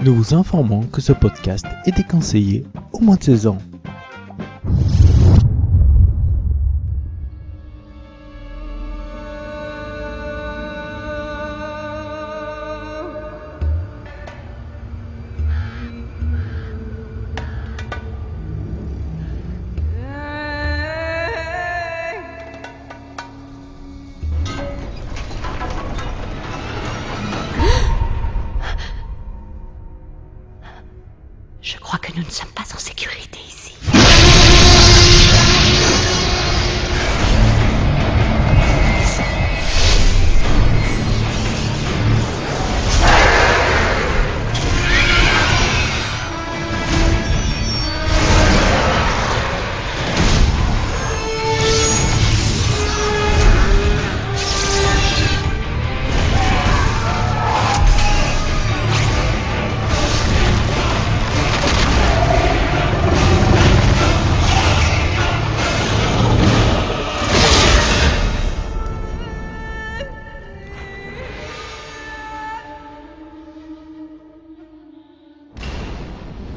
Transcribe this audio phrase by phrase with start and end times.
[0.00, 3.58] Nous vous informons que ce podcast est déconseillé au moins de 16 ans.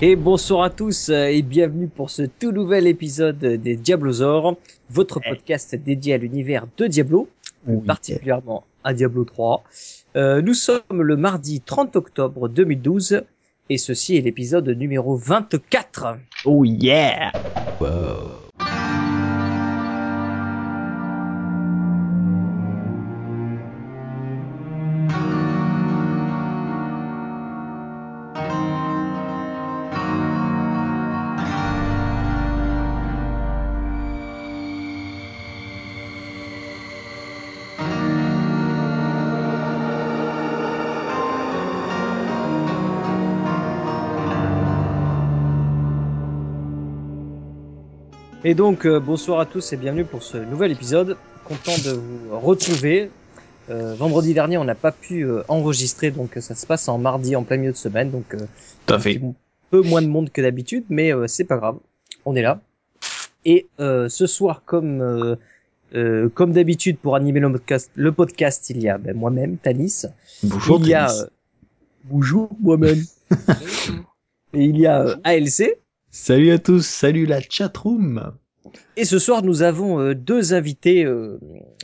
[0.01, 4.55] Et bonsoir à tous euh, et bienvenue pour ce tout nouvel épisode des Diablosaures,
[4.89, 7.29] votre podcast dédié à l'univers de Diablo,
[7.67, 7.85] Oui.
[7.85, 9.63] particulièrement à Diablo 3.
[10.15, 13.21] Euh, nous sommes le mardi 30 octobre 2012
[13.69, 16.17] et ceci est l'épisode numéro 24.
[16.45, 17.31] Oh yeah
[17.79, 18.50] Wow.
[48.51, 51.15] Et donc euh, bonsoir à tous et bienvenue pour ce nouvel épisode.
[51.45, 53.09] Content de vous retrouver.
[53.69, 57.33] Euh, vendredi dernier on n'a pas pu euh, enregistrer donc ça se passe en mardi
[57.37, 58.39] en plein milieu de semaine donc euh,
[58.85, 59.13] Tout à un fait.
[59.13, 59.33] petit
[59.69, 61.77] peu moins de monde que d'habitude, mais euh, c'est pas grave.
[62.25, 62.59] On est là.
[63.45, 65.37] Et euh, ce soir, comme euh,
[65.95, 70.01] euh, comme d'habitude pour animer le podcast, le podcast, il y a ben, moi-même, Tanis.
[70.43, 71.25] Bonjour il y a euh,
[72.03, 73.01] bonjour moi-même.
[74.53, 75.77] Et il y a euh, ALC.
[76.09, 78.33] Salut à tous, salut la chatroom
[78.97, 81.39] Et ce soir, nous avons euh, deux invités euh,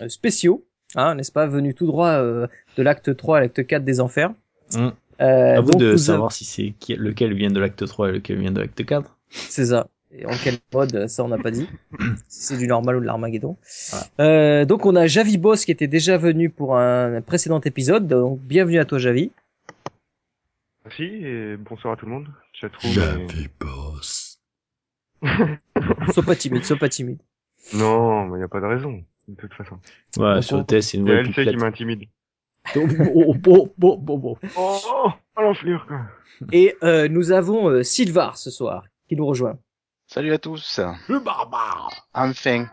[0.08, 0.66] spéciaux,
[0.96, 4.32] hein, n'est-ce pas, venus tout droit euh, de l'acte 3 à l'acte 4 des Enfers.
[4.76, 8.38] Euh, À vous donc de savoir si c'est lequel vient de l'acte 3 et lequel
[8.40, 9.18] vient de l'acte 4.
[9.30, 9.88] C'est ça.
[10.12, 11.68] Et en quel mode, ça on n'a pas dit.
[12.28, 13.58] si c'est du normal ou de l'Armageddon.
[13.90, 14.06] Voilà.
[14.20, 18.08] Euh, donc on a Javi Boss qui était déjà venu pour un précédent épisode.
[18.08, 19.32] Donc bienvenue à toi Javi.
[20.86, 22.28] Merci et bonsoir à tout le monde.
[22.54, 24.40] Chatroom et- boss.
[26.14, 27.20] Sois pas timide, sois pas timide.
[27.74, 29.78] Non, mais y a pas de raison, de toute façon.
[30.18, 31.50] Ouais, sur on- le test, c'est une pipelette.
[31.50, 32.04] qui m'intimide.
[32.76, 34.38] Donc, oh, bon, bon, bon, bon.
[34.58, 35.10] Oh, oh,
[35.42, 36.02] l'enflure, quoi.
[36.52, 39.58] Et euh, nous avons euh, Sylvar ce soir qui nous rejoint.
[40.06, 40.80] Salut à tous.
[41.10, 42.66] Le barbare Enfin,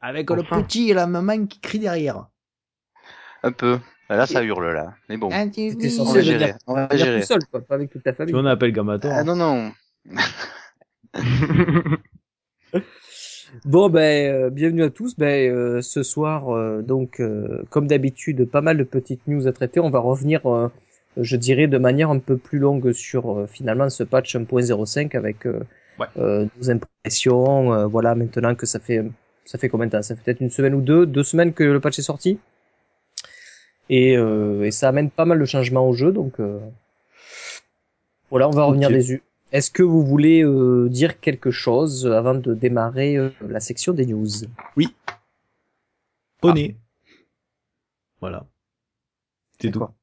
[0.00, 0.56] Avec Enfin.
[0.58, 2.26] le petit et la maman qui crie derrière.
[3.42, 3.78] un peu.
[4.10, 4.94] Là, ça hurle là.
[5.08, 5.70] Mais bon, C'était
[6.00, 6.54] on censé va venir, gérer.
[6.66, 7.20] On va gérer.
[7.20, 8.32] tout seul, quoi, pas avec toute ta Tu famille.
[8.32, 9.10] vois, on appelle Gamator.
[9.14, 9.72] Ah non non.
[13.64, 15.16] Bon ben euh, bienvenue à tous.
[15.16, 19.52] Ben euh, ce soir euh, donc euh, comme d'habitude pas mal de petites news à
[19.52, 19.80] traiter.
[19.80, 20.68] On va revenir euh,
[21.16, 25.46] je dirais de manière un peu plus longue sur euh, finalement ce patch 1.05 avec
[25.46, 25.60] euh,
[25.98, 26.08] Ouais.
[26.18, 27.72] euh, nos impressions.
[27.72, 29.04] euh, voilà maintenant que ça fait
[29.44, 30.02] ça fait combien de temps?
[30.02, 32.38] Ça fait peut-être une semaine ou deux, deux semaines que le patch est sorti.
[33.88, 36.58] Et, euh, et ça amène pas mal de changements au jeu donc euh,
[38.30, 39.22] voilà on va revenir dessus.
[39.54, 44.04] Est-ce que vous voulez euh, dire quelque chose avant de démarrer euh, la section des
[44.04, 44.26] news?
[46.40, 46.76] Poney.
[48.20, 48.46] Voilà.
[49.60, 49.78] C'est tout.
[49.78, 49.94] Quoi,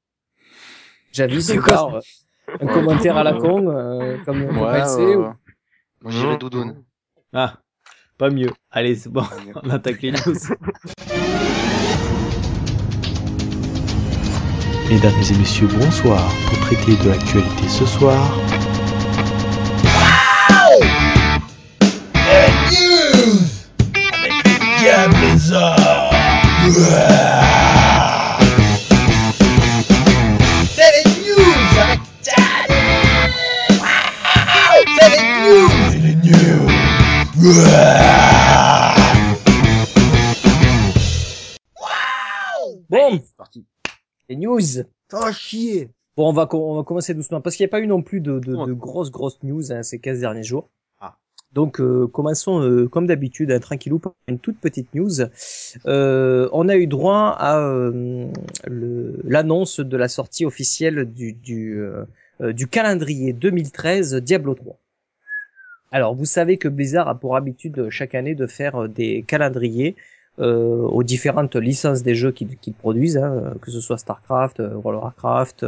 [1.62, 2.00] quoi
[2.62, 5.34] un commentaire à la con euh, comme on Ouais, ou-.
[6.02, 6.86] Moi j'irai doudoune.
[7.34, 7.60] Ah,
[8.18, 8.52] pas mieux.
[8.72, 9.26] Allez, c'est bon.
[9.64, 10.40] On attaque les news.
[14.90, 16.32] Mesdames et messieurs, bonsoir.
[16.48, 18.34] Pour traiter de l'actualité ce soir,
[42.90, 43.20] Bon,
[44.30, 44.62] les news.
[44.62, 44.86] Ça
[45.20, 45.90] va chier.
[46.16, 48.22] Bon, on va, on va commencer doucement parce qu'il n'y a pas eu non plus
[48.22, 50.70] de, de, de grosses grosses news hein, ces 15 derniers jours.
[51.54, 55.22] Donc euh, commençons euh, comme d'habitude, hein, tranquillou, par une toute petite news.
[55.86, 57.60] Euh, on a eu droit à
[58.68, 61.78] l'annonce de la sortie officielle du,
[62.70, 64.78] calendrier 2013 Diablo 3.
[65.92, 69.96] Alors vous savez que Blizzard a pour habitude chaque année de faire des calendriers
[70.38, 75.66] aux différentes licences des jeux qu'ils produisent, hein, que ce soit StarCraft, World of Warcraft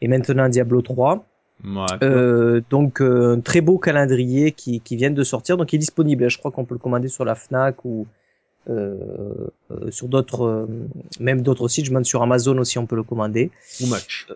[0.00, 1.24] et maintenant Diablo 3.
[1.64, 1.84] Ouais.
[2.02, 5.78] Euh, donc euh, un très beau calendrier qui, qui vient de sortir, donc il est
[5.78, 6.28] disponible.
[6.28, 8.06] Je crois qu'on peut le commander sur la Fnac ou
[8.68, 9.48] euh,
[9.90, 10.68] sur d'autres,
[11.20, 11.86] même d'autres sites.
[11.86, 13.50] Je demande sur Amazon aussi, on peut le commander.
[13.80, 14.26] Ou match.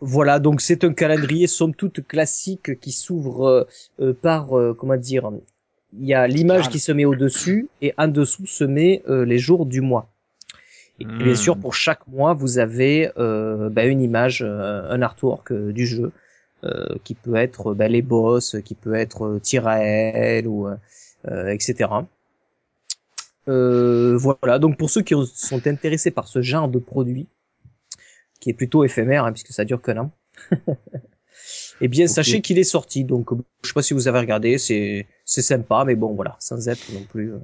[0.00, 3.66] Voilà, donc c'est un calendrier somme toute classique qui s'ouvre
[4.20, 5.30] par comment dire,
[5.98, 9.24] il y a l'image qui se met au dessus et en dessous se met euh,
[9.24, 10.08] les jours du mois.
[10.98, 11.18] Et Hmm.
[11.18, 15.86] bien sûr, pour chaque mois, vous avez euh, bah, une image, euh, un artwork du
[15.86, 16.12] jeu,
[17.04, 20.76] qui peut être bah, les boss, qui peut être euh, Tyrael ou euh,
[21.28, 21.90] euh, etc.
[23.48, 24.58] Euh, voilà.
[24.58, 27.28] Donc pour ceux qui sont intéressés par ce genre de produit,
[28.40, 30.10] qui est plutôt éphémère hein, puisque ça dure qu'un an.
[31.82, 32.10] Eh bien, Ok.
[32.10, 33.04] sachez qu'il est sorti.
[33.04, 36.36] Donc, euh, je sais pas si vous avez regardé, c'est c'est sympa, mais bon, voilà,
[36.40, 37.32] sans être non plus.
[37.34, 37.38] euh,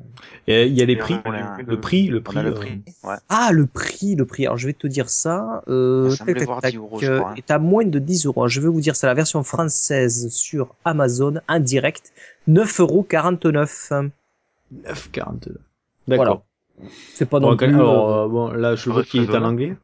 [0.47, 1.15] Et Il y a les prix.
[1.25, 2.43] a- Le prix, le prix.
[2.43, 2.81] le euh, prix.
[3.05, 3.15] Ouais.
[3.29, 4.47] Ah, le prix, le prix.
[4.47, 5.63] Alors, je vais te dire ça.
[5.69, 7.35] Euh, Ça semblait tac, tac, voir tac, 10 euros, je euh, crois, hein.
[7.37, 8.49] est à moins de 10 euros.
[8.49, 12.13] Je vais vous dire ça, la version française sur Amazon, en direct,
[12.49, 13.07] 9,49 euros.
[14.73, 15.57] 9,49.
[16.09, 16.25] Voilà.
[16.25, 16.45] D'accord.
[17.15, 17.67] C'est pas Bon, non plus.
[17.67, 19.77] alors, euh, euh, bon, là, je vois qu'il est en anglais.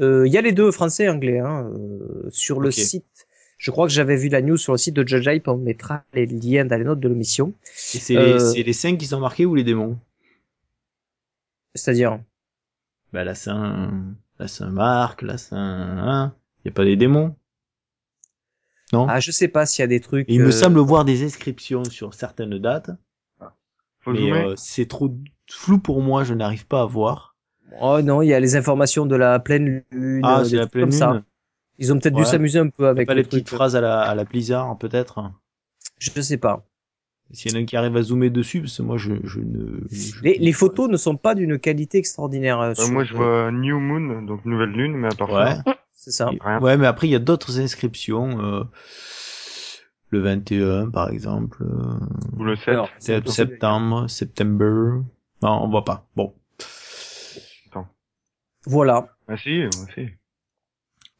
[0.00, 1.38] euh, Il y a les deux, français et anglais.
[1.38, 2.74] Hein, euh, sur le Ok.
[2.74, 3.25] site,
[3.58, 5.48] je crois que j'avais vu la news sur le site de Judge Hype.
[5.48, 7.54] On mettra les liens dans les notes de l'émission.
[7.94, 9.98] Et c'est Euh, les, c'est les 5 qui sont marqués ou les démons?
[11.74, 12.20] C'est-à-dire,
[13.12, 16.34] Bah, la Saint, la Saint-Marc, la Saint, hein?
[16.64, 17.34] Y a pas des démons?
[18.92, 19.06] Non?
[19.08, 20.28] ah, je sais pas s'il y a des trucs.
[20.28, 22.90] Et il me euh, semble voir des inscriptions sur certaines dates,
[24.00, 25.10] Faut mais euh, c'est trop
[25.50, 27.36] flou pour moi, je n'arrive pas à voir.
[27.80, 30.22] Oh non, il y a les informations de la pleine lune.
[30.24, 31.22] Ah, euh, c'est des la trucs pleine comme ça.
[31.78, 33.56] Ils ont peut-être dû s'amuser un peu avec Pas le les petites truc.
[33.56, 35.30] phrases à la, à la Blizzard, peut-être?
[35.98, 36.64] Je sais pas.
[37.32, 39.40] S'il y en a un qui arrive à zoomer dessus, parce que moi, je, je
[39.40, 39.80] ne...
[39.90, 42.60] je- Les, les photos ne sont pas d'une qualité extraordinaire.
[42.60, 45.56] euh, sur- moi, je vois New Moon, donc nouvelle lune, mais à part Ouais.
[45.56, 46.28] ça, C'est ça.
[46.40, 46.60] Rien.
[46.60, 48.40] Ouais, mais après, il y a d'autres inscriptions.
[48.44, 48.64] euh,
[50.10, 51.64] le 21, par exemple.
[51.64, 51.98] euh,
[52.38, 52.68] ou le 7.
[52.68, 53.50] Alors, c'est possible.
[53.50, 55.04] septembre, septembre.
[55.42, 56.06] Non, on voit pas.
[56.14, 56.32] Bon.
[58.68, 59.06] Voilà.
[59.28, 60.08] Ah si, moi si.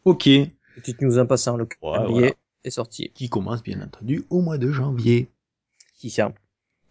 [0.06, 0.30] Ok.
[0.76, 1.56] Petite news en passant.
[1.56, 2.34] Le calendrier voilà.
[2.62, 3.10] est sorti.
[3.12, 5.28] Qui commence, bien entendu, au mois de janvier
[5.98, 6.32] Qui ça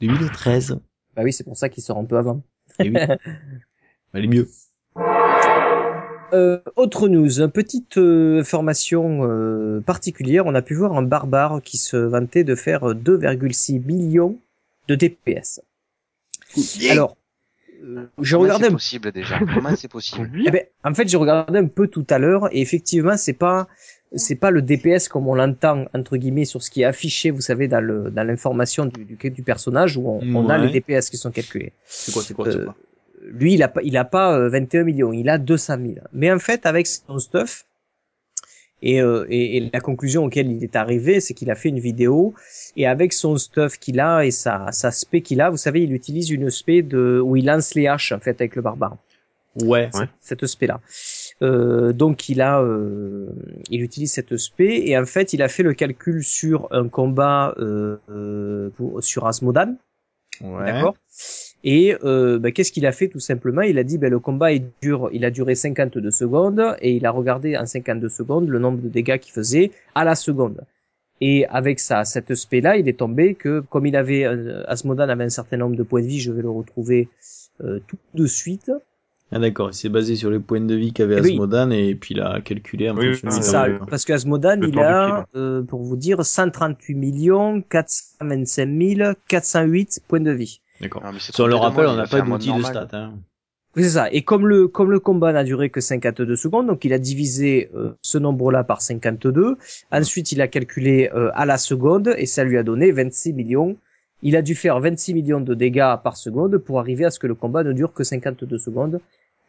[0.01, 0.79] 2013.
[1.15, 2.43] Bah oui, c'est pour ça qu'il sort un peu avant.
[2.79, 2.97] Et oui.
[4.13, 4.49] Elle est mieux.
[6.33, 10.45] Euh, autre news, petite euh, information euh, particulière.
[10.45, 14.37] On a pu voir un barbare qui se vantait de faire 2,6 millions
[14.89, 15.61] de DPS.
[16.89, 17.15] Alors,
[17.83, 19.39] euh, je Comment regardais c'est possible déjà.
[19.53, 20.29] Comment c'est possible.
[20.45, 22.47] Eh ben, en fait, j'ai regardé un peu tout à l'heure.
[22.51, 23.67] Et effectivement, c'est pas
[24.15, 27.41] c'est pas le DPS comme on l'entend entre guillemets sur ce qui est affiché, vous
[27.41, 31.09] savez, dans le dans l'information du, du, du personnage où on, on a les DPS
[31.09, 31.73] qui sont calculés.
[31.85, 32.75] C'est quoi, c'est quoi, c'est Euh, quoi?
[33.27, 35.93] Lui, il a pas il a pas euh, 21 millions, il a 200 000.
[36.13, 37.65] Mais en fait, avec son stuff
[38.91, 41.79] et, euh, et, et la conclusion auquel il est arrivé, c'est qu'il a fait une
[41.79, 42.33] vidéo
[42.77, 45.91] et avec son stuff qu'il a et sa sa spé qu'il a, vous savez, il
[45.93, 48.97] utilise une spé de où il lance les haches en fait avec le barbare
[49.63, 49.89] Ouais.
[49.93, 50.07] Ouais.
[50.19, 50.81] cette spé là.
[51.41, 53.27] Euh, donc il a, euh,
[53.69, 57.55] il utilise cette spé et en fait il a fait le calcul sur un combat
[57.57, 59.75] euh, euh, pour- sur Asmodan,
[60.41, 60.65] Ouais.
[60.65, 60.95] d'accord?
[61.67, 63.61] Et euh, bah, qu'est-ce qu'il a fait tout simplement?
[63.61, 67.05] Il a dit ben, le combat il dure, il a duré 52 secondes et il
[67.07, 70.61] a regardé en 52 secondes le nombre de dégâts qu'il faisait à la seconde.
[71.21, 75.09] Et avec ça, cette spé là, il est tombé que comme il avait euh, Asmodan
[75.09, 77.09] avait un certain nombre de points de vie, je vais le retrouver
[77.63, 78.71] euh, tout de suite.
[79.31, 81.31] Ah d'accord, il s'est basé sur les points de vie qu'avait Eh oui.
[81.31, 84.77] Asmodan et puis il a calculé en Oui, du C'est ça, parce que Asmodan, il
[84.77, 90.61] a, euh, pour vous dire, 138 millions 425 408 points de vie.
[90.81, 91.03] D'accord.
[91.03, 92.87] Non, mais c'est Si on le rappelle, on n'a pas d'outil de stats.
[92.93, 93.13] Hein.
[93.75, 94.09] Oui, C'est ça.
[94.11, 97.69] Et comme le, comme le combat n'a duré que 52 secondes, donc il a divisé
[97.75, 99.57] euh, ce nombre-là par 52.
[99.91, 103.77] Ensuite, il a calculé euh, à la seconde et ça lui a donné 26 millions.
[104.21, 107.27] Il a dû faire 26 millions de dégâts par seconde pour arriver à ce que
[107.27, 108.99] le combat ne dure que 52 secondes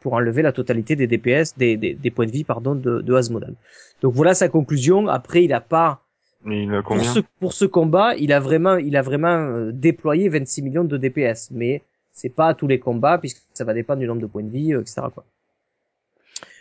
[0.00, 3.14] pour enlever la totalité des DPS, des, des, des points de vie, pardon, de, de
[3.14, 3.54] Asmodan.
[4.02, 5.08] Donc voilà sa conclusion.
[5.08, 6.02] Après, il a pas,
[6.46, 10.28] il a pour ce, pour ce combat, il a vraiment, il a vraiment euh, déployé
[10.28, 14.00] 26 millions de DPS, mais c'est pas à tous les combats puisque ça va dépendre
[14.00, 15.02] du nombre de points de vie, euh, etc.
[15.12, 15.24] Quoi.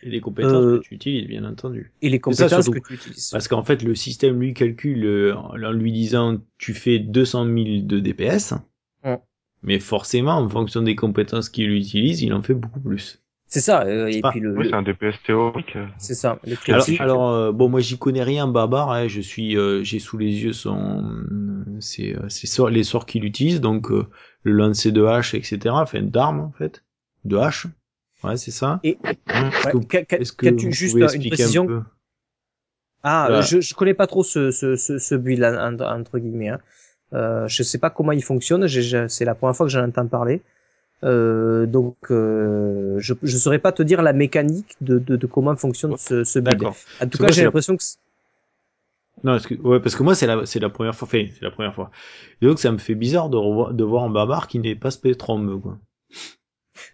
[0.03, 1.91] Et les compétences Euh, que tu utilises, bien entendu.
[2.01, 2.71] Et les ça, compétences surtout.
[2.81, 3.29] que tu utilises.
[3.31, 7.99] Parce qu'en fait, le système lui calcule en lui disant tu fais 200 000 de
[7.99, 8.53] DPS,
[9.03, 9.19] Ouais.
[9.63, 13.21] mais forcément, en fonction des compétences qu'il utilise, il en fait beaucoup plus.
[13.55, 13.83] C'est ça.
[13.83, 15.77] euh, et Ah, puis le, Oui, le- c'est un DPS théorique.
[15.77, 15.85] euh.
[15.97, 16.39] c'est ça.
[16.45, 18.91] Le Alors, alors euh, bon, moi j'y connais rien, barbare.
[18.91, 21.23] Hein, je suis, euh, j'ai sous les yeux son,
[21.79, 24.07] c'est, euh, sorts- les sorts qu'il utilise, donc euh,
[24.43, 25.57] le lancer de hache, etc.
[25.71, 26.83] Enfin, d'armes en fait,
[27.23, 27.67] de hache.
[28.25, 28.81] Ouais, c'est ça.
[28.83, 28.97] Et-
[29.27, 31.81] Hein, Est-ce Ouais, que, est-ce juste une précision un peu?
[33.03, 33.37] Ah, Voilà.
[33.37, 36.49] euh, je, je connais pas trop ce, ce, ce, ce build en- en- entre guillemets.
[36.49, 36.59] Hein.
[37.13, 38.67] Euh, je sais pas comment il fonctionne.
[38.67, 40.41] j'ai- j'ai- C'est la première fois que j'en entends parler.
[41.03, 45.55] Euh, donc, euh, je je saurais pas te dire la mécanique de, de, de comment
[45.55, 46.63] fonctionne ce, ce build.
[46.63, 47.83] En tout cas, j'ai l'impression que
[49.23, 51.43] Non, est-ce que, ouais, parce que moi c'est la, c'est la première fois, enfin, c'est
[51.43, 51.91] la première fois.
[52.41, 54.91] Et donc ça me fait bizarre de, revoir, de voir un barbare qui n'est pas
[54.91, 55.77] spectrum, quoi.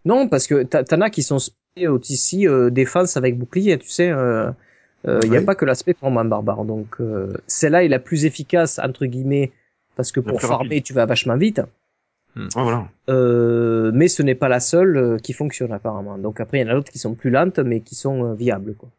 [0.06, 4.08] non, parce que t'en as qui sont spé ici euh, défense avec bouclier, tu sais.
[4.08, 4.52] Il euh,
[5.08, 6.66] euh, y a pas que l'aspect pour un barbare.
[6.66, 9.52] Donc, euh, celle-là est la plus efficace entre guillemets
[9.96, 10.84] parce que pour farmer, rapide.
[10.84, 11.62] tu vas vachement vite.
[12.36, 12.88] Voilà.
[13.10, 16.18] Euh, mais ce n'est pas la seule euh, qui fonctionne apparemment.
[16.18, 18.34] Donc après, il y en a d'autres qui sont plus lentes, mais qui sont euh,
[18.34, 18.76] viables.
[18.76, 18.90] Quoi.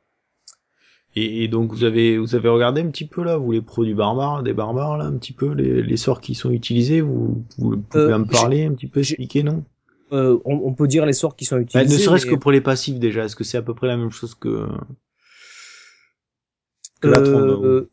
[1.17, 3.85] Et, et donc vous avez, vous avez regardé un petit peu là, vous les pros
[3.85, 7.45] du barbare, des barbares là, un petit peu les, les sorts qui sont utilisés, vous,
[7.59, 9.65] vous pouvez Euh, en parler un petit peu, expliquer, non?
[10.13, 11.95] Euh, on, on peut dire les sorts qui sont Bah, utilisés.
[11.95, 13.97] Ne serait-ce mais, que pour les passifs déjà, est-ce que c'est à peu près la
[13.97, 14.67] même chose que,
[17.01, 17.91] que la trombe euh,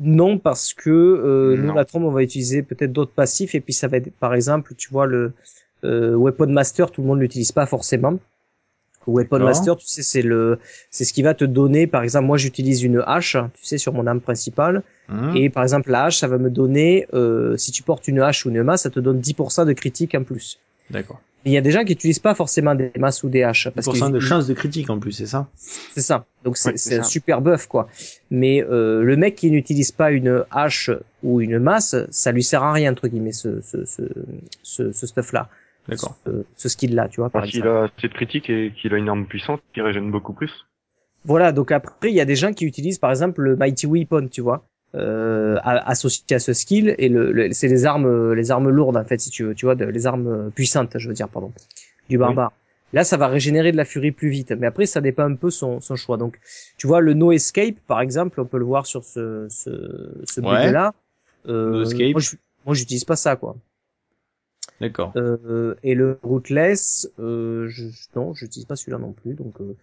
[0.00, 3.72] Non, parce que euh, nous, la trompe, on va utiliser peut-être d'autres passifs, et puis
[3.72, 5.32] ça va être, par exemple, tu vois, le
[5.84, 8.18] euh, Weapon Master, tout le monde l'utilise pas forcément.
[9.06, 9.38] Weapon.
[9.38, 10.58] Master, tu sais, c'est le,
[10.90, 13.92] c'est ce qui va te donner, par exemple, moi j'utilise une hache, tu sais, sur
[13.92, 17.72] mon arme principale, Hein Et par exemple, la hache, ça va me donner, euh, si
[17.72, 20.58] tu portes une hache ou une masse, ça te donne 10% de critique en plus.
[20.90, 21.20] D'accord.
[21.46, 23.68] Il y a des gens qui utilisent pas forcément des masses ou des haches.
[23.68, 25.46] Parce 10% que de chance de critique en plus, c'est ça?
[25.56, 26.24] C'est ça.
[26.42, 27.88] Donc c'est Ouais, un super buff, quoi.
[28.30, 30.90] Mais euh, le mec qui n'utilise pas une hache
[31.22, 34.02] ou une masse, ça lui sert à rien, entre guillemets, ce, ce, ce,
[34.62, 35.50] ce, ce stuff-là.
[35.86, 36.16] D'accord.
[36.26, 38.96] Ce, ce skill-là, tu vois, par Parce qu'il a assez de critique et qu'il a
[38.96, 40.64] une arme puissante qui régène beaucoup plus.
[41.26, 44.28] Voilà, donc après, il y a des gens qui utilisent, par exemple, le Mighty Weapon,
[44.28, 44.66] tu vois.
[44.94, 49.04] Euh, associé à ce skill et le, le- c'est les armes les armes lourdes en
[49.04, 51.52] fait si tu veux tu vois de- les armes puissantes je veux dire pardon
[52.08, 52.52] du barbare
[52.92, 55.50] là ça va régénérer de la furie plus vite mais après ça dépend un peu
[55.50, 56.38] son, son choix donc
[56.76, 59.70] tu vois le no escape par exemple on peut le voir sur ce ce,
[60.24, 60.70] ce Ouais.
[60.70, 60.94] là
[61.48, 62.38] euh, No escape.
[62.64, 63.56] moi j'utilise pas ça quoi
[64.80, 65.12] D'accord.
[65.16, 67.84] euh, et le rootless euh, je,
[68.14, 69.74] non j'utilise pas celui-là non plus donc euh,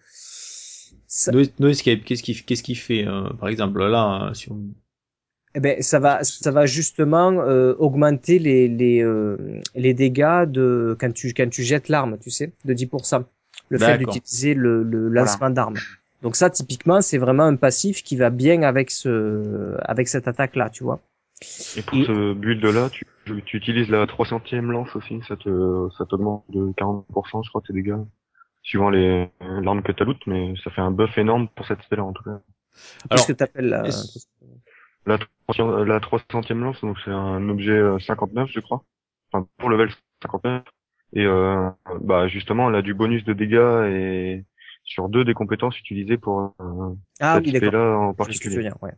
[1.06, 4.56] ça, No, no escape, qu'est-ce qu'il qu'est-ce qu'il fait euh, Par exemple, là, euh, sur...
[5.54, 9.36] Eh ben, ça va, ça va justement euh, augmenter les les euh,
[9.74, 13.24] les dégâts de quand tu quand tu jettes l'arme, tu sais, de 10%.
[13.68, 15.76] Le fait d'utiliser le, le lancement d'arme.
[16.22, 20.56] Donc ça, typiquement, c'est vraiment un passif qui va bien avec ce avec cette attaque
[20.56, 21.00] là, tu vois.
[21.76, 23.04] Et pour Et- ce build-là, tu,
[23.44, 25.20] tu utilises la 300e lance aussi.
[25.26, 27.96] Ça te, ça t'augmente de 40%, je crois, tes dégâts.
[28.62, 32.00] Suivant les, l'arme que t'as loot, mais ça fait un buff énorme pour cette spell
[32.00, 32.40] en tout cas.
[33.10, 34.20] Qu'est-ce Alors, que t'appelles là est-ce-
[35.06, 35.18] La,
[35.48, 38.84] 300 la 300e lance, donc c'est un objet euh, 59, je crois.
[39.32, 39.90] Enfin, pour level
[40.22, 40.62] 59.
[41.14, 41.68] Et euh,
[42.00, 44.44] bah justement, elle a du bonus de dégâts et
[44.84, 48.70] sur deux des compétences utilisées pour euh, Ah oui, spell-là en particulier.
[48.80, 48.92] ouais.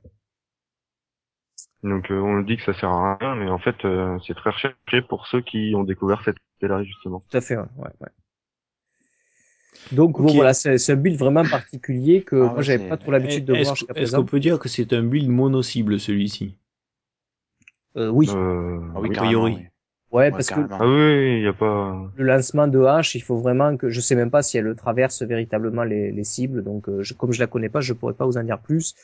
[1.82, 4.50] Donc euh, on dit que ça sert à rien, mais en fait euh, c'est très
[4.50, 7.22] recherché pour ceux qui ont découvert cette spell-là justement.
[7.30, 7.64] Tout à fait, ouais.
[7.76, 8.08] ouais, ouais.
[9.92, 13.44] Donc bon, voilà, c'est un build vraiment particulier que Ah moi j'avais pas trop l'habitude
[13.44, 14.18] de Est-ce voir jusqu'à est-ce présent.
[14.20, 16.56] qu'on peut dire que c'est un build mono-cible celui-ci?
[17.96, 19.14] Euh, oui, Euh, Ah oui, oui.
[19.14, 19.52] carrément, priori.
[19.54, 19.68] oui.
[20.12, 20.60] ouais, Ouais, parce que.
[20.70, 22.10] Ah oui, il y a pas.
[22.16, 25.22] le lancement de hache, il faut vraiment que je sais même pas si elle traverse
[25.22, 28.24] véritablement les, les cibles, donc euh, je, comme je la connais pas, je pourrais pas
[28.26, 28.94] vous en dire plus.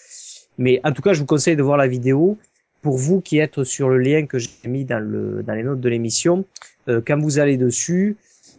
[0.59, 2.39] Mais en tout cas, je vous conseille de voir la vidéo.
[2.83, 5.81] Pour vous qui êtes sur le lien que j'ai mis dans le dans les notes
[5.81, 6.45] de l'émission,
[6.89, 8.17] euh, quand vous allez dessus,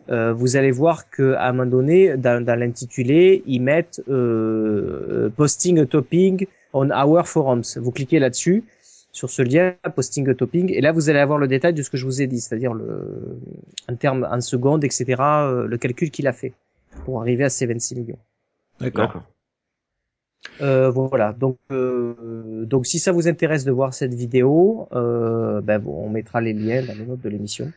[0.10, 5.08] euh, vous allez voir que à un moment donné, dans, dans l'intitulé, ils mettent euh,
[5.10, 7.64] euh, posting a topping on our forums.
[7.78, 8.64] Vous cliquez là-dessus
[9.12, 11.90] sur ce lien posting a topping et là vous allez avoir le détail de ce
[11.90, 13.38] que je vous ai dit, c'est-à-dire le
[13.90, 15.16] en termes en secondes, etc.
[15.20, 16.54] euh, le calcul qu'il a fait
[17.06, 18.20] pour arriver à ces 26 millions.
[18.80, 19.08] D'accord.
[19.08, 19.24] D'accord.
[20.62, 21.34] Euh, voilà.
[21.34, 26.10] Donc, euh, donc si ça vous intéresse de voir cette vidéo, euh, ben, bon, on
[26.10, 27.72] mettra les liens dans les notes de l'émission.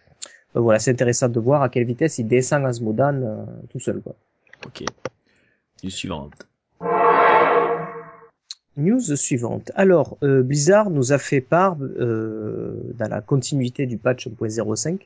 [0.56, 4.00] Euh, voilà, c'est intéressant de voir à quelle vitesse il descend Asmodan euh, tout seul.
[4.00, 4.14] Quoi.
[4.66, 4.84] Ok.
[5.82, 6.46] Et suivante.
[8.76, 9.70] News suivante.
[9.74, 15.00] Alors, euh, Blizzard nous a fait part, euh, dans la continuité du patch 1.05,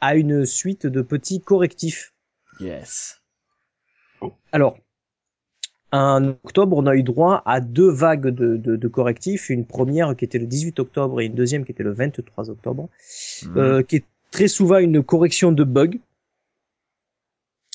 [0.00, 2.12] à une suite de petits correctifs.
[2.60, 3.20] Yes.
[4.50, 4.78] Alors,
[5.92, 9.48] en octobre, on a eu droit à deux vagues de, de, de correctifs.
[9.48, 12.88] Une première qui était le 18 octobre et une deuxième qui était le 23 octobre,
[13.56, 15.98] euh, qui très souvent une correction de bugs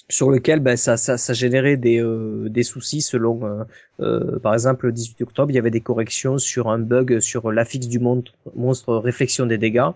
[0.10, 3.63] sur lequel ben, ça, ça, ça générait des, euh, des soucis selon, euh,
[4.01, 7.51] euh, par exemple, le 18 octobre, il y avait des corrections sur un bug sur
[7.51, 9.89] l'affixe du monstre, monstre réflexion des dégâts,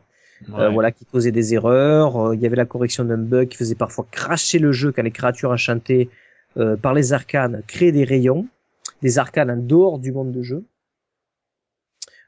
[0.58, 0.70] euh, Ouais.
[0.70, 2.18] voilà, qui causait des erreurs.
[2.18, 5.04] Euh, il y avait la correction d'un bug qui faisait parfois cracher le jeu quand
[5.04, 6.10] les créatures enchantées
[6.58, 8.48] euh, par les arcanes créaient des rayons,
[9.02, 10.64] des arcanes en dehors du monde de jeu.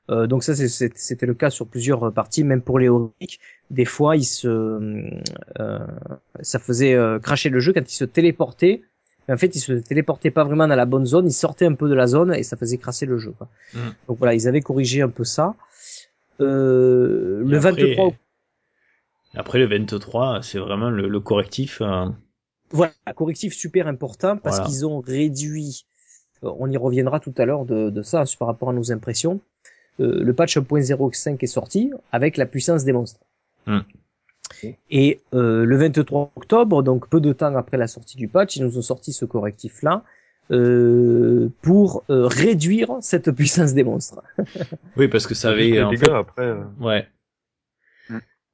[0.10, 3.40] Euh, donc ça, c'était le cas sur plusieurs euh, parties, même pour les Auric.
[3.70, 4.48] Des fois, il se,
[5.60, 5.80] euh,
[6.42, 8.82] ça faisait euh, cracher le jeu quand il se téléportait.
[9.28, 11.76] Mais en fait, il se téléportait pas vraiment dans la bonne zone, il sortait un
[11.76, 13.32] peu de la zone et ça faisait crasser le jeu.
[13.38, 13.48] Quoi.
[13.76, 13.78] Mm.
[14.08, 15.54] Donc voilà, ils avaient corrigé un peu ça.
[16.42, 18.14] Euh, le après- 23
[19.36, 21.82] Après le 23, c'est vraiment le, le correctif.
[21.82, 22.08] euh,
[22.72, 24.72] Voilà, correctif super important parce Voilà.
[24.72, 25.86] qu'ils ont réduit,
[26.42, 29.40] on y reviendra tout à l'heure de, de ça par rapport à nos impressions.
[30.00, 33.20] Euh, le patch 1.05 est sorti avec la puissance des monstres.
[33.68, 33.80] Hmm.
[34.90, 38.64] Et euh, le 23 octobre, donc peu de temps après la sortie du patch, ils
[38.64, 40.04] nous ont sorti ce correctif-là
[40.52, 44.22] euh, pour euh, réduire cette puissance des monstres.
[44.98, 45.70] Oui, parce que ça avait.
[45.70, 47.08] les en dégâts, fait- après, euh, Ouais.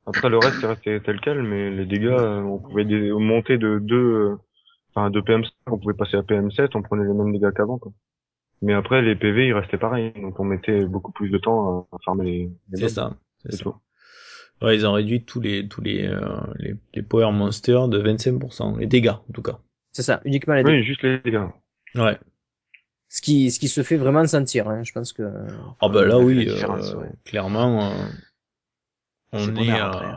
[0.06, 2.84] après le reste, c'est resté tel quel, mais les dégâts, euh, on pouvait
[3.14, 4.36] monter de deux, euh,
[4.94, 7.92] enfin, de PM5, on pouvait passer à PM7, on prenait les mêmes dégâts qu'avant, quoi.
[8.66, 11.98] Mais après, les PV, ils restaient pareils, donc on mettait beaucoup plus de temps à,
[12.04, 13.16] farmer les, les C'est ça.
[13.48, 13.76] C'est tout.
[14.62, 16.20] Ouais, ils ont réduit tous les tous les euh,
[16.58, 19.60] les, les power monsters de 25%, les dégâts en tout cas.
[19.92, 20.78] C'est ça, uniquement les dégâts.
[20.78, 21.44] Oui, juste les dégâts.
[21.94, 22.18] Ouais.
[23.08, 24.68] Ce qui, ce qui se fait vraiment sentir.
[24.68, 24.82] Hein.
[24.84, 25.24] Je pense que
[25.80, 27.10] Ah bah là oui, euh, ouais.
[27.24, 28.06] clairement, euh,
[29.32, 29.70] on est.
[29.70, 30.08] euh, après.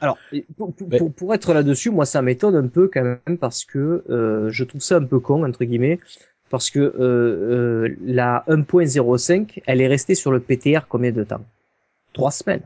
[0.00, 0.18] Alors,
[0.56, 4.04] pour, pour, pour- pour être là-dessus, moi, ça m'étonne un peu quand même parce que
[4.10, 5.98] euh, je trouve ça un peu con entre guillemets,
[6.50, 11.40] parce que euh, euh, la 1.05, elle est restée sur le PTR combien de temps?
[12.12, 12.62] Trois semaines.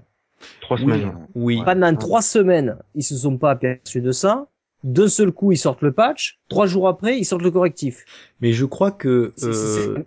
[0.61, 1.13] Trois Oui, semaines.
[1.35, 1.59] oui.
[1.59, 1.65] Ouais.
[1.65, 4.47] Pendant trois semaines, ils se sont pas aperçus de ça.
[4.85, 6.41] D'un seul coup, ils sortent le patch.
[6.49, 8.05] Trois jours après, ils sortent le correctif.
[8.41, 9.33] Mais je crois que.
[9.45, 9.99] Euh...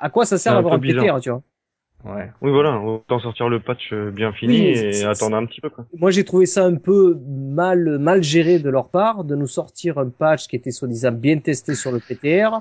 [0.00, 1.04] À quoi ça sert un d'avoir un bizarre.
[1.04, 1.42] PTR, tu vois?
[2.04, 2.32] Ouais.
[2.40, 5.70] Oui, voilà, autant sortir le patch euh, bien fini Oui, et attendre un petit peu,
[5.70, 5.86] quoi.
[5.96, 9.98] moi j'ai trouvé ça un peu mal mal géré de leur part de nous sortir
[9.98, 12.60] un patch qui était soi-disant bien testé sur le PTR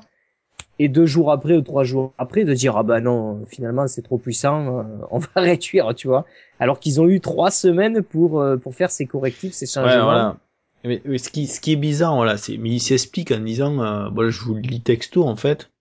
[0.79, 4.01] et deux jours après ou trois jours après de dire ah bah non finalement c'est
[4.01, 6.25] trop puissant euh, on va réduire tu vois
[6.59, 10.03] alors qu'ils ont eu trois semaines pour euh, pour faire ces correctifs ces Ouais, changements
[10.03, 10.37] voilà.
[10.83, 13.79] Mais, mais ce qui ce qui est bizarre, voilà, c'est mais il s'explique en disant,
[13.81, 15.71] euh, voilà, je vous le lis texto en fait.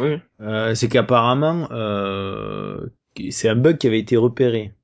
[0.00, 0.18] Oui.
[0.40, 2.88] Euh, c'est qu'apparemment, euh,
[3.30, 4.74] c'est un bug qui avait été repéré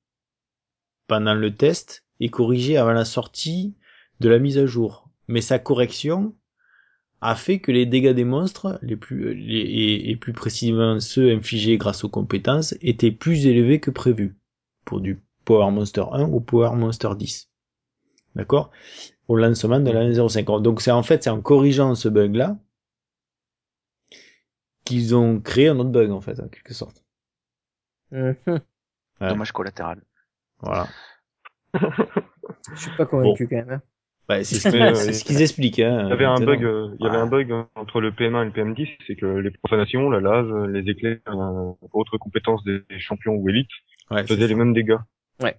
[1.09, 3.75] pendant le test et corrigé avant la sortie
[4.20, 5.11] de la mise à jour.
[5.27, 6.36] Mais sa correction
[7.27, 11.35] a fait que les dégâts des monstres, les plus, les, et, et plus précisément ceux
[11.35, 14.37] infligés grâce aux compétences, étaient plus élevés que prévu
[14.85, 17.51] pour du Power Monster 1 ou Power Monster 10.
[18.37, 18.71] D'accord?
[19.27, 20.62] Au lancement de la 1.05.
[20.62, 22.57] Donc c'est en fait, c'est en corrigeant ce bug-là
[24.85, 27.03] qu'ils ont créé un autre bug en fait, en quelque sorte.
[28.12, 28.37] Mhm.
[28.47, 29.29] Ouais.
[29.29, 30.01] Dommage collatéral.
[30.61, 30.87] Voilà.
[31.75, 33.83] je suis pas convaincu quand même hein.
[34.29, 35.79] Bah, c'est ce qu'ils c'est ce qu'ils expliquent.
[35.81, 38.43] Hein, Il y avait un bug, euh, il y avait un bug entre le PM1
[38.43, 42.83] et le PM10, c'est que les profanations, la lave, les éclairs, euh, autres compétences des
[42.99, 43.69] champions ou élites
[44.11, 44.99] Ouais, faisaient les mêmes dégâts.
[45.41, 45.57] Ouais.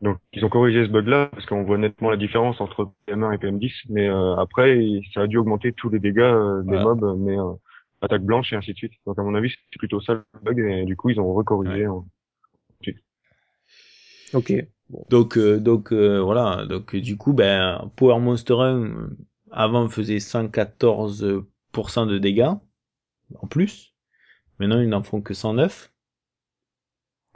[0.00, 3.38] Donc ils ont corrigé ce bug-là parce qu'on voit nettement la différence entre PM1 et
[3.38, 4.80] PM10, mais euh, après
[5.12, 6.84] ça a dû augmenter tous les dégâts euh, des Voilà.
[6.94, 7.52] mobs, mais euh,
[8.00, 8.92] attaque blanche et ainsi de suite.
[9.06, 11.86] Donc à mon avis c'est plutôt ça le bug et du coup ils ont recorrigé.
[11.88, 12.06] en-
[14.32, 14.68] ok
[15.10, 16.64] Donc, euh, donc euh, voilà.
[16.66, 19.16] Donc du coup, ben Power Monster 1 euh,
[19.50, 22.52] avant faisait 114% de dégâts
[23.34, 23.94] en plus.
[24.58, 25.92] Maintenant, ils n'en font que 109.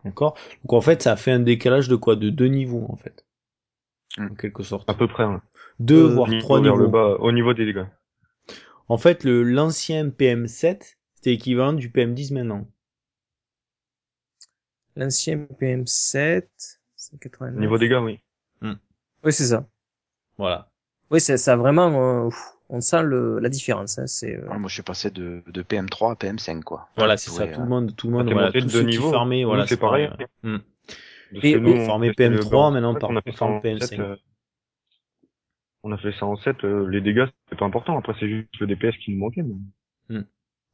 [0.04, 0.36] D'accord?
[0.64, 2.16] Donc en fait, ça fait un décalage de quoi?
[2.16, 3.24] De deux niveaux en fait,
[4.18, 4.28] Hmm.
[4.32, 4.88] en quelque sorte.
[4.90, 5.24] À peu près.
[5.24, 5.42] hein.
[5.78, 6.76] Deux Euh, voire Niveau trois niveaux.
[6.76, 7.86] le bas, au niveau des dégâts.
[8.88, 12.66] En fait, le l'ancien PM7 c'était équivalent du PM10 maintenant.
[14.96, 16.46] l'ancien PM7
[17.02, 17.58] 189.
[17.60, 18.20] Niveau dégâts, oui.
[18.62, 19.66] oui c'est ça
[20.38, 20.68] Voilà.
[21.10, 22.30] oui c'est ça vraiment euh,
[22.68, 24.06] on sent le la différence hein.
[24.06, 26.88] c'est euh, Ouais, moi, je suis passé de, de PM3 à PM5, quoi.
[26.96, 27.46] Voilà, c'est ça.
[27.46, 29.10] Tout le monde, tout le Ah, monde, voilà, tous deux ceux qui niveaux.
[29.10, 30.08] farmaient, Nous, voilà, c'est pareil.
[30.42, 30.58] Hmm.
[31.32, 32.70] Parce Et oui, on le PM3, bord.
[32.72, 33.86] maintenant, par- on a fait ça en forme PM5.
[33.88, 34.16] 7, euh,
[35.82, 38.56] On a fait ça en 7, euh, les dégâts c'est pas important, après c'est juste
[38.60, 39.42] le DPS qui nous manquait.
[39.42, 39.54] mais-
[40.18, 40.24] Hmm.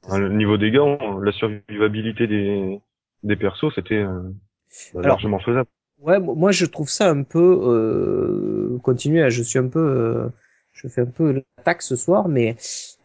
[0.09, 2.81] Hein, le niveau dégâts, on- la survivabilité des,
[3.25, 4.31] des persos c'était euh,
[4.95, 5.69] bah, largement faisable.
[6.01, 9.29] Ouais, mo- moi je trouve ça un peu euh, continuer.
[9.31, 10.29] Je suis un peu, euh,
[10.73, 12.57] je fais un peu l'attaque ce soir, mais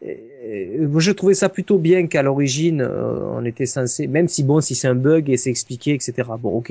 [0.04, 4.60] euh, je trouvais ça plutôt bien qu'à l'origine euh, on était censé, même si bon
[4.60, 6.38] si c'est un bug et c'est expliqué etc.
[6.38, 6.70] Bon ok.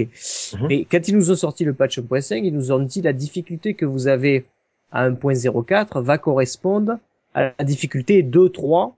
[0.53, 0.67] Mhm.
[0.69, 3.73] Mais quand ils nous ont sorti le patch 1.5, ils nous ont dit la difficulté
[3.73, 4.45] que vous avez
[4.91, 6.99] à 1.04 va correspondre
[7.33, 8.95] à la difficulté 2-3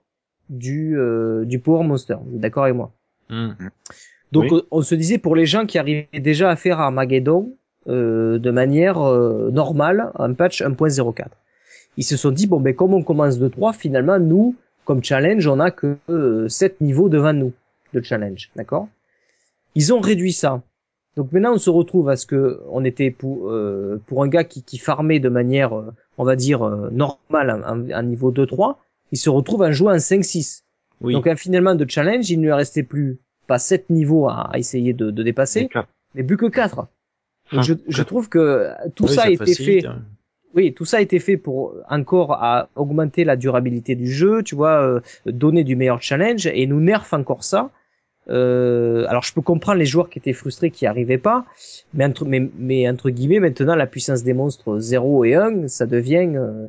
[0.48, 2.16] du euh, du Power Monster.
[2.24, 2.92] Vous êtes D'accord avec moi?
[3.28, 3.50] Hmm.
[4.32, 4.62] Donc Oui.
[4.70, 7.52] on, se disait pour les gens qui arrivaient déjà à faire Armageddon
[7.88, 11.26] euh, de manière euh, normale, un patch 1.04.
[11.96, 15.46] Ils se sont dit bon ben comme on commence de 3, finalement nous comme challenge,
[15.46, 17.52] on a que euh, 7 niveaux devant nous
[17.92, 18.88] de challenge, d'accord?
[19.74, 20.62] Ils ont réduit ça.
[21.16, 24.44] Donc maintenant on se retrouve à ce que on était pour euh, pour un gars
[24.44, 28.46] qui qui farmait de manière euh, on va dire euh, normale un, un niveau 2
[28.46, 28.78] 3,
[29.12, 30.64] il se retrouve à jouer un 5 6.
[31.00, 31.12] Oui.
[31.14, 34.92] Donc finalement de challenge, il ne lui restait plus pas sept niveaux à, à essayer
[34.92, 35.68] de, de dépasser,
[36.14, 36.88] mais plus que quatre.
[37.52, 39.86] Donc, je, je trouve que tout Oui, ça a été facilite, fait.
[39.88, 40.02] hein.
[40.54, 44.54] Oui, tout ça a été fait pour encore à augmenter la durabilité du jeu, tu
[44.54, 47.70] vois, euh, donner du meilleur challenge et nous nerf encore ça.
[48.28, 51.44] Euh, alors je peux comprendre les joueurs qui étaient frustrés qui n'y arrivaient pas,
[51.94, 55.86] mais entre, mais, mais entre guillemets maintenant la puissance des monstres 0 et 1, ça
[55.86, 56.66] devient euh,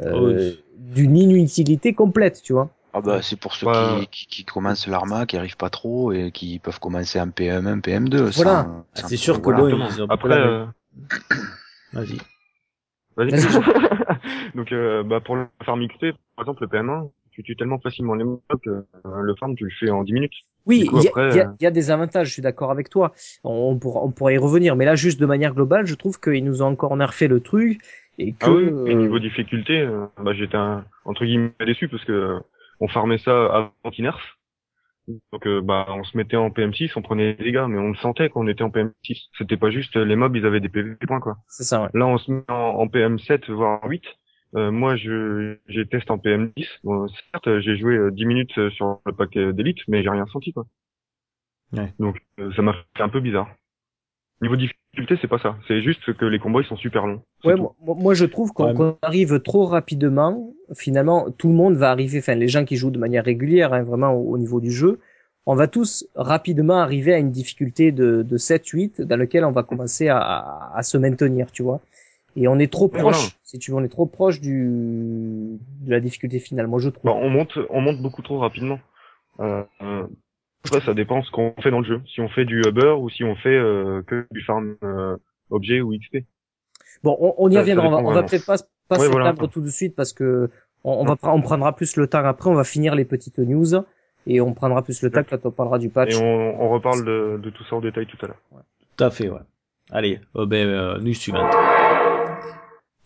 [0.00, 0.64] euh, Oui.
[0.78, 2.70] d'une inutilité complète, tu vois.
[2.96, 4.06] Ah bah c'est pour ceux Ouais.
[4.10, 7.80] qui, qui, qui commencent l'arma, qui arrivent pas trop et qui peuvent commencer en PM1,
[7.80, 8.34] PM2.
[8.34, 8.66] Voilà.
[8.94, 10.66] sans C'est sûr que ils ont pas Après, la- euh,
[11.92, 12.18] Vas-y.
[13.16, 13.32] vas-y.
[14.54, 18.14] Donc, euh, bah, pour le farm XP, par exemple, le PM1, tu tues tellement facilement
[18.14, 20.32] les mobs que euh, le farm, tu le fais en 10 minutes.
[20.64, 23.12] Oui, il y, y euh, il y a des avantages, je suis d'accord avec toi.
[23.44, 26.18] On, on pourra, on pourra y revenir, mais là, juste de manière globale, je trouve
[26.18, 27.82] qu'ils nous ont encore nerfé le truc
[28.18, 32.04] et que Ah oui, et niveau difficulté, euh, bah, j'étais un, entre guillemets déçu parce
[32.06, 32.38] que euh,
[32.80, 34.38] on farmait ça avant qu'il nerf.
[35.32, 37.96] Donc euh, bah on se mettait en PM6, on prenait des dégâts, mais on le
[37.96, 39.28] sentait qu'on était en PM6.
[39.38, 41.36] C'était pas juste euh, les mobs, ils avaient des PV points quoi.
[41.48, 41.82] c'est ça.
[41.82, 41.88] Ouais.
[41.94, 44.02] Là on se met en, en PM7 voire 8.
[44.56, 46.66] Euh, moi je j'ai testé en PM10.
[46.82, 50.26] Bon, certes j'ai joué euh, 10 minutes euh, sur le pack d'élite, mais j'ai rien
[50.26, 50.66] senti quoi.
[51.72, 51.92] Ouais.
[52.00, 53.48] Donc euh, ça m'a fait un peu bizarre.
[54.42, 57.22] Niveau difficulté c'est pas ça, c'est juste que les combos ils sont super longs.
[57.44, 60.52] Ouais, moi, moi, je trouve qu'on Ouais, mais- qu'on arrive trop rapidement.
[60.74, 62.18] Finalement, tout le monde va arriver.
[62.18, 64.98] Enfin, les gens qui jouent de manière régulière, hein, vraiment au, au niveau du jeu,
[65.46, 69.62] on va tous rapidement arriver à une difficulté de, de 7-8 dans lequel on va
[69.62, 71.80] commencer à, à, à se maintenir, tu vois.
[72.34, 73.18] Et on est trop proche, voilà.
[73.44, 76.66] si tu veux, on est trop proche du de la difficulté finale.
[76.66, 77.04] Moi, je trouve.
[77.10, 78.78] Bon, on monte, on monte beaucoup trop rapidement.
[79.40, 80.06] Euh, euh,
[80.66, 82.00] après, ça dépend ce qu'on fait dans le jeu.
[82.06, 85.16] Si on fait du Uber ou si on fait euh, que du farm euh,
[85.50, 86.24] objet ou XP.
[87.02, 87.86] Bon, on, on y reviendra.
[87.88, 88.56] On va, on va peut-être pas,
[88.88, 89.32] pas Ouais, voilà.
[89.34, 90.50] tout de suite parce que
[90.84, 92.50] on, on va on prendra plus le temps après.
[92.50, 93.66] On va finir les petites news
[94.26, 96.14] et on prendra plus le temps quand on parlera du patch.
[96.14, 98.40] Et on, on reparle de, de tout ça en détail tout à l'heure.
[98.96, 99.40] Tout à fait, ouais.
[99.90, 101.52] Allez, euh, ben, euh, news suivante.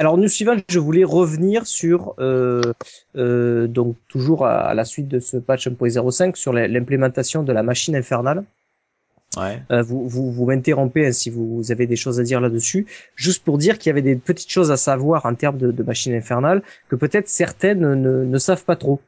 [0.01, 2.63] Alors, news suivante, je voulais revenir sur euh,
[3.17, 7.63] euh, donc toujours à, à la suite de ce patch 1.05 sur l'implémentation de la
[7.63, 8.45] machine infernale.
[9.37, 9.63] Ouais.
[9.71, 12.87] Euh, vous vous, vous m'interrompez hein, si vous avez des choses à dire là-dessus.
[13.15, 15.83] Juste pour dire qu'il y avait des petites choses à savoir en termes de, de
[15.83, 19.01] machine infernale que peut-être certaines ne, ne savent pas trop.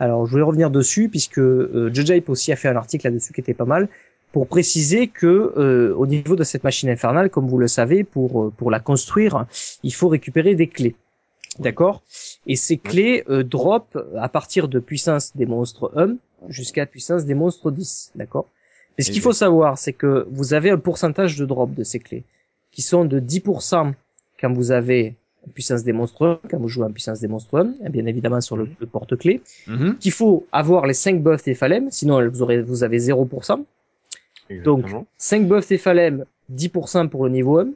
[0.00, 3.34] Alors je voulais revenir dessus puisque euh, Judge Hype aussi a fait un article là-dessus
[3.34, 3.86] qui était pas mal
[4.32, 8.42] pour préciser que euh, au niveau de cette machine infernale, comme vous le savez, pour
[8.44, 9.46] euh, pour la construire,
[9.82, 10.94] il faut récupérer des clés.
[11.58, 12.02] D'accord?
[12.46, 16.16] Et ces clés euh, drop à partir de puissance des monstres 1
[16.48, 18.12] jusqu'à puissance des monstres 10.
[18.14, 18.46] D'accord?
[18.96, 21.98] Mais ce qu'il faut savoir, c'est que vous avez un pourcentage de drop de ces
[22.00, 22.24] clés
[22.70, 23.92] qui sont de 10%
[24.40, 25.16] quand vous avez
[25.54, 28.40] puissance des monstres 1, quand vous jouez en puissance des monstres 1, et bien évidemment
[28.40, 29.96] sur le, le porte-clés, Mhm.
[29.98, 33.64] qu'il faut avoir les 5 buffs des phalèmes, sinon vous, aurez, vous avez 0%.
[34.64, 35.06] Donc, Exactement.
[35.18, 37.68] 5 buffs des phalèmes, 10% pour le niveau 1,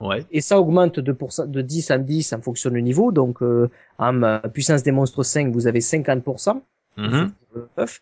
[0.00, 0.24] Ouais.
[0.30, 1.12] et ça augmente de,
[1.46, 3.10] de 10 en 10 en fonction du niveau.
[3.10, 6.62] Donc, euh, en euh, puissance des monstres 5, vous avez 50%
[6.96, 7.30] Mhm.
[7.50, 8.00] pour le buff,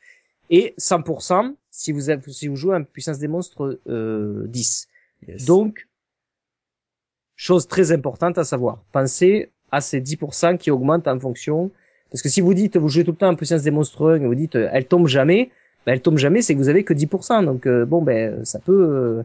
[0.51, 4.89] et 100% si vous, avez, si vous jouez en puissance des monstres euh, 10.
[5.29, 5.45] Yes.
[5.47, 5.87] Donc,
[7.35, 11.71] chose très importante à savoir, pensez à ces 10% qui augmentent en fonction,
[12.11, 14.23] parce que si vous dites, vous jouez tout le temps en puissance des monstres 1
[14.23, 15.51] et vous dites, euh, elle tombe jamais,
[15.87, 18.59] ben, elle tombe jamais, c'est que vous avez que 10%, donc euh, bon, ben, ça
[18.59, 19.23] peut, euh,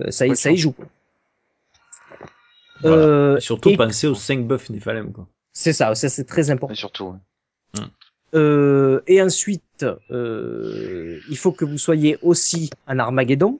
[0.00, 0.72] euh, ça, y, Ouais, ça y joue.
[0.72, 0.86] quoi.
[2.80, 2.96] Voilà.
[2.96, 5.26] Euh, Surtout et- penser aux 5 buffs Nephalem, quoi.
[5.52, 6.72] C'est ça, ça c'est très important.
[6.74, 7.14] Et surtout.
[7.74, 7.80] ouais.
[8.34, 13.58] Euh, et ensuite, euh, il faut que vous soyez aussi en Armageddon.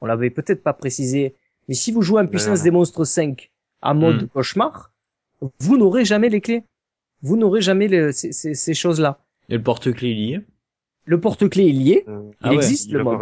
[0.00, 1.34] On l'avait peut-être pas précisé,
[1.68, 3.50] mais si vous jouez en puissance des monstres 5
[3.82, 4.28] en mode Hmm.
[4.28, 4.90] cauchemar,
[5.60, 6.64] vous n'aurez jamais les clés.
[7.22, 9.18] Vous n'aurez jamais ces- ces choses-là.
[9.50, 10.40] Et le porte-clés lié.
[11.08, 13.18] Le porte-clés est lié, Euh, il Ah ouais, existe il le mode.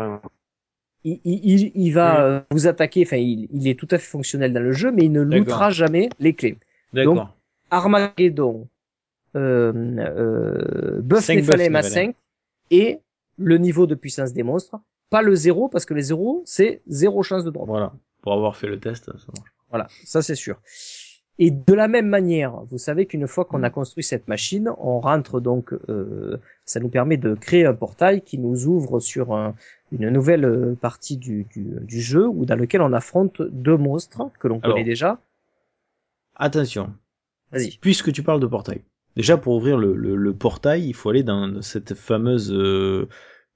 [1.04, 2.20] Il, il, il- il va Oui.
[2.22, 5.04] euh, vous attaquer, enfin il, il est tout à fait fonctionnel dans le jeu, mais
[5.04, 5.38] il ne D'accord.
[5.38, 6.58] lootera jamais les clés.
[6.92, 7.36] D'accord.
[7.70, 8.66] Armageddon,
[9.36, 12.06] euh, euh, Buff Nephalem à Nephalem.
[12.12, 12.14] 5
[12.72, 12.98] et
[13.38, 14.76] le niveau de puissance des monstres.
[15.10, 17.68] Pas le 0 parce que les 0 c'est zéro chance de drop.
[17.68, 17.92] Voilà.
[18.22, 19.50] Pour avoir fait le test, ça marche.
[19.70, 20.56] Voilà, ça c'est sûr.
[21.38, 25.00] Et de la même manière, vous savez qu'une fois qu'on a construit cette machine, on
[25.00, 29.54] rentre donc, euh, ça nous permet de créer un portail qui nous ouvre sur un-
[29.92, 34.30] une nouvelle euh, partie du, du, du jeu ou dans lequel on affronte deux monstres
[34.40, 35.20] que l'on connaît déjà.
[36.34, 36.92] Attention.
[37.52, 37.78] Vas-y.
[37.80, 38.82] Puisque tu parles de portail.
[39.14, 43.08] Déjà, pour ouvrir le, le, le portail, il faut aller dans cette fameuse, euh,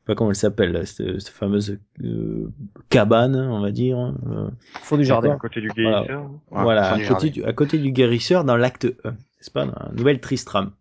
[0.07, 2.49] pas comment elle s'appelle, là, cette, cette fameuse euh,
[2.89, 3.99] cabane, on va dire.
[3.99, 4.49] euh,
[4.83, 5.37] Fond du À jardin.
[5.39, 5.99] côté du Voilà.
[6.03, 6.23] guérisseur.
[6.51, 9.73] Ouais, voilà, à côté, du, à côté du guérisseur dans l'acte 1, n'est-ce pas, dans
[9.87, 10.73] la nouvelle Tristram.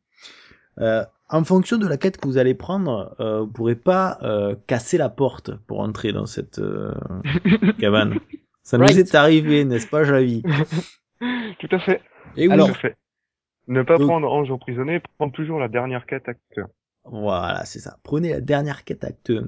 [0.80, 4.56] Euh, en fonction de la quête que vous allez prendre, euh, vous pourrez pas euh,
[4.66, 6.94] casser la porte pour entrer dans cette euh,
[7.80, 8.20] cabane.
[8.64, 8.98] Ça nous Right.
[8.98, 10.42] est arrivé, n'est-ce pas, Javi
[11.60, 12.02] Tout à fait.
[12.38, 12.54] Et oui.
[12.54, 12.96] Alors- Tout à fait.
[13.68, 16.68] Ne pas Donc- prendre Ange emprisonné, prendre toujours la dernière quête acteur.
[17.06, 17.98] Voilà, c'est ça.
[18.04, 19.44] Prenez la dernière quête acte 1.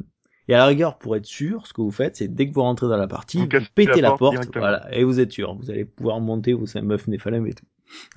[0.48, 2.62] Et à la rigueur, pour être sûr, ce que vous faites, c'est dès que vous
[2.64, 5.32] rentrez dans la partie, Vous vous, cassez pétez la la porte voilà, et vous êtes
[5.32, 5.56] sûr.
[5.56, 7.66] Vous allez pouvoir monter vos 5 meufs Néphalem et tout.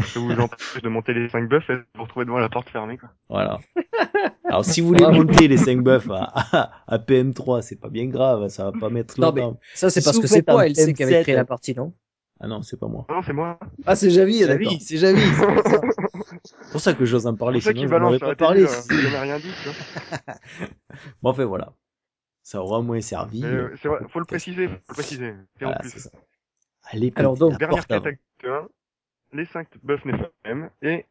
[0.00, 2.68] Ça vous empêche de monter les 5 buffs et de vous retrouver devant la porte
[2.70, 3.10] fermée, quoi.
[3.28, 3.60] Voilà.
[4.44, 8.06] Alors si vous voulez monter les 5 buffs à, à, à PM3, c'est pas bien
[8.06, 9.60] grave, ça va pas mettre Non, mais longtemps.
[9.74, 11.74] ça c'est Si parce que c'est toi, elle sait qui avait M7, créé la partie,
[11.74, 11.92] non?
[12.40, 13.06] Ah non, c'est pas moi.
[13.08, 13.58] Non, c'est moi.
[13.86, 14.40] Ah c'est Javi.
[14.44, 15.20] Javi, c'est Javi.
[16.14, 16.90] C'est pour ça.
[16.92, 18.62] C'est que j'ose en C'est parler, pour ça sinon qu'il balance pas parlé.
[18.64, 20.34] euh, j'en ai rien dit, tu vois.
[21.22, 21.72] Bon, enfin voilà.
[22.42, 23.42] Ça aura au moins servi.
[23.44, 25.26] Euh, c'est vrai, faut le préciser, faut le préciser.
[25.28, 26.10] Et en Voilà, plus, c'est ça.
[26.90, 28.68] Allez, Alors, donc, la dernière acte 1,
[29.32, 31.06] les 5 buffs Nephalem et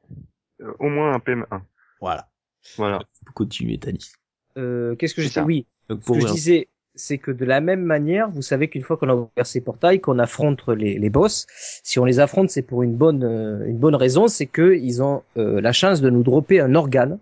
[0.62, 1.62] euh, au moins un PM1.
[2.00, 2.30] Voilà.
[2.78, 3.00] Voilà.
[3.34, 4.12] Continuer, Tanis.
[4.58, 5.42] Euh, Qu'est-ce que C'est j'étais.
[5.42, 8.68] Oui, Donc Ce pour que je disais, c'est que de la même manière, vous savez
[8.68, 11.48] qu'une fois qu'on a ouvert ces portails, qu'on affronte les, les boss,
[11.84, 15.02] si on les affronte, c'est pour une bonne euh, une bonne raison, c'est que ils
[15.02, 17.18] ont euh, la chance de nous dropper un organe.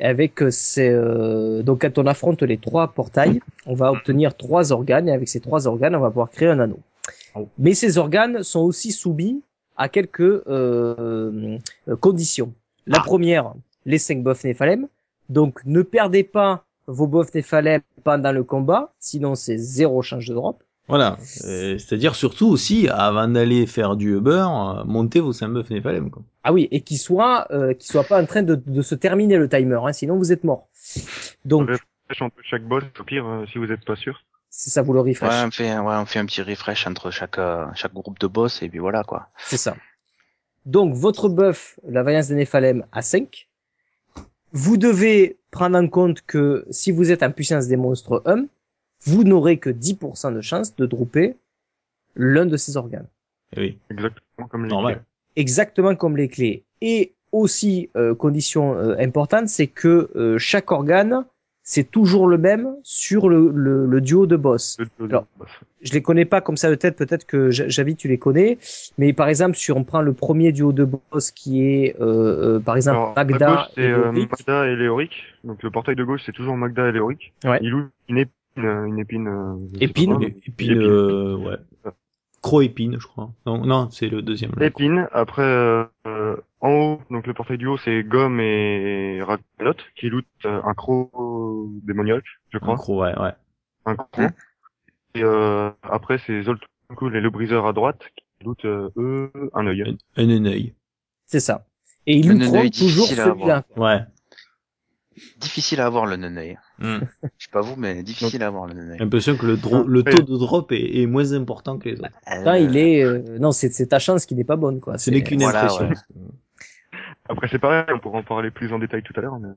[0.00, 4.72] Avec euh, ces euh, donc quand on affronte les trois portails, on va obtenir trois
[4.72, 6.80] organes et avec ces trois organes, on va pouvoir créer un anneau.
[7.36, 7.48] Oh.
[7.58, 9.42] Mais ces organes sont aussi soumis
[9.76, 11.58] à quelques euh,
[12.00, 12.52] conditions.
[12.86, 13.04] La Ah.
[13.04, 13.54] première,
[13.86, 14.88] les cinq buffs Néphalem.
[15.28, 20.34] Donc ne perdez pas vos buffs Néphalem pendant le combat, sinon c'est zéro change de
[20.34, 20.62] drop.
[20.86, 21.16] Voilà.
[21.20, 26.22] C'est-à-dire surtout aussi, avant d'aller faire du Uber, euh, montez vos 5 meufs Néphalem, quoi.
[26.42, 29.38] Ah oui, et qu'il soit euh, qu'il soit pas en train de, de se terminer
[29.38, 30.68] le timer, hein, sinon vous êtes mort.
[31.46, 34.22] Donc Refresh entre chaque boss, au pire, euh, si vous êtes pas sûr.
[34.50, 35.26] c'est ça vous le refresh.
[35.30, 38.18] Ouais, on fait, un- ouais, on fait un petit refresh entre chaque, euh, chaque groupe
[38.18, 39.28] de boss et puis voilà quoi.
[39.38, 39.74] C'est ça.
[40.66, 43.48] Donc votre buff, la variance des Néphalem à 5.
[44.54, 48.46] Vous devez prendre en compte que si vous êtes en puissance des monstres 1,
[49.02, 51.36] vous n'aurez que 10% de chance de dropper
[52.14, 53.08] l'un de ces organes.
[53.56, 54.94] Eh oui, Exactement comme les normal.
[54.94, 55.02] clés.
[55.42, 56.62] exactement comme les clés.
[56.80, 61.24] Et aussi, euh, condition euh, importante, c'est que euh, chaque organe,
[61.66, 64.76] c'est toujours le même sur le, le, le duo de boss.
[64.78, 65.48] Le- Alors, boss.
[65.82, 68.58] Je les connais pas comme ça de tête, peut-être que Ja- Javi tu les connais,
[68.98, 72.60] mais par exemple, si on prend le premier duo de boss qui est, euh, euh,
[72.60, 75.12] par exemple, Alors, Magda gauche, c'est et euh, Magda et Léoric.
[75.42, 77.32] Donc le portail de gauche, c'est toujours Magda et Léoric.
[77.44, 77.58] Ouais.
[77.62, 79.28] Il ouvre une épine, une épine.
[79.28, 81.56] euh, Épine pas mais- puis, euh, ouais.
[82.44, 83.30] Croc-épine, je crois.
[83.46, 84.52] Non, non, c'est le deuxième.
[84.56, 84.66] là.
[84.66, 85.08] Épine.
[85.12, 90.10] Après, euh, euh, en haut, donc le portail du haut, c'est Gomme et Ragnot qui
[90.10, 91.10] lootent euh, un croc
[91.84, 92.76] démoniaque, je Un crois.
[92.76, 93.32] croc, ouais, ouais.
[93.86, 94.30] Un croc.
[95.14, 99.66] Et euh, après, c'est Zoltkul et le briseur à droite qui lootent euh, eux un
[99.66, 99.96] œil.
[100.16, 100.74] Un, un œil.
[101.26, 101.66] c'est ça.
[102.06, 103.64] Et ils looteront neneuil toujours celui-là.
[103.78, 104.00] Ouais.
[105.38, 106.58] Difficile à avoir le neneuil.
[106.78, 106.98] Hmm.
[107.38, 108.96] Je sais pas vous, mais difficile à neneuil.
[108.98, 112.10] J'ai l'impression que le, taux de drop est, est moins important que les autres.
[112.26, 114.98] Là, il est, euh, non, c'est ta chance qui n'est pas bonne, quoi.
[114.98, 115.88] Ce n'est qu'une Voilà, impression.
[115.88, 115.94] ouais.
[117.28, 119.38] Après, c'est pareil, on pourra en parler plus en détail tout à l'heure.
[119.38, 119.48] Mais...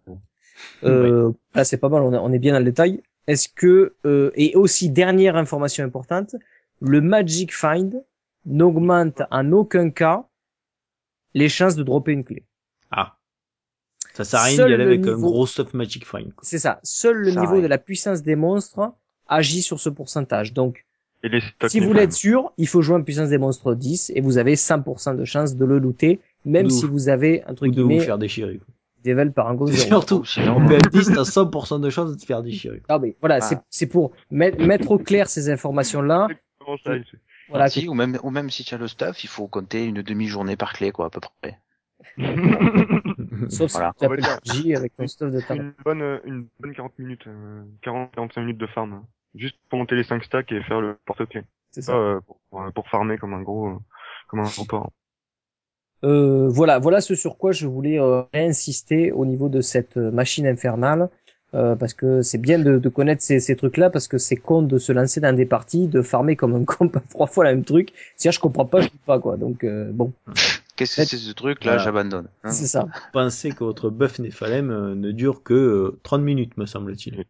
[0.83, 3.01] Euh, Là, c'est pas mal, on, a- on est bien dans le détail.
[3.27, 6.35] Est-ce que euh, et aussi dernière information importante,
[6.79, 8.01] le Magic Find
[8.45, 10.25] n'augmente en aucun cas
[11.33, 12.45] les chances de dropper une clé.
[12.91, 13.17] Ah.
[14.17, 16.33] Ça sert à rien d'y aller le avec un gros stuff Magic Find.
[16.33, 16.41] quoi.
[16.43, 16.79] C'est ça.
[16.83, 17.63] Seul le Ça niveau arrive.
[17.63, 18.91] de la puissance des monstres
[19.27, 20.53] agit sur ce pourcentage.
[20.53, 20.85] Donc,
[21.23, 23.75] Et les stocks si vous voulez être sûr, il faut jouer en puissance des monstres
[23.75, 27.09] 10 et vous avez 100% de chance de le looter, même de si vous- vous
[27.09, 28.57] avez entre Ou de vous guillemets faire déchirer.
[28.57, 28.67] quoi.
[29.05, 29.87] level par un zéro.
[29.87, 32.81] Surtout, Sinon, en PM10, t'as 100% de chance de te faire déchirer.
[32.89, 33.41] Ah mais voilà, Ah.
[33.41, 36.27] c'est c'est pour mettre, mettre au clair ces informations-là.
[36.87, 37.03] Il-
[37.49, 40.01] Voilà, si, ou même, ou même si tu as le stuff, il faut compter une
[40.01, 41.57] demi-journée par clé, quoi, à peu près.
[43.49, 43.93] Sauf Voilà.
[44.43, 45.63] si tu avec ton stuff de talent.
[45.63, 48.93] une bonne, euh, une bonne 40 minutes, euh, 40-45 minutes de farm.
[48.93, 49.03] hein.
[49.35, 51.43] Juste pour monter les 5 stacks et faire le porte-clés.
[51.71, 51.93] C'est ça.
[51.95, 53.77] euh, pour, pour, euh, pour farmer comme un gros, euh,
[54.29, 54.91] comme un gros porc.
[56.03, 60.11] Euh, voilà, voilà ce sur quoi je voulais euh, insister au niveau de cette euh,
[60.11, 61.09] machine infernale,
[61.55, 64.61] euh, parce que c'est bien de, de connaître ces, ces trucs-là, parce que c'est con
[64.61, 67.65] de se lancer dans des parties, de farmer comme un con trois fois le même
[67.65, 67.93] truc.
[68.15, 69.37] Si je comprends pas, je dis pas quoi.
[69.37, 70.13] Donc euh, bon,
[70.77, 71.83] Qu'est-ce que c'est ce truc là Voilà.
[71.83, 72.29] J'abandonne.
[72.43, 72.51] hein.
[72.51, 72.87] c'est ça.
[73.11, 77.25] Pensez que votre buff Néphalem euh, ne dure que euh, 30 minutes, me semble-t-il.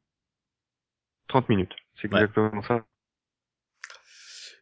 [1.28, 1.74] 30 minutes.
[2.02, 2.22] C'est Ouais.
[2.22, 2.86] exactement ça.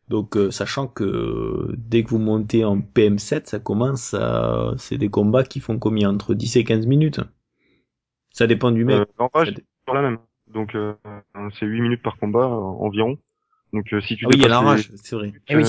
[0.08, 4.74] Donc, euh, sachant que euh, dès que vous montez en PM7, ça commence à...
[4.78, 6.12] C'est des combats qui font combien?
[6.12, 7.20] Entre 10 et 15 minutes?
[8.32, 8.98] Ça dépend du mec.
[8.98, 9.06] Euh,
[9.46, 10.20] c'est toujours la même.
[10.48, 10.94] Donc, euh,
[11.60, 12.52] c'est 8 minutes par combat euh,
[12.86, 13.18] environ.
[13.74, 15.34] Donc, euh, si tu Ah oui, il y a la les- rage, c'est vrai.
[15.48, 15.64] Et oui.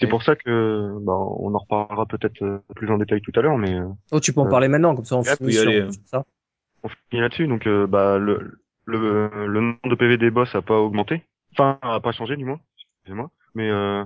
[0.00, 3.40] C'est pour ça que, bah, on en reparlera peut-être euh, plus en détail tout à
[3.42, 5.62] l'heure, mais euh, Oh, tu peux en Euh, parler maintenant, comme ça on finit sur,
[5.62, 5.90] aller.
[5.92, 6.24] sur ça.
[6.84, 7.48] on finit là-dessus.
[7.48, 11.24] Donc, euh, bah, le, le, le nombre de PV des boss a pas augmenté.
[11.52, 12.60] Enfin, a pas changé, du moins.
[13.02, 13.30] Excusez-moi.
[13.54, 14.04] Mais, euh,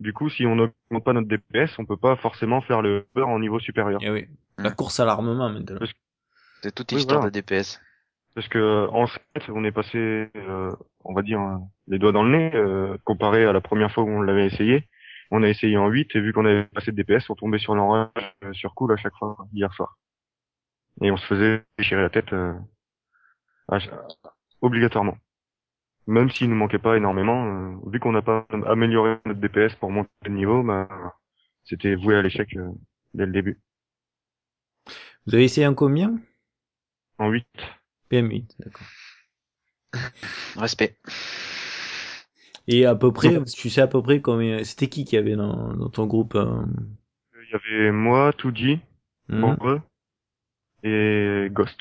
[0.00, 3.28] du coup, si on n'augmente pas notre DPS, on peut pas forcément faire le beurre
[3.28, 4.00] en niveau supérieur.
[4.02, 4.26] Eh oui.
[4.58, 4.74] La Hmm.
[4.74, 5.78] course à l'armement maintenant.
[5.78, 5.92] Parce
[6.62, 7.30] C'est toute Oui, histoire voilà.
[7.30, 7.80] de DPS.
[8.34, 10.72] Parce que en fait, on est passé, euh,
[11.04, 11.40] on va dire,
[11.86, 14.88] les doigts dans le nez, euh, comparé à la première fois où on l'avait essayé.
[15.36, 17.74] On a essayé en 8 et vu qu'on avait passé de DPS, on tombait sur
[17.74, 18.08] l'enrage
[18.44, 19.98] euh, sur cool à chaque fois hier soir.
[21.02, 22.54] Et on se faisait déchirer la tête euh,
[23.66, 23.78] à
[24.60, 25.18] obligatoirement.
[26.06, 29.90] Même s'il nous manquait pas énormément, euh, vu qu'on n'a pas amélioré notre DPS pour
[29.90, 30.86] monter de niveau, bah,
[31.64, 32.70] c'était voué à l'échec euh,
[33.12, 33.60] dès le début.
[35.26, 36.16] Vous avez essayé un combien?
[37.18, 37.44] En 8,
[38.08, 38.86] PM8, d'accord.
[40.54, 40.96] Respect.
[42.66, 44.64] Et à peu près, tu sais à peu près combien...
[44.64, 46.62] C'était qui qui avait dans, dans ton groupe euh,
[47.46, 48.80] il y avait moi, Tuji,
[49.28, 49.80] hmm Bombe
[50.82, 51.80] et Ghost.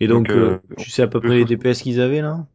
[0.00, 1.44] Et donc, Donc, euh, euh, tu sais à peu près les.
[1.44, 2.46] DPS qu'ils avaient là?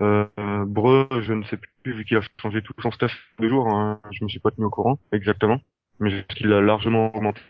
[0.00, 0.26] Euh,
[0.64, 4.00] Breu, je ne sais plus, vu qu'il a changé tout son stuff de jour, hein,
[4.10, 5.60] je me suis pas tenu au courant, exactement.
[5.98, 7.42] Mais qu'il a largement augmenté.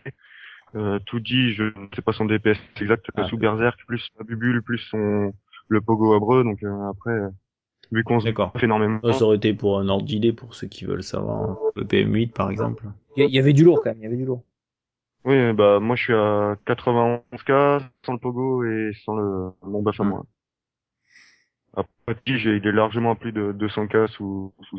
[0.74, 4.24] Euh, tout dit, je ne sais pas son DPS exact, Ah, sous Berserk, plus la
[4.24, 5.32] Bubule, plus son,
[5.68, 7.16] le Pogo à Breu, donc euh, après,
[7.92, 11.02] vu qu'on fait énormément, Ça aurait été pour un ordre d'idée pour ceux qui veulent
[11.02, 11.56] savoir.
[11.76, 12.84] Le PM8 par exemple.
[13.16, 14.42] Il y, avait du lourd quand même, il y avait du lourd.
[15.24, 20.00] oui, bah, moi je suis à 91k, sans le Pogo et sans le, mon buff
[20.00, 20.08] à Hmm.
[20.08, 20.26] moi.
[21.76, 24.78] Après, j'ai, il est largement à plus de 200k sous, sous,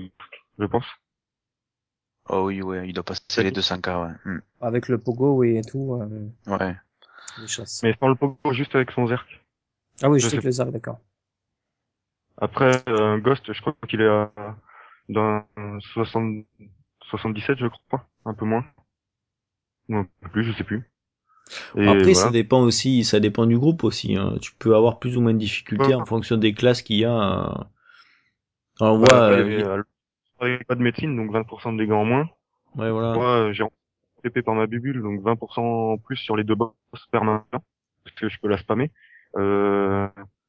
[0.59, 0.85] je pense.
[2.29, 4.13] Oh oui, ouais, il doit passer les 200k, ouais.
[4.25, 4.39] Hmm.
[4.61, 5.95] Avec le pogo oui, et tout.
[6.01, 6.75] Euh, Ouais.
[7.83, 9.27] Mais sans le Pogo, juste avec son Zerk.
[10.01, 10.99] Ah oui, je je sais sais que les arcs, d'accord.
[12.41, 14.33] Après, euh, Ghost, je crois qu'il est à,
[15.09, 15.45] dans
[15.93, 16.45] 60,
[17.09, 18.65] 77, je crois, un peu moins.
[19.89, 20.89] Ou un peu plus, je sais plus.
[21.75, 22.27] Et Après, voilà.
[22.27, 24.15] ça dépend aussi, ça dépend du groupe aussi.
[24.15, 24.35] hein.
[24.41, 25.95] Tu peux avoir plus ou moins de difficultés Ouais.
[25.95, 27.11] en fonction des classes qu'il y a.
[27.13, 27.63] euh.
[28.81, 29.83] Alors, on voit, après, euh, il a-
[30.67, 32.29] pas de médecine, donc 20% de dégâts en moins.
[32.75, 33.13] ouais, voilà.
[33.13, 33.63] Moi, j'ai
[34.23, 36.73] TP par ma bubule, donc 20% en plus sur les deux boss
[37.11, 38.91] permanents, parce que je peux la spammer.
[39.37, 40.07] Euh,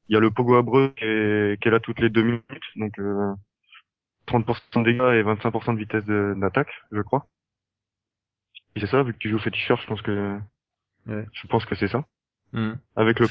[0.09, 2.43] il y a le Pogo Abreu qui est, qui est là toutes les deux minutes,
[2.75, 3.33] donc euh,
[4.27, 6.05] 30% de dégâts et 25% de vitesse
[6.39, 7.27] d'attaque, je crois.
[8.75, 10.39] Et c'est ça, vu que tu joues féticheur, je pense que
[11.05, 11.25] Ouais.
[11.33, 12.05] je pense que c'est ça.
[12.53, 12.73] Hmm.
[12.95, 13.27] Avec le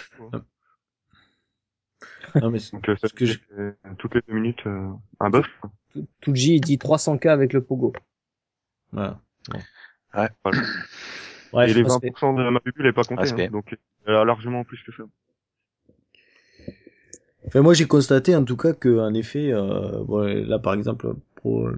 [2.34, 4.90] Non, mais c'est- donc euh, ça Ce que fait, euh, toutes les deux minutes euh,
[5.20, 5.46] un buff.
[5.94, 7.92] il dit 300k avec le pogo.
[8.92, 9.20] voilà.
[10.14, 10.28] Ouais.
[11.68, 12.10] Et les respect.
[12.10, 15.04] 20% de ma bubule est pas compté, hein, donc elle a largement plus que ça.
[17.46, 21.14] Enfin, moi, j'ai constaté en tout cas que, en effet, euh, bon, là, par exemple,
[21.34, 21.70] pour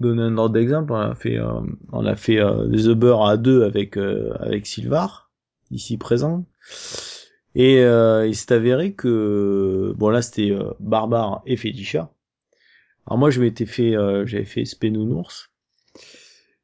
[0.00, 1.60] donner un ordre d'exemple, on a fait, euh,
[1.92, 5.30] on a fait euh, The Beurre à deux avec euh, avec Sylvar,
[5.70, 6.44] ici présent,
[7.54, 12.08] et euh, il s'est avéré que, bon là, c'était euh, Barbare et Féticheur.
[13.06, 13.92] Alors moi, je m'étais fait,
[14.26, 15.48] j'avais fait Spénounours.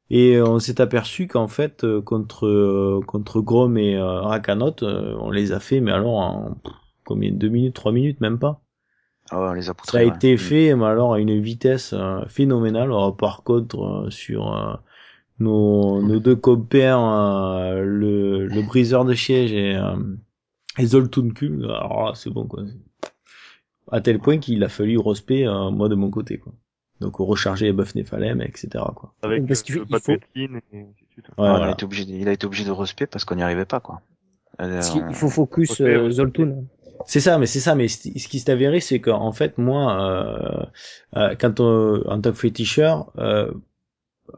[0.09, 5.81] Et on s'est aperçu qu'en fait, contre contre Grom et Rakanot, on les a fait,
[5.81, 6.57] mais alors en
[7.09, 8.61] combien deux minutes, trois minutes, même pas.
[9.31, 10.07] Ah ouais, on les a Ça a ouais.
[10.07, 12.83] été fait, mais alors à une vitesse euh, phénoménale.
[12.85, 14.73] Alors, par contre, euh, sur euh,
[15.39, 19.95] nos, nos deux compères, euh, le, le briseur de siège et, euh,
[20.77, 22.63] et Zoltunkul, alors c'est bon quoi.
[23.91, 26.53] À tel point qu'il a fallu respect euh, moi de mon côté quoi.
[27.01, 28.83] Donc recharger les buffs Néphalem, etc.
[28.95, 29.13] quoi.
[29.21, 30.49] Avec Parce qu'il euh, faut- et.
[30.73, 30.85] Ouais,
[31.37, 33.43] Ah, il, a été obligé, de- il a été obligé de respect parce qu'on n'y
[33.43, 34.01] arrivait pas, quoi.
[34.59, 36.63] Il faut focus euh, Zoltun.
[37.05, 37.75] C'est ça, mais c'est ça.
[37.75, 40.69] Mais ce qui s'est avéré, c'est qu'en fait, moi,
[41.15, 43.51] euh, euh, quand on, en tant que féticheur, euh,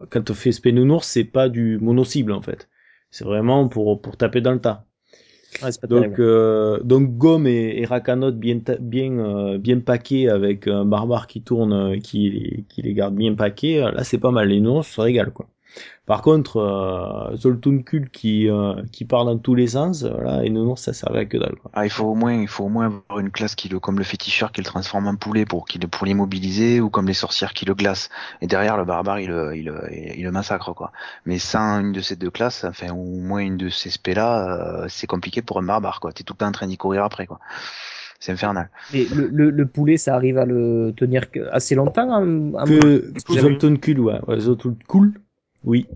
[0.10, 2.70] quand on fait Spénounours, c'est pas du mono-cible en fait.
[3.12, 4.86] C'est vraiment pour pour taper dans le tas.
[5.64, 10.68] Ouais, pas Donc euh, donc Gomme et, et Rakanot bien bien euh, bien paqués avec
[10.68, 13.84] un barbare qui tourne, euh, qui les- qui les garde bien paqués.
[13.84, 14.50] euh, Là, c'est pas mal.
[14.50, 15.48] Les nours se régalent quoi.
[16.06, 20.50] Par contre, euh, Zoltun Kul qui euh, qui part dans tous les sens, voilà, et
[20.50, 21.56] non, ça servait à que dalle.
[21.62, 21.72] Quoi.
[21.74, 23.98] Ah, il faut au moins, il faut au moins avoir une classe qui le, comme
[23.98, 27.54] le féticheur qui le transforme en poulet pour qu'il pour l'immobiliser ou comme les sorcières
[27.54, 28.10] qui le glacent.
[28.42, 30.92] Et derrière le barbare il le, il, le- il le massacre quoi.
[31.26, 34.14] Mais sans une de ces deux classes, enfin ou au moins une de ces spés
[34.16, 36.12] là, c'est compliqué pour un barbare quoi.
[36.12, 37.40] T'es tout le temps en train d'y courir après quoi.
[38.20, 38.70] C'est infernal.
[38.94, 42.66] Et le, le, le poulet, ça arrive à le tenir que- assez longtemps en, en-
[42.66, 43.12] Que.
[43.32, 45.14] Zoltun Kul, ouais, ouais Zoltun Kul,
[45.64, 45.88] oui.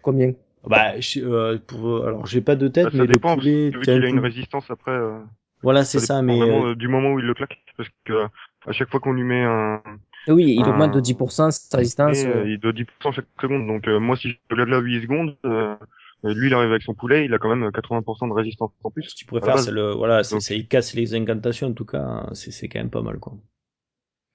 [0.00, 0.34] combien?
[0.64, 3.70] Bah, je- euh, pour, alors j'ai pas de tête, Bah, ça mais dépend, le poulet,
[3.70, 4.92] vu qu'il a un une résistance après.
[4.92, 5.20] euh,
[5.62, 8.12] voilà, c'est ça, mais vraiment euh, euh, du moment où il le claque, parce que
[8.12, 8.28] euh,
[8.66, 9.82] à chaque fois qu'on lui met un,
[10.26, 12.24] Oui, il augmente de 10% sa résistance.
[12.24, 13.66] et, euh, il doit 10% chaque seconde.
[13.66, 15.76] Donc euh, moi, si je le là 8 secondes, euh,
[16.24, 19.04] lui, il arrive avec son poulet, il a quand même 80% de résistance en plus.
[19.04, 21.68] ce que tu pourrais faire, c'est le, voilà, c'est, Donc- c'est- il casse les incantations,
[21.68, 23.34] en tout cas, c'est, c'est quand même pas mal, quoi.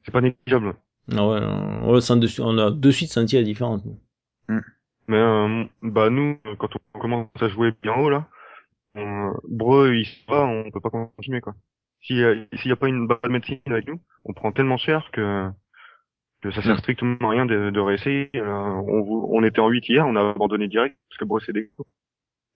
[0.03, 0.75] C'est pas négligeable.
[1.11, 3.81] Ah ouais, on, on, sent de, on a de suite senti la différence.
[4.49, 4.61] Nous.
[5.07, 8.27] Mais euh, bah nous, quand on commence à jouer bien haut là,
[8.95, 11.55] on, Breu, il se bat, on peut pas continuer quoi.
[12.01, 14.51] S'il y a, s'il y a pas une balle de médecine avec nous, on prend
[14.53, 15.49] tellement cher que
[16.41, 16.79] que ça sert Mm.
[16.79, 18.29] strictement à rien de, de réessayer.
[18.35, 21.53] Euh, on, on était en 8 hier, on a abandonné direct parce que Breu c'est
[21.53, 21.71] des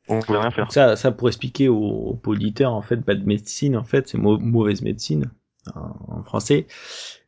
[0.08, 0.72] On pouvait rien faire.
[0.72, 4.38] Ça, ça pour expliquer aux, aux auditeurs, en fait, bad médecine, en fait, c'est mau-
[4.40, 5.32] mauvaise médecine,
[5.76, 6.68] en, en français.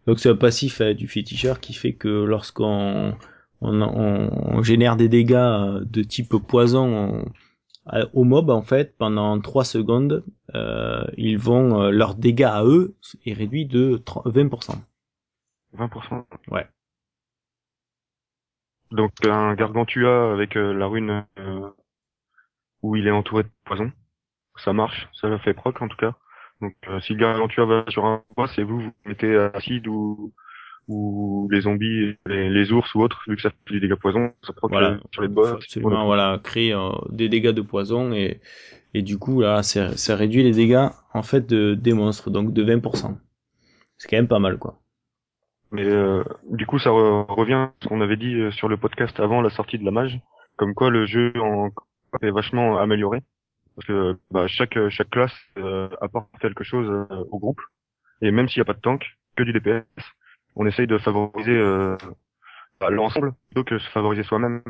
[0.08, 3.16] Donc c'est un passif euh, du féticheur qui fait que lorsqu'on
[3.62, 7.24] on, on- on génère des dégâts euh, de type poison
[8.14, 10.24] aux mobs, en fait, pendant 3 secondes,
[10.56, 12.96] euh, ils vont, euh, leur dégâts à eux
[13.26, 14.76] est réduit de 30 20%.
[15.74, 16.26] 20%.
[16.50, 16.68] Ouais.
[18.90, 21.70] Donc un gargantua avec euh, la rune euh,
[22.82, 23.92] où il est entouré de poison,
[24.58, 26.16] ça marche, ça le fait proc en tout cas.
[26.62, 30.34] Donc si le gargantua va sur un boss et vous vous mettez acide ou
[30.88, 34.34] ou les zombies, les, les ours ou autres, vu que ça fait du dégâts poison,
[34.44, 34.92] ça proc Voilà.
[34.92, 38.40] euh, sur les absolument voilà créer euh, des dégâts de poison et
[38.94, 42.54] et du coup là ça, ça réduit les dégâts en fait de, des monstres donc
[42.54, 43.18] de 20%.
[43.98, 44.80] C'est quand même pas mal quoi.
[45.72, 48.78] Mais euh, du coup ça re- revient à ce qu'on avait dit euh, sur le
[48.78, 50.20] podcast avant la sortie de la mage,
[50.56, 51.70] comme quoi le jeu en
[52.22, 53.22] est vachement amélioré.
[53.76, 57.60] Parce que bah, chaque chaque classe euh, apporte quelque chose euh, au groupe.
[58.22, 59.06] Et même s'il n'y a pas de tank,
[59.36, 59.84] que du DPS,
[60.56, 61.96] on essaye de favoriser euh,
[62.80, 64.62] bah, l'ensemble plutôt que se favoriser soi-même.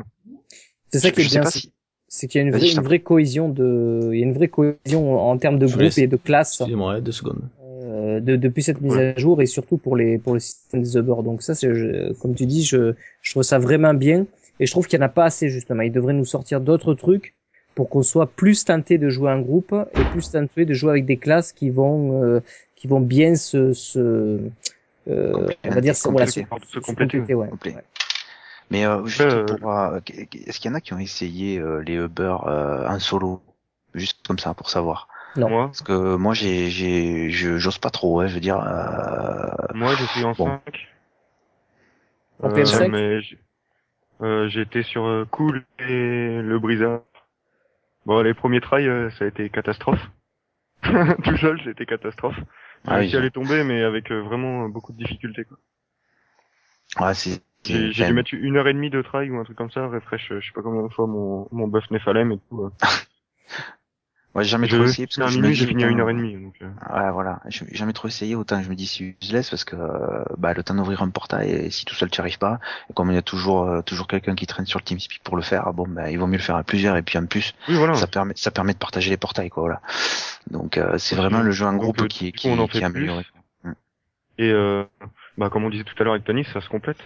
[0.90, 1.72] C'est ça qui est bien, si-
[2.08, 4.48] c'est qu'il y a une vraie, une vraie cohésion de, il y a une vraie
[4.48, 7.48] cohésion en termes de groupe et de classe Excusez-moi ouais, deux secondes.
[7.62, 9.14] euh, de, depuis cette mise Ouais.
[9.16, 11.14] à jour et surtout pour les pour le système des Uber.
[11.24, 11.68] Donc ça, c'est
[12.20, 14.26] comme tu dis, je je trouve ça vraiment bien
[14.60, 15.82] et je trouve qu'il n'y en a pas assez justement.
[15.82, 17.34] Il devrait nous sortir d'autres trucs
[17.74, 21.04] pour qu'on soit plus tenté de jouer en groupe et plus tenté de jouer avec
[21.06, 22.40] des classes qui vont euh,
[22.76, 24.38] qui vont bien se, se
[25.08, 26.46] euh, on va dire voilà, se, Compléter.
[26.68, 27.48] Se compléter, ouais.
[27.64, 27.84] Ouais.
[28.70, 30.00] Mais euh, juste Euh, pour, euh,
[30.46, 33.42] est-ce qu'il y en a qui ont essayé euh, les Uber euh, en solo,
[33.94, 35.48] juste comme ça pour savoir Non.
[35.48, 38.58] Moi, Parce que moi j'ai, j'ai, je, j'ose pas trop, ouais, je veux dire.
[38.58, 39.74] Euh...
[39.74, 40.46] moi je suis en Bon.
[40.46, 40.88] 5.
[42.42, 42.88] En PM5?
[42.90, 43.38] mais j'ai
[44.22, 47.02] euh, été sur euh, Cool et le Brisa.
[48.04, 50.00] Bon, les premiers euh, ça a été catastrophe.
[50.82, 52.36] Tout seul, c'était catastrophe.
[52.84, 55.44] Ah oui, à les tomber, mais avec euh, vraiment beaucoup de difficultés.
[55.44, 55.56] quoi.
[57.64, 57.92] C'est.
[57.92, 60.30] J'ai dû mettre une heure et demie de try ou un truc comme ça, refresh,
[60.30, 62.70] euh, je sais pas combien de fois mon, mon buff Nephalem et tout.
[64.36, 66.14] Ouais, j'ai jamais trop essayé parce que je me j'ai fini à une heure et
[66.14, 66.34] demie.
[66.34, 66.66] Donc, euh.
[66.94, 67.40] Ouais, voilà.
[67.48, 70.62] J'ai jamais trop essayé, autant je me dis c'est useless parce que euh, bah, le
[70.62, 72.60] temps d'ouvrir un portail, et si tout seul tu arrives pas,
[72.90, 75.36] et comme il y a toujours euh, toujours quelqu'un qui traîne sur le TeamSpeak pour
[75.36, 77.54] le faire, bon bah il vaut mieux le faire à plusieurs et puis en plus
[77.68, 77.94] Oui, voilà.
[77.94, 79.80] ça permet ça permet de partager les portails quoi voilà.
[80.50, 82.68] Donc euh, c'est vraiment le jeu en Donc, groupe euh, qui qui, coup, on en
[82.68, 82.86] qui est plus.
[82.86, 83.24] amélioré.
[84.38, 84.84] Et euh,
[85.38, 86.98] bah, comme on disait tout à l'heure avec Tanis, ça se complète.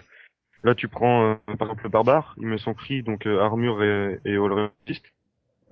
[0.64, 4.18] Là, tu prends euh, par exemple le barbare, il met son free, donc armure et,
[4.24, 4.53] et all
[4.87, 5.05] resist.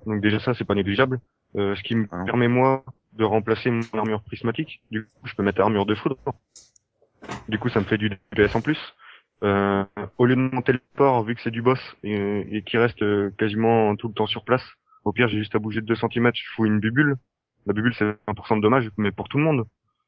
[0.07, 1.19] Donc déjà ça, c'est pas négligeable.
[1.57, 2.85] Euh, ce qui me Ah permet moi
[3.15, 4.83] de remplacer mon armure prismatique.
[4.91, 6.17] Du coup, je peux mettre armure de foudre.
[7.49, 8.79] Du coup, ça me fait du DPS en plus.
[9.43, 9.85] Euh,
[10.19, 13.03] au lieu de monter le port, vu que c'est du boss et, et qui reste
[13.03, 14.65] euh, quasiment tout le temps sur place,
[15.05, 17.17] au pire, j'ai juste à bouger de 2 cm, je fous une bubule.
[17.67, 19.65] La bubule, c'est 20% de dommage, mais pour tout le monde.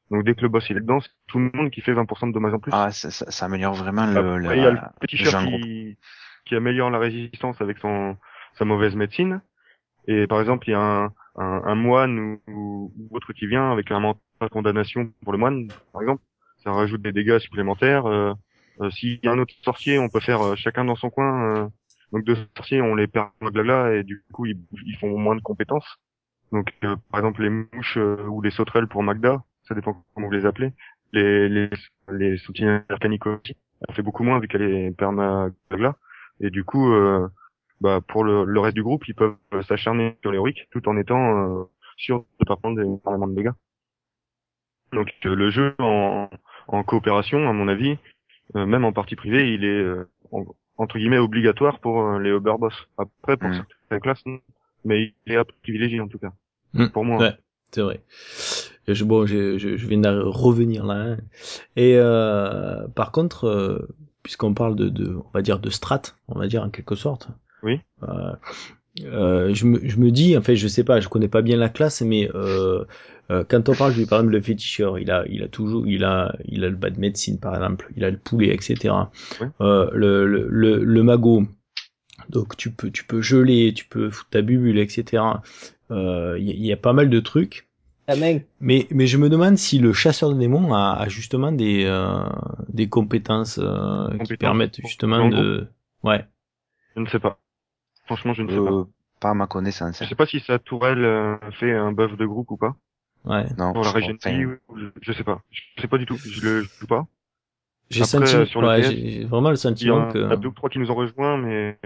[0.09, 2.27] Donc dès que le boss il est dedans, c'est tout le monde qui fait 20%
[2.27, 2.71] de dommages en plus.
[2.73, 5.61] Ah ça, ça, ça améliore vraiment le, Après, il y a le petit le groupe.
[5.61, 5.97] qui,
[6.45, 8.17] qui améliore la résistance avec son
[8.55, 9.41] sa mauvaise médecine.
[10.07, 13.71] Et par exemple, il y a un, un, un moine ou, ou, autre qui vient
[13.71, 16.23] avec un mental de condamnation pour le moine, par exemple.
[16.63, 18.05] Ça rajoute des dégâts supplémentaires.
[18.05, 18.33] Euh,
[18.81, 21.65] euh, S'il y a un autre sorcier, on peut faire euh, chacun dans son coin.
[21.65, 21.67] euh,
[22.11, 23.29] donc deux sorciers, on les perd
[23.93, 25.97] et du coup ils, ils font moins de compétences.
[26.51, 30.33] Donc euh, par exemple les mouches ou les sauterelles pour Magda, ça dépend comment vous
[30.33, 30.73] les appelez.
[31.13, 31.69] Les les
[32.11, 33.55] les soutiens arcaniques aussi.
[33.87, 35.49] Elle fait beaucoup moins vu qu'elle est perma.
[36.41, 37.27] Et du coup, euh,
[37.81, 39.35] bah pour le, le reste du groupe, ils peuvent
[39.67, 41.63] s'acharner sur l'héroïque tout en étant euh,
[41.97, 43.51] sûrs de pas prendre énormément de dégâts.
[44.93, 46.29] Donc euh, le jeu en,
[46.67, 47.97] en coopération, à mon avis,
[48.55, 50.45] euh, même en partie privée, il est euh, en-
[50.77, 52.73] entre guillemets obligatoire pour euh, les Uber Boss.
[52.97, 53.63] Après, pour Mm.
[53.81, 54.39] certaines classes, non.
[54.85, 56.31] mais il est à privilégier en tout cas.
[56.73, 56.87] Mm.
[56.87, 57.17] Pour moi.
[57.19, 57.37] Ouais,
[57.71, 58.01] c'est vrai.
[58.87, 60.95] Je, bon, je, je, je viens de revenir là.
[60.95, 61.17] hein.
[61.75, 63.87] Et euh, par contre, euh,
[64.23, 67.29] puisqu'on parle de, de, on va dire de strat, on va dire en quelque sorte.
[67.63, 67.79] Oui.
[68.03, 68.33] Euh,
[69.03, 71.57] euh, je, me, je me dis, en fait, je sais pas, je connais pas bien
[71.57, 72.83] la classe, mais euh,
[73.31, 76.03] euh, quand on parle, lui, par exemple, le féticheur, il a, il a toujours, il
[76.03, 79.11] a, il a le bas de médecine, par exemple, il a le poulet, etc.
[79.39, 79.47] Oui.
[79.61, 81.45] Euh, le, le, le, le magot,
[82.29, 85.41] donc tu peux, tu peux geler, tu peux foutre ta bubule, etc.
[85.91, 87.67] Euh, Il y, a- il y a pas mal de trucs.
[88.59, 92.23] Mais, mais je me demande si le chasseur de démons a, a justement des, euh,
[92.69, 95.67] des compétences, euh, qui Compétences permettent justement de...
[96.03, 96.25] Ouais.
[96.95, 97.40] Je ne sais pas.
[98.05, 98.71] Franchement, je ne sais pas.
[98.71, 98.85] Euh,
[99.19, 100.01] pas à ma connaissance.
[100.01, 102.75] Je sais pas si sa tourelle euh, fait un buff de groupe ou pas.
[103.25, 103.45] Ouais.
[103.57, 105.41] Non, Pour la région enfin, ou- je, je sais pas.
[105.51, 106.21] Je sais pas du tout.
[106.25, 107.07] Je le joue pas.
[107.89, 110.33] J'ai senti, euh, sur le ouais, j'ai vraiment le Il y, a, sentiment il y
[110.33, 110.37] a que...
[110.37, 111.79] deux ou trois qui nous ont rejoints, mais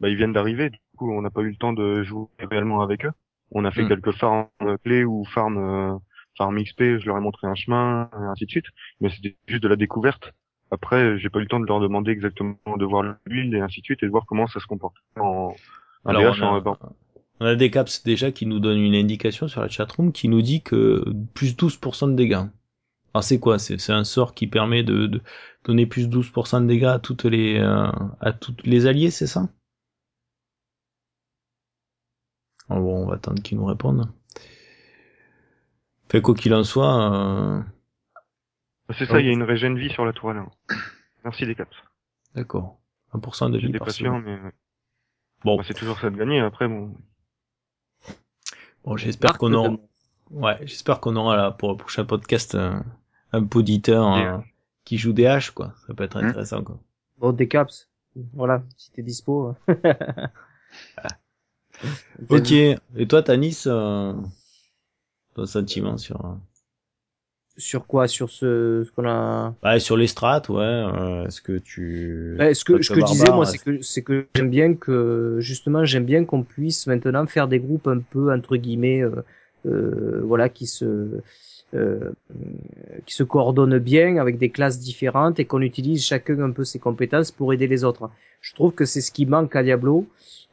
[0.00, 0.70] bah, ils viennent d'arriver.
[0.70, 3.12] Du coup, on n'a pas eu le temps de jouer réellement avec eux.
[3.52, 3.86] On a fait Hmm.
[3.86, 4.48] quelques farms
[4.84, 5.98] clés ou farm euh,
[6.38, 6.98] farm XP.
[6.98, 8.66] Je leur ai montré un chemin, et ainsi de suite.
[9.00, 10.32] Mais c'était juste de la découverte.
[10.70, 13.60] Après, j'ai pas eu le temps de leur demander exactement de voir le build et
[13.60, 15.60] ainsi de suite et de voir comment ça se comporte en
[16.04, 16.72] en Alors, DH on a, Uber.
[17.40, 20.42] on a des caps déjà qui nous donnent une indication sur la chatroom qui nous
[20.42, 21.04] dit que
[21.34, 22.46] plus 12% de dégâts.
[23.14, 23.58] Alors c'est quoi?
[23.58, 25.22] C'est c'est un sort qui permet de, de
[25.64, 27.90] donner plus 12% de dégâts à toutes les euh,
[28.20, 29.48] à toutes les alliés, c'est ça?
[32.70, 34.08] Oh, Bon, on va attendre qu'ils nous répondent.
[36.10, 37.62] Fait quoi qu'il en soit, euh,
[38.98, 40.38] C'est ça, il y a une régène vie sur la tourelle.
[40.38, 40.50] hein.
[41.24, 41.76] Merci les caps.
[42.34, 42.78] d'accord.
[43.14, 43.88] 1% de vie par
[44.20, 44.38] mais.
[45.44, 46.40] Bon, Bah, c'est toujours ça de gagner.
[46.40, 46.94] Après, bon,
[48.84, 49.70] bon j'espère qu'on aura,
[50.30, 52.84] ouais, j'espère qu'on aura là pour le prochain podcast un,
[53.32, 54.38] un poditeur Des euh,
[54.84, 55.74] qui joue des haches quoi.
[55.86, 56.26] Ça peut être Hmm.
[56.26, 56.78] intéressant quoi.
[57.18, 57.88] Bon, des caps.
[58.32, 59.54] Voilà, si t'es dispo.
[59.68, 60.30] hein.
[62.28, 62.52] Ok.
[62.52, 64.12] Et toi, Tanis, euh,
[65.34, 66.34] ton sentiment sur euh,
[67.56, 68.08] Sur quoi?
[68.08, 69.54] Sur ce, ce qu'on a.
[69.64, 70.58] ouais, sur les strats, ouais.
[70.62, 74.02] euh, Est-ce que tu Ouais, ce que, ce que je disais, moi, c'est que, c'est
[74.02, 78.32] que j'aime bien que, justement, j'aime bien qu'on puisse maintenant faire des groupes un peu,
[78.32, 79.10] entre guillemets, euh,
[79.66, 81.20] euh, voilà, qui se,
[81.74, 82.10] euh,
[83.06, 86.78] qui se coordonnent bien avec des classes différentes et qu'on utilise chacun un peu ses
[86.78, 88.10] compétences pour aider les autres.
[88.40, 90.06] Je trouve que c'est ce qui manque à Diablo.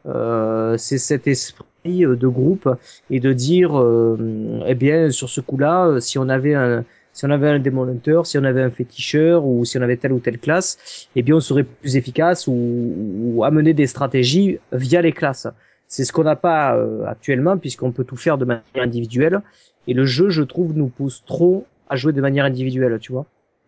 [0.06, 2.70] Euh, c'est cet esprit euh, de groupe
[3.10, 6.86] et de dire, euh, eh bien, sur ce coup-là, si on avait un,
[7.18, 9.98] si on avait un démon hunter, si on avait un féticheur ou si on avait
[9.98, 14.60] telle ou telle classe, eh bien on serait plus efficace ou, ou amener des stratégies
[14.72, 15.48] via les classes.
[15.88, 19.42] C'est ce qu'on n'a pas euh, actuellement puisqu'on peut tout faire de manière individuelle
[19.88, 23.26] et le jeu, je trouve, nous pousse trop à jouer de manière individuelle, tu vois.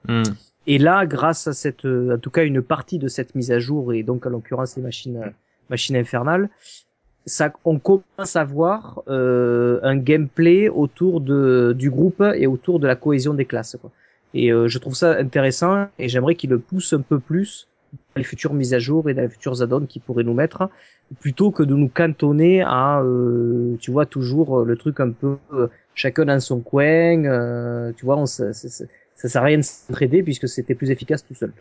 [0.07, 0.21] Hmm.
[0.67, 3.93] Et là, grâce à cette, en tout cas une partie de cette mise à jour
[3.93, 5.33] et donc en l'occurrence les machines,
[5.69, 6.49] machines infernales,
[7.25, 12.87] ça, on commence à voir euh, un gameplay autour de du groupe et autour de
[12.87, 13.77] la cohésion des classes.
[13.79, 13.91] Quoi.
[14.33, 18.19] Et euh, je trouve ça intéressant et j'aimerais qu'il le pousse un peu plus dans
[18.19, 20.69] les futures mises à jour et dans les futurs add-ons qu'il pourrait nous mettre,
[21.19, 25.67] plutôt que de nous cantonner à, euh, tu vois, toujours le truc un peu euh,
[25.95, 27.25] chacun dans son coin.
[27.25, 30.75] euh, tu vois, on, ça, ça, ça, ça sert à rien de s'entraider puisque c'était
[30.75, 31.51] plus efficace tout seul.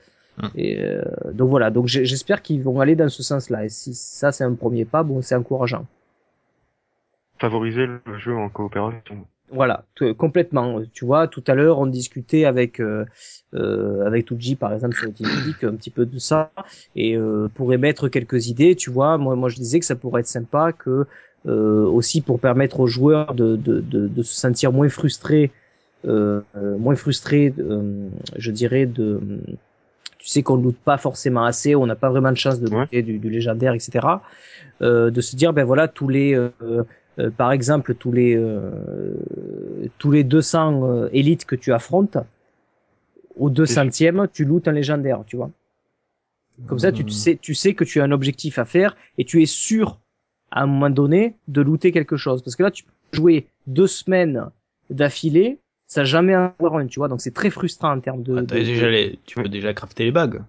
[0.42, 0.50] Hum.
[0.54, 3.64] Et euh, donc voilà, donc j'espère qu'ils vont aller dans ce sens-là.
[3.64, 5.86] Et si ça c'est un premier pas, bon, c'est encourageant.
[7.40, 9.26] favoriser le jeu en coopération.
[9.50, 9.86] Voilà,
[10.18, 10.80] complètement.
[10.92, 13.06] Tu vois, tout à l'heure, on discutait avec euh,
[13.54, 16.52] euh, avec Tuji, par exemple, sur Ultimate un petit peu de ça,
[16.94, 20.20] et euh, pour émettre quelques idées, tu vois, moi, moi, je disais que ça pourrait
[20.20, 21.06] être sympa que
[21.46, 25.50] euh, aussi pour permettre aux joueurs de de, de, de se sentir moins frustrés,
[26.04, 29.20] euh, euh, moins frustrés, euh, je dirais de
[30.28, 32.80] tu sais qu'on loot pas forcément assez, on n'a pas vraiment de chance de Ouais.
[32.82, 34.06] looter du, du légendaire, etc.
[34.82, 36.50] Euh, de se dire ben voilà tous les euh,
[37.18, 38.70] euh, par exemple tous les euh,
[39.96, 42.18] tous les 200 euh, élites que tu affrontes
[43.36, 45.50] au 200e tu lootes un légendaire tu vois
[46.66, 49.24] comme ça tu te sais tu sais que tu as un objectif à faire et
[49.24, 49.98] tu es sûr
[50.50, 53.86] à un moment donné de looter quelque chose parce que là tu peux jouer deux
[53.86, 54.44] semaines
[54.90, 55.58] d'affilée
[55.88, 58.46] ça jamais un run tu vois donc c'est très frustrant en termes de, Ah, de-
[58.46, 59.18] t'as déjà les...
[59.26, 60.42] Tu peux déjà crafter les bagues.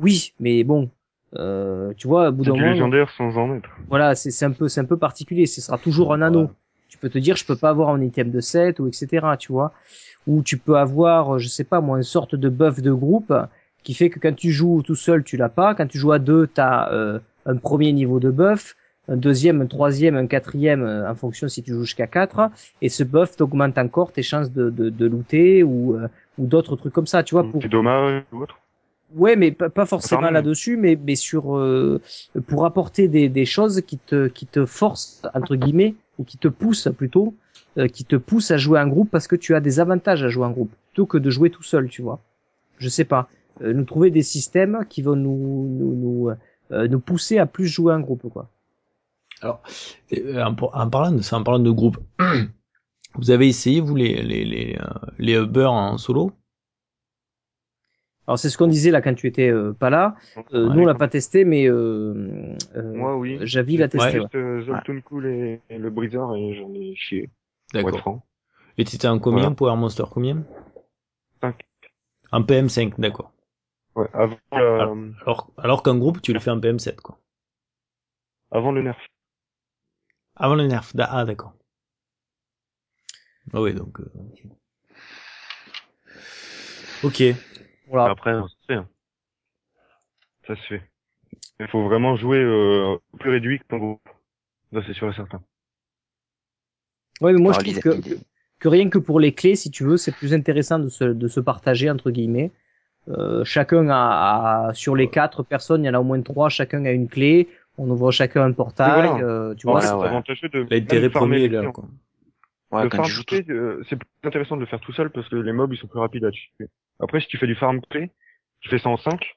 [0.00, 0.90] oui mais bon
[1.36, 3.70] euh, tu vois au bout d'un du moment légendaire sans en être.
[3.88, 5.46] voilà, c'est c'est un peu, c'est un peu particulier.
[5.46, 6.42] Ce sera toujours un anneau.
[6.42, 6.48] Ouais.
[6.90, 9.26] Tu peux te dire, je peux pas avoir un item de 7 ou etc.
[9.38, 9.72] Tu vois,
[10.26, 13.32] ou tu peux avoir, je sais pas moi, une sorte de buff de groupe
[13.82, 15.74] qui fait que quand tu joues tout seul, tu l'as pas.
[15.74, 16.92] Quand tu joues à deux, tu as
[17.46, 18.76] un premier niveau de buff,
[19.08, 22.50] un deuxième, un troisième, un quatrième, euh, en fonction si tu joues jusqu'à 4.
[22.80, 26.76] Et ce buff augmente encore tes chances de, de, de looter ou, euh, ou d'autres
[26.76, 27.44] trucs comme ça, tu vois.
[27.44, 27.62] Pour...
[27.62, 28.58] C'est dommage ou autre?
[29.14, 32.00] Ouais, mais pas, pas forcément là-dessus, mais, mais sur euh,
[32.46, 36.48] pour apporter des, des choses qui te qui te forcent entre guillemets ou qui te
[36.48, 37.34] poussent plutôt,
[37.78, 40.28] euh, qui te poussent à jouer en groupe parce que tu as des avantages à
[40.28, 42.20] jouer en groupe plutôt que de jouer tout seul, tu vois.
[42.78, 43.28] Je sais pas.
[43.62, 46.30] Euh, nous trouver des systèmes qui vont nous nous nous,
[46.72, 48.48] euh, nous pousser à plus jouer en groupe, quoi.
[49.44, 51.98] Euh, En, en parlant de ça, en parlant de groupe,
[53.14, 54.84] vous avez essayé vous les les les, euh,
[55.18, 56.32] les Uber en solo?
[58.28, 60.14] Alors c'est ce qu'on disait là quand tu étais euh, pas là.
[60.54, 60.74] Euh, Ouais.
[60.76, 63.38] nous on l'a pas testé, mais euh, euh, Moi, oui.
[63.42, 64.12] Javi l'a testé.
[64.12, 64.62] J'ai ouais.
[64.64, 67.30] Zoltun Cool et, et le Breezer et j'en ai chié.
[67.74, 68.20] D'accord.
[68.78, 69.56] Et t'étais en combien Voilà.
[69.56, 70.44] Power Monster combien?
[71.40, 71.60] Cinq.
[72.30, 73.32] En PM5, d'accord.
[73.96, 77.18] Ouais, avant, la- Alors alors qu'en groupe tu le fais en PM7 quoi.
[78.52, 78.98] avant le nerf.
[80.36, 80.92] Avant le nerf.
[80.98, 81.54] Ah d'accord.
[83.52, 84.00] Ah oui donc.
[84.00, 84.04] euh,
[87.02, 87.22] Ok.
[87.88, 88.10] Voilà.
[88.10, 88.74] Après, ça se fait.
[88.74, 88.88] hein.
[90.46, 90.82] Ça se fait.
[91.60, 94.08] Il faut vraiment jouer euh, plus réduit que ton groupe.
[94.72, 95.42] Ça, c'est sûr et certain.
[97.20, 97.78] Ouais, mais moi je Alors, trouve
[98.58, 101.28] que rien que pour les clés, si tu veux, c'est plus intéressant de se, de
[101.28, 102.50] se partager entre guillemets.
[103.08, 106.48] Euh, chacun a, a- sur les quatre personnes, il y en a au moins trois,
[106.50, 107.48] chacun a une clé.
[107.78, 108.92] On ouvre chacun un portail.
[108.92, 109.16] Voilà.
[109.18, 110.06] euh, tu vois, ouais.
[110.06, 111.72] avantageux de L'intérêt même farmer premier est les là clients.
[111.72, 111.84] quoi.
[112.70, 113.36] Ouais, le quand farm tu joues tout.
[113.42, 115.78] clé, euh, c'est plus intéressant de le faire tout seul parce que les mobs ils
[115.78, 116.50] sont plus rapides à tuer.
[117.00, 118.10] Après, si tu fais du farm clé,
[118.60, 119.36] tu fais ça en 5,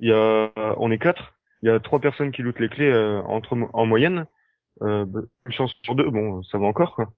[0.00, 2.90] il y a, on est quatre, il y a trois personnes qui lootent les clés
[2.90, 4.26] euh, entre en moyenne.
[4.82, 7.12] Euh, bah, une chance sur deux, bon, ça va encore quoi.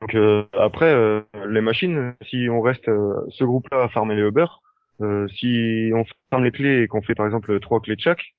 [0.00, 4.22] Donc euh, après, euh, les machines, si on reste euh, ce groupe-là à farmer les
[4.22, 4.46] Uber,
[5.00, 8.33] euh, si on farme les clés et qu'on fait par exemple trois clés de chaque,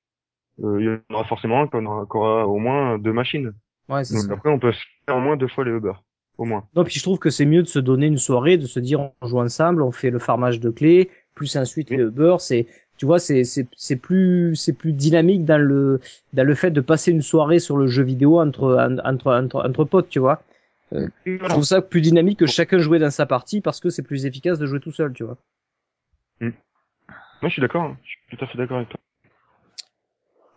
[0.58, 3.52] il y en aura forcément un qu'on aura, au moins deux machines.
[3.88, 4.34] ouais, c'est Donc ça.
[4.34, 4.72] après, on peut
[5.06, 5.92] faire au moins deux fois les Uber,
[6.38, 6.64] au moins.
[6.74, 9.00] Non, puis je trouve que c'est mieux de se donner une soirée, de se dire
[9.20, 11.96] on joue ensemble, on fait le farmage de clés, plus ensuite Oui.
[11.96, 16.00] le beurre, c'est tu vois c'est c'est c'est plus c'est plus dynamique dans le
[16.32, 19.84] dans le fait de passer une soirée sur le jeu vidéo entre entre entre, entre
[19.84, 20.42] potes, tu vois.
[20.92, 24.24] Je trouve ça plus dynamique que chacun jouer dans sa partie parce que c'est plus
[24.24, 25.36] efficace de jouer tout seul, tu vois.
[26.40, 26.52] Moi,
[27.42, 27.82] je suis d'accord.
[27.82, 27.98] hein.
[28.04, 28.98] Je suis tout à fait d'accord avec toi.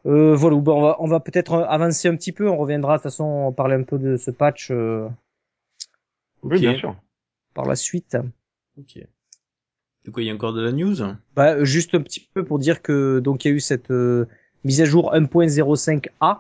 [0.05, 2.97] Euh, voilà, bon, on va on va peut-être avancer un petit peu, on reviendra de
[2.99, 5.07] toute façon parler un peu de ce patch euh,
[6.43, 6.95] Oui, bien sûr.
[7.53, 8.17] par la suite.
[8.77, 9.05] Ok.
[10.05, 10.95] Du coup il y a encore de la news
[11.35, 13.91] Bah, euh, juste un petit peu pour dire que donc il y a eu cette
[13.91, 14.25] euh,
[14.63, 16.39] mise à jour 1.05a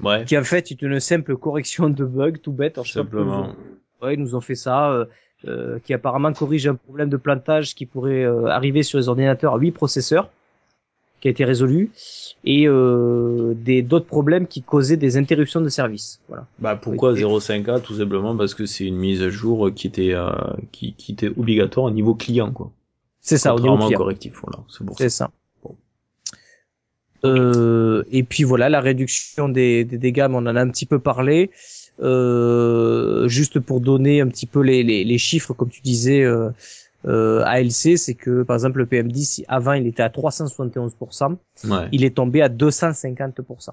[0.00, 0.24] Ouais.
[0.24, 2.78] qui en fait est une simple correction de bug tout bête.
[2.84, 3.42] Ils Simplement.
[3.46, 3.56] nous ont-
[4.00, 5.06] Ouais, ils nous ont fait ça, euh,
[5.46, 9.54] euh, qui apparemment corrige un problème de plantage qui pourrait euh, arriver sur les ordinateurs
[9.54, 10.30] à 8 processeurs,
[11.20, 11.90] qui a été résolu,
[12.44, 16.20] et euh, des d'autres problèmes qui causaient des interruptions de service.
[16.28, 16.46] Voilà.
[16.60, 17.20] Bah pourquoi Oui.
[17.22, 20.30] 0.5a Tout simplement parce que c'est une mise à jour qui était euh,
[20.72, 22.70] qui, qui était obligatoire au niveau client quoi.
[23.20, 23.98] C'est ça, au niveau client.
[23.98, 24.64] correctif voilà.
[24.68, 25.04] C'est pour ça.
[25.04, 25.30] C'est ça.
[25.64, 25.74] Bon.
[27.24, 30.86] Euh, et puis voilà, la réduction des, des dégâts, mais on en a un petit
[30.86, 31.50] peu parlé.
[32.00, 36.24] Euh, juste pour donner un petit peu les, les, les chiffres, comme tu disais,
[37.06, 41.88] euh, ALC, c'est que par exemple le PM10, avant il était à 371%, Ouais.
[41.92, 43.70] il est tombé à 250%.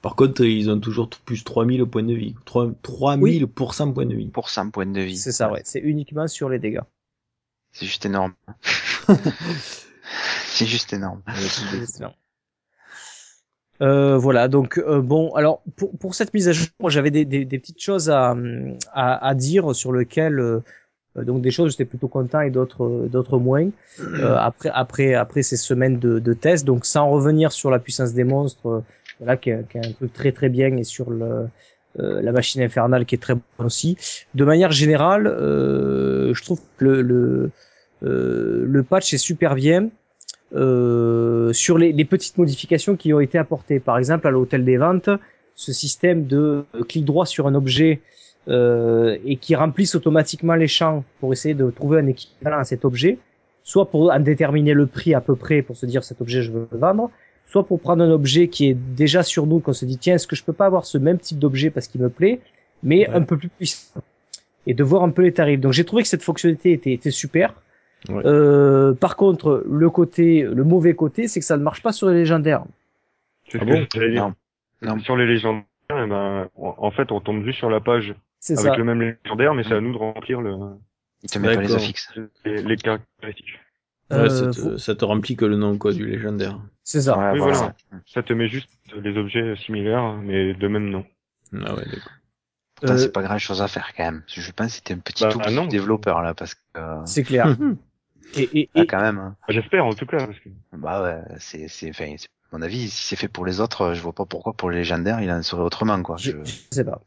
[0.00, 2.34] Par contre ils ont toujours plus 3000 points de vie.
[2.44, 4.28] 3, 3000 pour cent points de vie.
[4.28, 5.16] Pour 100 points de vie.
[5.16, 5.62] C'est ça, ouais.
[5.64, 6.82] C'est uniquement sur les dégâts.
[7.72, 8.34] C'est juste énorme.
[10.46, 11.22] c'est juste énorme.
[11.82, 12.14] Excellent.
[13.80, 17.24] Euh, voilà, donc euh, bon, alors pour, pour cette mise à jour, moi, j'avais des,
[17.24, 18.34] des, des petites choses à,
[18.92, 20.60] à, à dire sur lesquelles euh,
[21.24, 23.68] donc des choses j'étais plutôt content et d'autres euh, d'autres moins.
[24.00, 28.14] Euh, après après après ces semaines de, de tests, donc sans revenir sur la puissance
[28.14, 28.80] des monstres, euh,
[29.18, 31.48] voilà qui est, qui est un truc très très bien et sur le
[31.98, 33.96] euh, la machine infernale qui est très bonne aussi.
[34.34, 37.50] De manière générale, euh, je trouve que le le,
[38.04, 39.88] euh, le patch est super bien
[40.54, 43.80] euh, sur les, les petites modifications qui ont été apportées.
[43.80, 45.10] Par exemple, à l'hôtel des ventes,
[45.54, 48.00] ce système de clic droit sur un objet
[48.48, 52.84] euh, et qui remplisse automatiquement les champs pour essayer de trouver un équivalent à cet
[52.84, 53.18] objet,
[53.62, 56.50] soit pour en déterminer le prix à peu près pour se dire cet objet je
[56.52, 57.10] veux le vendre,
[57.46, 60.26] soit pour prendre un objet qui est déjà sur nous qu'on se dit tiens est-ce
[60.26, 62.40] que je peux pas avoir ce même type d'objet parce qu'il me plaît,
[62.82, 63.14] mais Ouais.
[63.14, 64.00] un peu plus puissant
[64.66, 65.60] et de voir un peu les tarifs.
[65.60, 67.54] Donc j'ai trouvé que cette fonctionnalité était, était super.
[68.08, 68.22] Ouais.
[68.26, 72.08] Euh, par contre, le côté, le mauvais côté, c'est que ça ne marche pas sur
[72.08, 72.64] les légendaires.
[73.48, 73.84] C'est Ah bon?
[73.84, 74.28] que j'allais dire.
[74.82, 74.94] Non.
[74.94, 74.98] Non.
[75.00, 78.14] Sur les légendaires, eh ben, en fait, on tombe juste sur la page
[78.50, 78.76] avec ça.
[78.76, 80.54] le même légendaire, mais c'est à nous de remplir le,
[81.22, 82.10] Il te met pas les affixes.
[82.44, 83.58] les, les caractéristiques.
[84.10, 86.58] Ouais, Euh, ça, te, faut- ça te remplit que le nom quoi du légendaire.
[86.84, 87.18] C'est ça.
[87.18, 87.56] Ouais, Oui, voilà.
[87.56, 87.74] voilà.
[88.06, 88.70] Ça te met juste
[89.02, 91.04] les objets similaires, mais de même nom.
[91.52, 92.12] Ah ouais, d'accord.
[92.76, 94.22] Putain, Euh, c'est pas grand chose à faire quand même.
[94.28, 95.66] Je pense que c'était un petit Bah, tout non.
[95.66, 96.60] développeur là, parce que
[97.06, 97.46] c'est clair.
[98.36, 99.18] et, et, ah, quand même.
[99.18, 99.36] hein.
[99.48, 102.14] J'espère en tout cas, parce que Bah ouais, c'est c'est enfin,
[102.52, 105.20] mon avis, si c'est fait pour les autres, je vois pas pourquoi pour les légendaires
[105.20, 106.16] il en serait autrement quoi.
[106.18, 107.00] je, Je- je sais pas.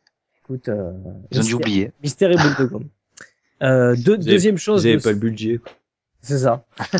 [0.51, 0.91] Écoute, euh,
[1.31, 1.91] Ils ont dû mystère- oublier.
[2.03, 2.87] Mystère et boule de gomme.
[3.63, 4.81] Euh, deux- Vous avez- deuxième chose.
[4.81, 5.59] Vous avez de- pas le budget.
[6.21, 6.65] C'est ça.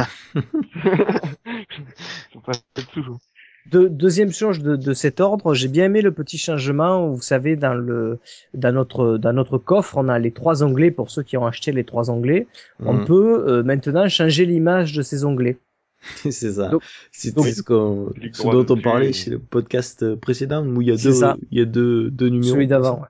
[3.72, 7.22] De, deuxième chose de, de cet ordre, j'ai bien aimé le petit changement où vous
[7.22, 8.18] savez dans le
[8.56, 11.72] dans notre dans notre coffre on a les trois onglets pour ceux qui ont acheté
[11.72, 12.47] les trois onglets.
[12.84, 13.06] On Mhm.
[13.06, 15.58] peut euh, maintenant changer l'image de ces onglets.
[16.32, 16.70] c'est ça.
[16.70, 16.82] Donc-
[17.12, 21.10] ce, qu'on- ce dont on parlait chez le podcast précédent où il y a C'est
[21.10, 21.38] deux, ça.
[21.52, 22.54] il y a deux, deux numéros.
[22.56, 23.02] Celui d'avant.
[23.02, 23.08] ouais.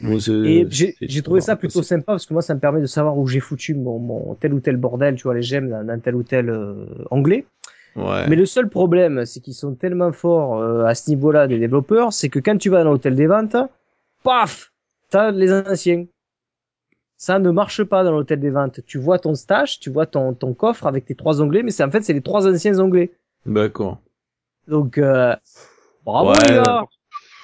[0.00, 3.16] Bon, Et j'ai trouvé ça plutôt sympa parce que moi ça me permet de savoir
[3.16, 6.14] où j'ai foutu mon, mon tel ou tel bordel, tu vois les gemmes dans tel
[6.16, 7.46] ou tel euh, onglet.
[7.96, 8.28] Ouais.
[8.28, 12.12] Mais le seul problème, c'est qu'ils sont tellement forts euh, à ce niveau-là des développeurs,
[12.12, 13.56] c'est que quand tu vas dans l'hôtel des ventes,
[14.24, 14.72] paf,
[15.10, 16.06] t'as les anciens.
[17.16, 18.80] Ça ne marche pas dans l'hôtel des ventes.
[18.84, 21.84] Tu vois ton stash, tu vois ton, ton coffre avec tes trois onglets, mais c'est
[21.84, 23.12] en fait c'est les trois anciens onglets.
[23.46, 24.00] D'accord.
[24.66, 25.34] Donc euh,
[26.04, 26.38] bravo Ouais.
[26.48, 26.84] les gars.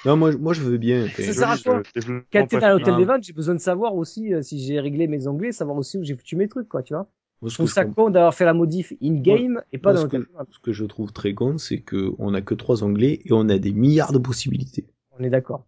[0.05, 1.07] Non, moi, moi, je veux bien.
[1.15, 1.83] Ça sert à quoi
[2.31, 5.07] Quand t'es dans l'hôtel des ventes, j'ai besoin de savoir aussi euh, si j'ai réglé
[5.07, 7.07] mes onglets, savoir aussi où j'ai foutu mes trucs, quoi, tu vois.
[7.41, 10.05] moi, Je trouve ça con d'avoir fait la modif in-game et pas moi, dans ce
[10.05, 10.47] l'hôtel que- des ventes.
[10.51, 13.47] Ce que je trouve très con, c'est que on a que trois onglets et on
[13.49, 14.85] a des milliards de possibilités.
[15.17, 15.65] On est d'accord.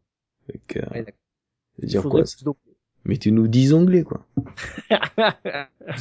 [2.02, 2.63] Quoi plus d'onglets.
[3.06, 4.26] Mettez-nous 10 onglets, quoi.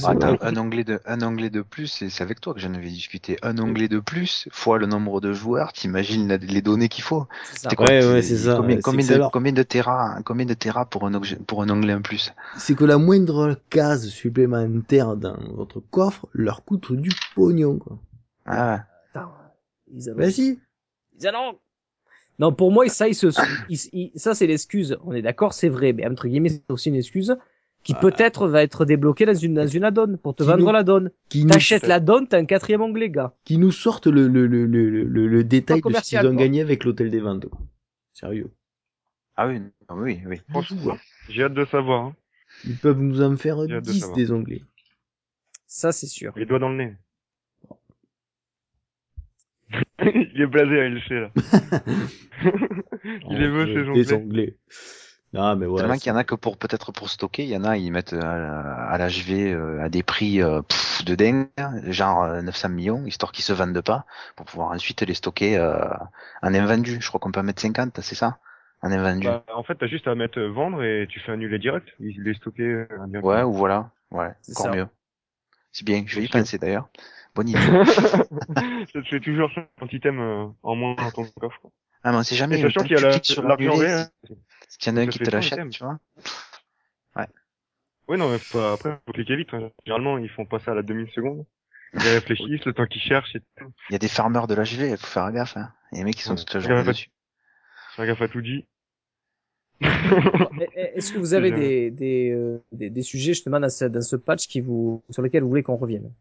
[0.04, 2.88] Attends, un onglet de un onglet de plus, c'est c'est avec toi que j'en avais
[2.88, 3.36] discuté.
[3.42, 7.26] Un onglet de plus fois le nombre de joueurs, t'imagines les données qu'il faut.
[7.52, 8.54] C'est Ouais, c'est- ouais, c'est ça.
[8.56, 11.94] Combien, combien de combien de téra combien de téra pour un objet pour un onglet
[11.94, 12.32] en plus?
[12.56, 17.98] C'est que la moindre case supplémentaire dans votre coffre leur coûte du pognon, quoi.
[18.46, 18.86] Ah
[20.14, 20.60] Vas-y.
[21.18, 21.58] ils en ont-
[22.42, 23.28] Non, pour moi, ça, ils se,
[23.70, 24.96] ils- ils- ça, c'est l'excuse.
[25.04, 27.34] On est d'accord, c'est vrai, mais entre guillemets, c'est aussi une excuse
[27.84, 30.72] qui peut-être va être débloquée dans une, dans une add-on pour te Qui vendre nous-
[30.72, 31.10] la donne.
[31.28, 33.32] Qui nous, T'achètes la donne, t'as un quatrième onglet, gars.
[33.44, 36.60] qui nous sortent le, le, le, le, le, le détail de ce qu'ils ont gagné
[36.60, 37.46] avec l'hôtel des ventes.
[38.12, 38.50] Sérieux.
[39.36, 40.40] Ah oui, ah oui, oui.
[40.50, 40.96] Franchement,
[41.28, 42.06] j'ai hâte de savoir.
[42.06, 42.16] Hein.
[42.66, 44.16] Ils peuvent nous en faire J'ai hâte de 10 savoir.
[44.16, 44.62] des onglets.
[45.66, 46.32] Ça, c'est sûr.
[46.36, 46.96] Les doigts dans le nez.
[50.00, 51.30] Il est blasé à LC là.
[53.04, 54.14] Il les veut, Euh, ces Des onglets.
[54.14, 54.54] onglets.
[55.32, 55.98] Non, mais ouais.
[55.98, 58.12] Qu'il y en a que pour peut-être pour stocker, il y en a ils mettent
[58.12, 61.48] à, la- à l'HV euh, à des prix euh, pff, de dingue,
[61.88, 64.04] genre euh, 900 millions, histoire qu'ils se vendent pas,
[64.36, 65.78] pour pouvoir ensuite les stocker euh,
[66.42, 66.98] en invendu.
[67.00, 68.38] Je crois qu'on peut en mettre 50, c'est ça?
[68.82, 69.26] En invendu.
[69.26, 71.88] Bah, en fait, t'as juste à mettre euh, vendre et tu fais annuler direct.
[72.00, 73.22] Il est stocké euh, directement.
[73.22, 74.76] ouais, ou voilà, ouais, C'est encore ça.
[74.76, 74.86] mieux.
[75.72, 76.88] C'est bien, je vais y penser d'ailleurs.
[77.34, 77.58] Bonne idée.
[78.92, 81.58] ça te fait toujours un petit thème euh, en moins dans ton coffre.
[81.60, 81.70] quoi.
[82.04, 82.58] Ah mais on sait jamais.
[82.58, 84.08] Et le sachant qu'il y a la- l'argent l'onglet, vert.
[84.26, 84.34] si-
[84.68, 85.98] S'il y en a un qui fait te l'achète, tu vois.
[88.08, 89.54] Oui, non, mais faut pas- après, faut cliquer vite.
[89.54, 89.70] hein.
[89.86, 91.46] Généralement, ils font pas ça à la demi-seconde.
[91.94, 93.72] Ils réfléchissent, le temps qu'ils cherchent et tout.
[93.88, 95.56] Il y a des farmers de l'HV, il faut faire gaffe.
[95.56, 95.72] Hein.
[95.92, 96.44] Il y a des mecs qui sont Ouais.
[96.54, 97.10] la gaffe à- dessus.
[97.94, 98.66] Fais gaffe à tout dit.
[99.80, 99.86] Eh,
[100.74, 104.00] eh, Est-ce que vous avez des, des, euh, des, des sujets, justement, dans ce, dans
[104.00, 106.12] ce patch qui vous, sur lesquels vous voulez qu'on revienne?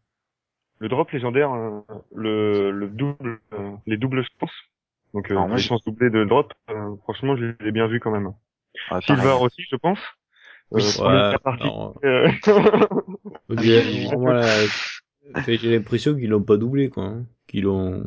[0.82, 1.82] Le drop légendaire, euh,
[2.16, 4.52] le, le double, euh, les doubles chances.
[5.14, 8.10] Donc, euh, moi, les chances doublées de drop, euh, franchement, je l'ai bien vu quand
[8.10, 8.28] même.
[8.92, 10.00] Ouais, Silver aussi, je pense.
[10.72, 11.64] Oui, Euh, Ouais, première partie.
[11.66, 12.30] non, Euh,
[13.62, 14.56] j'ai- voilà,
[15.46, 17.04] fait, j'ai l'impression qu'ils l'ont pas doublé, quoi.
[17.06, 17.26] hein.
[17.48, 18.04] Qu'ils l'ont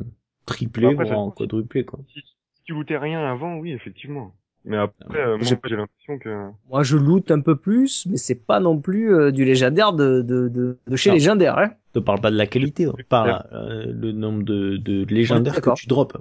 [0.47, 2.01] triplé, voire quadruplé, quoi.
[2.09, 4.35] si, si tu lootais rien avant, oui, effectivement.
[4.64, 6.48] Mais après, euh, moi, J'ai- j'ai l'impression que...
[6.70, 10.22] Moi, je loot un peu plus, mais c'est pas non plus euh, du légendaire de,
[10.22, 11.14] de, de, de chez Non.
[11.16, 11.70] légendaire, hein.
[11.94, 15.60] Ne parle pas de la qualité, on parle euh, le nombre de, de légendaires que
[15.60, 15.76] d'accord.
[15.76, 16.16] tu drops.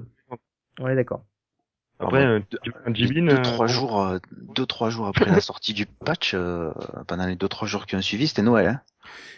[0.86, 1.24] Est d'accord.
[2.00, 2.40] Après, euh,
[2.94, 3.28] Jibin...
[3.28, 4.18] deux, euh, trois jours, euh,
[4.56, 6.72] deux, trois jours après la sortie du patch, euh,
[7.08, 8.82] pendant les deux, trois jours qui ont suivi, c'était Noël, hein.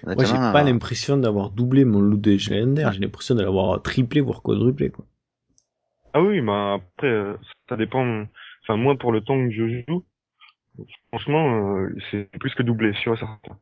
[0.03, 3.43] Moi, j'ai Honnêtement, pas euh, l'impression d'avoir doublé mon loot des légendaires, j'ai l'impression de
[3.43, 5.05] l'avoir triplé, voire quadruplé, quoi.
[6.13, 7.33] Ah oui, bah après, euh,
[7.69, 8.25] ça dépend...
[8.68, 10.05] Enfin, moi, pour le temps que je joue,
[11.09, 13.57] franchement, euh, c'est plus que doublé, sûr et certain.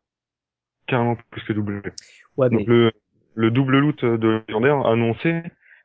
[0.87, 1.81] Carrément plus que doublé.
[2.37, 2.91] Ouais, mais Donc le,
[3.35, 5.41] le double loot de légendaire annoncé,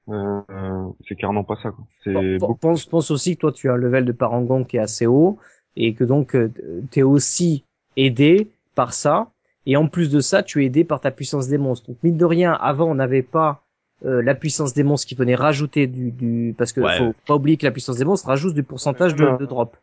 [0.09, 1.71] euh, euh, c'est carrément pas ça.
[1.71, 1.87] quoi.
[2.05, 2.55] C'est Bon, beaucoup.
[2.55, 5.39] pense, pense aussi que toi, tu as un level de parangon qui est assez haut
[5.77, 6.51] et que donc euh,
[6.91, 7.65] t'es aussi
[7.97, 9.31] aidé par ça.
[9.67, 11.89] Et en plus de ça, tu es aidé par ta puissance des monstres.
[11.91, 13.63] Donc mine de rien, avant, on n'avait pas
[14.05, 16.55] euh, la puissance des monstres qui venait rajouter du, du...
[16.57, 16.97] parce que Ouais.
[16.99, 19.77] faut pas oublier que la puissance des monstres rajoute du pourcentage de, de drop.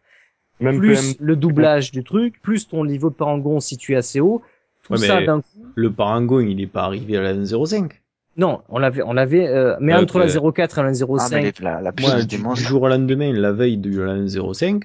[0.62, 3.96] Même plus PM, le doublage du truc, plus ton niveau de parangon si tu es
[3.98, 4.42] assez haut,
[4.84, 5.48] tout Ouais, ça d'un coup.
[5.76, 7.92] Le Parangon, il est pas arrivé à la 1.05.
[8.38, 11.30] Non, on l'avait, on l'avait, euh, mais entre la que- 0,4 et la Ah, 0,5.
[11.36, 12.66] mais les- la, la puissance du, des du monstres.
[12.68, 14.84] jour au lendemain, la veille de la 1.05,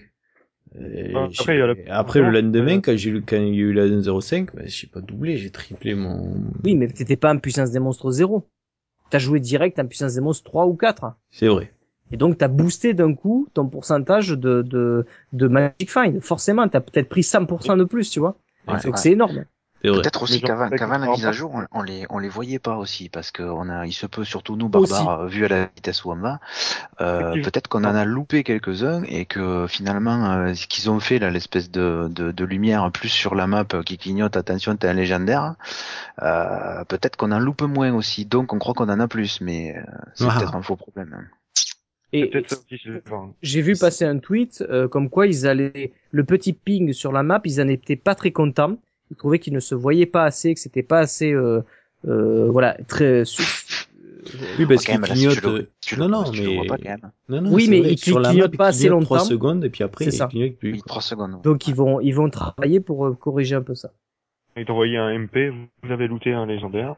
[0.77, 1.29] euh, Ah,
[1.99, 4.65] après, la- le lendemain, quand j'ai eu, quand il y a eu la 1.05, ben,
[4.67, 6.35] j'ai pas doublé, j'ai triplé mon...
[6.65, 8.45] Oui, mais t'étais pas en puissance des monstres 0.
[9.11, 11.13] T'as joué direct en puissance des monstres 3 ou 4.
[11.31, 11.73] C'est vrai.
[12.13, 16.21] Et donc, t'as boosté d'un coup ton pourcentage de, de, de Magic Find.
[16.21, 18.37] Forcément, t'as peut-être pris 100% de plus, tu vois.
[18.67, 18.93] Ouais, Donc, ouais.
[18.97, 19.45] c'est énorme.
[19.93, 23.09] Peut-être aussi qu'avant la mise à jour, on, on les on les voyait pas aussi
[23.09, 26.05] parce que on a il se peut surtout nous barbares euh, vu à la vitesse
[26.05, 26.39] où on va,
[27.01, 31.19] euh, peut-être qu'on en a loupé quelques-uns et que finalement euh, ce qu'ils ont fait
[31.19, 34.89] là l'espèce de, de de lumière plus sur la map euh, qui clignote attention t'es
[34.89, 35.55] un légendaire,
[36.23, 39.77] euh, peut-être qu'on en loupe moins aussi donc on croit qu'on en a plus mais
[39.77, 39.83] euh,
[40.15, 40.37] c'est Ah.
[40.39, 41.15] peut-être un faux problème.
[41.19, 41.25] hein.
[42.13, 42.31] Et
[43.43, 47.23] j'ai vu passer un tweet euh, comme quoi ils allaient le petit ping sur la
[47.23, 48.77] map, ils en étaient pas très contents.
[49.11, 51.61] Ils trouvaient qu'ils ne se voyaient pas assez, que c'était pas assez, euh,
[52.07, 53.25] euh, voilà, très.
[53.25, 53.43] su-
[54.59, 55.69] Oui, parce même, qu'il clignote...
[55.81, 56.57] tu non, non, mais...
[57.29, 59.29] Non, non, Oui, mais il clignote pas il assez clignote 3 longtemps.
[59.29, 60.27] secondes, et puis après, C'est il ça.
[60.29, 60.73] clignote plus.
[60.73, 60.89] Oui, quoi.
[60.91, 61.43] trois secondes.
[61.43, 63.91] Donc ils vont, ils vont travailler pour euh, corriger un peu ça.
[64.57, 65.51] Ils t'ont envoyé un MP,
[65.83, 66.97] vous avez looté un légendaire.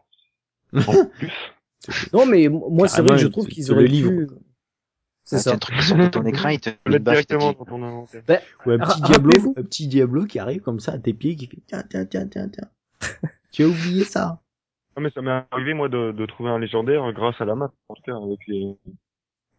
[0.74, 1.32] En plus.
[2.12, 4.28] Non, mais moi c'est vrai que je trouve qu'ils auraient pu.
[5.24, 5.50] C'est Ah, ça.
[5.50, 8.22] C'est un truc qui sort de ton écran, il te le directement dans ton inventaire.
[8.66, 11.46] Ou un petit Diablo, un petit Diablo qui arrive comme ça à tes pieds, qui
[11.46, 12.68] fait tiens, tiens, tiens, tiens, tiens.
[13.52, 14.40] tu as oublié ça.
[14.96, 17.72] Non, mais ça m'est arrivé, moi, de, de trouver un légendaire grâce à la map,
[17.88, 18.76] en tout cas, avec les,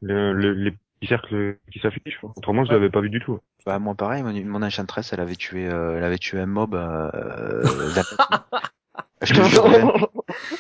[0.01, 2.20] les, les, les petits cercles qui s'affichent.
[2.20, 2.34] quoi.
[2.36, 2.76] Autrement, je Ouais.
[2.76, 3.39] l'avais pas vu du tout.
[3.66, 6.76] Bah moi pareil, mon, mon enchantress, elle avait tué, euh, elle avait tué un mob.
[6.76, 7.61] Euh,
[7.95, 8.18] vingt-
[9.24, 10.07] je te jure, vingt-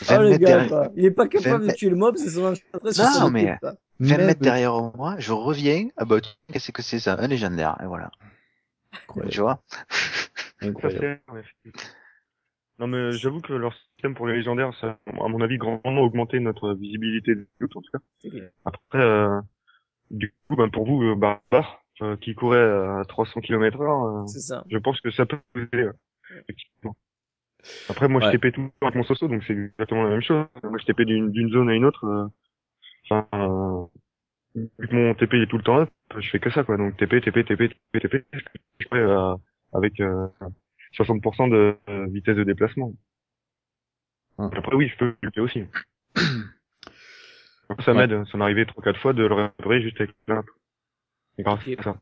[0.01, 2.45] 20 le mètres gars, derrière, il est pas capable de tuer le mob, c'est son
[2.45, 3.57] enchantress Non, mais-.
[3.61, 3.77] 20
[4.17, 6.17] Même- mètres derrière moi, je reviens, ah bah
[6.51, 8.11] qu'est-ce que c'est ça, un légendaire, et voilà.
[9.29, 9.61] Tu vois
[10.61, 11.19] Incroyable.
[12.79, 16.01] Non, mais j'avoue que leur système pour les légendaires, ça a, à mon avis, grandement
[16.01, 18.29] augmenté notre visibilité de loot, en tout cas.
[18.65, 19.39] Après, euh,
[20.09, 24.25] du coup, ben, pour vous, euh, barbares, euh, qui courez à 300 km heure, euh,
[24.27, 24.63] C'est ça.
[24.69, 25.89] je pense que ça peut vous aider,
[26.41, 26.95] effectivement.
[27.89, 28.31] Après, moi, Ouais.
[28.31, 30.45] je TP tout le temps avec mon soso, donc c'est exactement la même chose.
[30.63, 32.05] Moi, je TP d'une d'une zone à une autre.
[32.05, 32.27] euh,
[33.09, 33.85] Enfin, euh,
[34.55, 36.77] vu que mon TP est tout le temps up, je fais que ça, quoi.
[36.77, 38.25] Donc TP, TP, TP, TP, TP,
[38.79, 39.35] je fais, euh,
[39.73, 40.27] avec euh,
[40.93, 42.93] 60% de euh, vitesse de déplacement.
[44.37, 44.49] Hum.
[44.55, 45.63] Après, oui, je peux le faire aussi.
[47.79, 48.07] Ça Ouais.
[48.07, 50.43] m'aide, ça m'est arrivé 3-4 fois de le réparer juste avec la map.
[51.37, 51.79] Et grâce Ok.
[51.79, 51.95] à ça.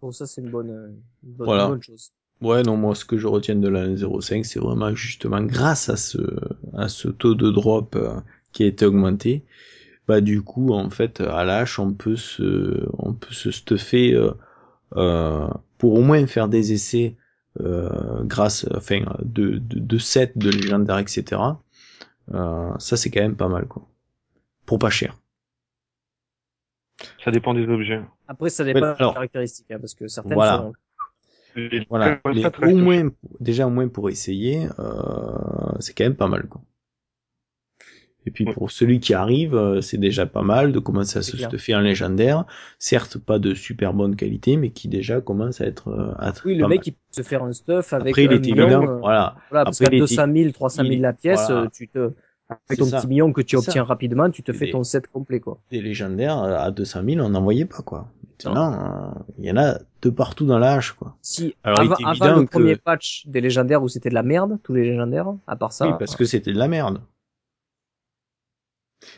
[0.00, 0.88] Bon, ça c'est une bonne, euh,
[1.22, 1.64] une bonne, Voilà.
[1.64, 2.12] une bonne chose.
[2.42, 5.96] Ouais, non, moi, ce que je retiens de la 1.05, c'est vraiment justement grâce à
[5.96, 6.18] ce,
[6.76, 8.20] à ce taux de drop euh,
[8.52, 9.44] qui a été augmenté.
[10.08, 14.32] Bah, du coup, en fait, à l'âge, on peut se, on peut se stuffer, euh,
[14.96, 15.46] euh,
[15.78, 17.16] pour au moins faire des essais,
[17.60, 21.40] euh, grâce, enfin, de, de, de sets, de légendaires, etc.
[22.34, 23.88] Euh, ça, c'est quand même pas mal, quoi.
[24.66, 25.16] Pour pas cher.
[27.24, 28.02] Ça dépend des objets.
[28.28, 30.58] Après, ça dépend des caractéristiques, hein, parce que certaines Voilà.
[30.58, 30.72] sont-
[31.88, 32.16] Voilà.
[32.16, 36.62] te au moins, déjà au moins pour essayer, euh, c'est quand même pas mal, quoi.
[38.24, 41.36] Et puis pour celui qui arrive, euh, c'est déjà pas mal de commencer à se
[41.36, 42.44] stuffer en légendaire.
[42.78, 46.46] Certes, pas de super bonne qualité, mais qui déjà commence à être, euh, à être
[46.46, 46.86] Oui, le mec, mal.
[46.86, 49.34] il peut se faire un stuff avec Après, il un est million, évident, euh, voilà.
[49.50, 51.62] Voilà, parce Après, qu'à il est- 200 000, 300 000 il- la pièce, voilà.
[51.64, 52.12] euh, tu te,
[52.68, 52.98] avec ton ça.
[52.98, 53.60] petit million que tu ça.
[53.60, 55.60] obtiens rapidement, tu te fais des- ton set complet, quoi.
[55.70, 58.08] Des légendaires à 200 000, on n'en voyait pas, quoi.
[58.44, 61.16] Maintenant, euh, il y en a de partout dans la hache, quoi.
[61.22, 64.58] Si, Alors, il avant, le que- premier patch des légendaires où c'était de la merde,
[64.64, 65.86] tous les légendaires, à part ça.
[65.86, 67.00] oui, parce que c'était de la merde.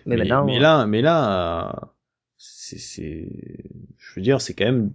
[0.06, 1.86] mais, maintenant, mais euh, là, mais là, euh,
[2.36, 3.28] c'est, c'est,
[3.98, 4.92] je veux dire, c'est quand même,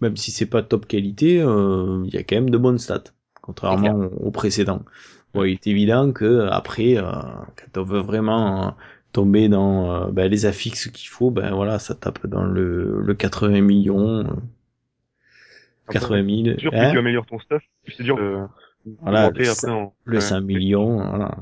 [0.00, 3.04] même si c'est pas top qualité, euh, il y a quand même de bonnes stats,
[3.40, 4.82] contrairement au, au précédent.
[5.34, 7.02] Bon, il est évident que après, euh,
[7.56, 8.70] quand on veut vraiment euh,
[9.12, 13.14] tomber dans euh, ben, les affixes qu'il faut, ben voilà, ça tape dans le, le
[13.14, 14.24] 80 millions, euh,
[15.88, 17.62] 80 000, C'est sûr, plus hein, tu améliores ton stuff,
[17.96, 18.46] c'est dur de,
[19.00, 19.94] Voilà, le- après en...
[20.04, 20.20] le Ouais.
[20.20, 21.36] 5 millions, voilà.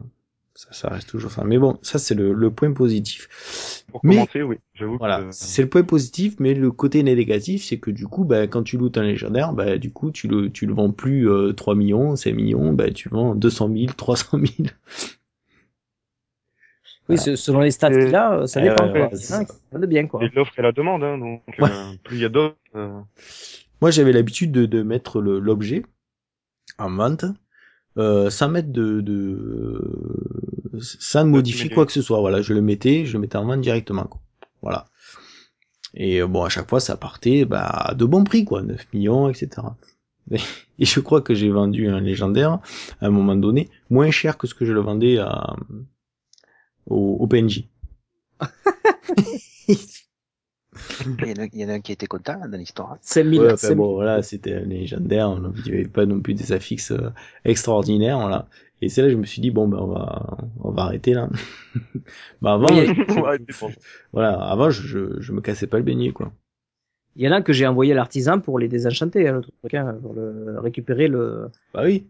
[0.61, 1.45] Ça, ça reste toujours ça.
[1.45, 3.85] Mais bon, ça c'est le, le point positif.
[3.93, 4.57] Pour Mais- commencer, oui.
[4.75, 5.31] J'avoue Voilà, que...
[5.31, 8.77] c'est le point positif, mais le côté négatif, c'est que du coup, bah, quand tu
[8.77, 12.17] lootes un légendaire, bah, du coup, tu le, tu le vends plus euh, 3 millions,
[12.17, 14.69] 5 millions, bah, tu vends 200 000, 300 000.
[17.09, 19.01] oui, selon les stats Et- qu'il a, euh, ça dépend, ouais, quoi.
[19.03, 19.45] ouais, a ça.
[19.73, 20.25] de bien, quoi.
[20.25, 21.71] Et de l'offre et la demande, hein, donc Ouais.
[21.71, 23.01] euh, plus il y a d'offres, euh,
[23.81, 25.85] Moi, j'avais l'habitude de, de mettre l'objet
[26.79, 27.25] en vente,
[27.99, 29.81] euh, sans mettre de, de,
[30.81, 32.21] sans modifier quoi que ce soit.
[32.21, 34.21] Voilà, je le mettais, je le mettais en vente directement, quoi.
[34.63, 34.87] Voilà.
[35.95, 38.87] Et euh, bon, à chaque fois, ça partait, bah, à de bons prix, quoi, 9
[38.93, 39.67] millions, etc.
[40.79, 42.61] Et je crois que j'ai vendu un légendaire
[43.01, 45.57] à un moment donné moins cher que ce que je le vendais à
[46.87, 47.65] au, au PNJ.
[51.23, 52.99] Il y, en a, il y en a un qui était content dans l'histoire.
[53.03, 53.77] 5000, Ouais, enfin, 5000.
[53.79, 57.11] bon, voilà, c'était un légendaire, donc il n'y avait pas non plus des affixes euh,
[57.45, 58.49] extraordinaires, voilà.
[58.81, 61.13] Et c'est là que je me suis dit, bon, ben, on va, on va arrêter
[61.15, 61.29] là.
[62.43, 63.71] bah, avant, Oui, On pour-
[64.13, 66.33] voilà, avant, je, je, je me cassais pas le beignet, quoi.
[67.17, 69.75] Il y en a que j'ai envoyé à l'artisan pour les désenchanter, hein, le truc,
[69.75, 72.07] hein, pour le, récupérer le, Bah oui.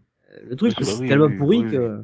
[0.47, 2.01] le truc, Ah bah c'est oui, tellement oui, pourri oui, que...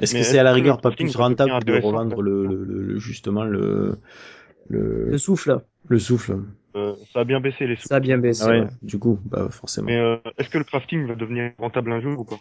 [0.00, 2.98] Est-ce que c'est à la rigueur pas plus rentable de revendre le, le, le- le-
[2.98, 3.96] justement le,
[4.72, 6.38] le, Le souffle, le souffle?
[6.74, 7.88] Euh, ça a bien baissé les sous.
[7.88, 8.42] ça a bien baissé.
[8.44, 8.68] Ah ouais, ouais.
[8.82, 9.86] du coup, bah, forcément.
[9.88, 12.38] Mais euh, est-ce que le crafting va devenir rentable un jour ou pas?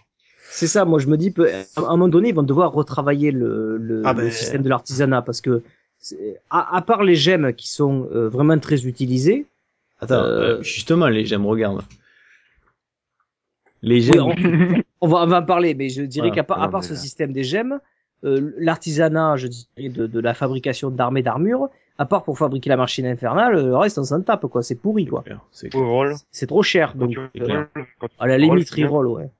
[0.49, 1.34] C'est ça, moi je me dis,
[1.75, 4.69] à un moment donné, ils vont devoir retravailler le, le, Ah le ben- système de
[4.69, 5.61] l'artisanat, parce que,
[6.49, 9.45] à, à part les gemmes qui sont euh, vraiment très utilisées,
[9.99, 11.84] Attends, justement, les gemmes, regarde.
[13.84, 14.36] Les oui, gemmes, on,
[15.01, 16.93] on va, on va en parler, mais je dirais Voilà, qu'à part, à part ce
[16.93, 17.79] là- système des gemmes,
[18.23, 22.69] euh, l'artisanat, je dirais, de, de la fabrication d'armes et d'armures, à part pour fabriquer
[22.69, 25.23] la machine infernale, le reste on s'en tape, quoi, c'est pourri, quoi.
[25.51, 27.65] c'est trop cher, donc, euh,
[28.19, 29.31] à la limite, reroll, ouais.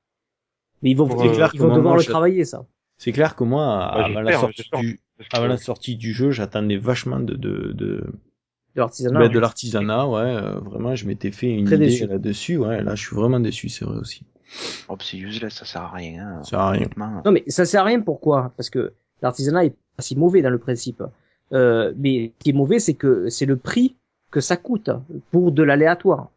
[0.84, 2.66] Mais ils vont, ils, euh, ils vont devoir le travailler, ça.
[2.98, 5.00] c'est clair que moi, avant la sortie du,
[5.34, 8.06] avant la sortie du jeu, j'attendais vachement de, de, de,
[8.76, 9.20] De l'artisanat.
[9.22, 9.30] ouais.
[9.30, 12.08] de l'artisanat, ouais, euh, vraiment, je m'étais fait une Très idée déçu.
[12.08, 14.24] là-dessus, ouais, là, je suis vraiment déçu, c'est vrai aussi.
[14.90, 16.26] Oh, c'est useless, ça sert à rien.
[16.28, 16.44] Hein.
[16.44, 16.88] Ça sert à rien.
[17.24, 18.02] Non, mais ça sert à rien.
[18.02, 18.52] Pourquoi?
[18.58, 18.92] Parce que
[19.22, 21.02] l'artisanat est pas si mauvais dans le principe.
[21.54, 23.96] Euh, mais ce qui est mauvais, c'est que c'est le prix
[24.32, 24.90] que ça coûte
[25.32, 26.30] pour de l'aléatoire.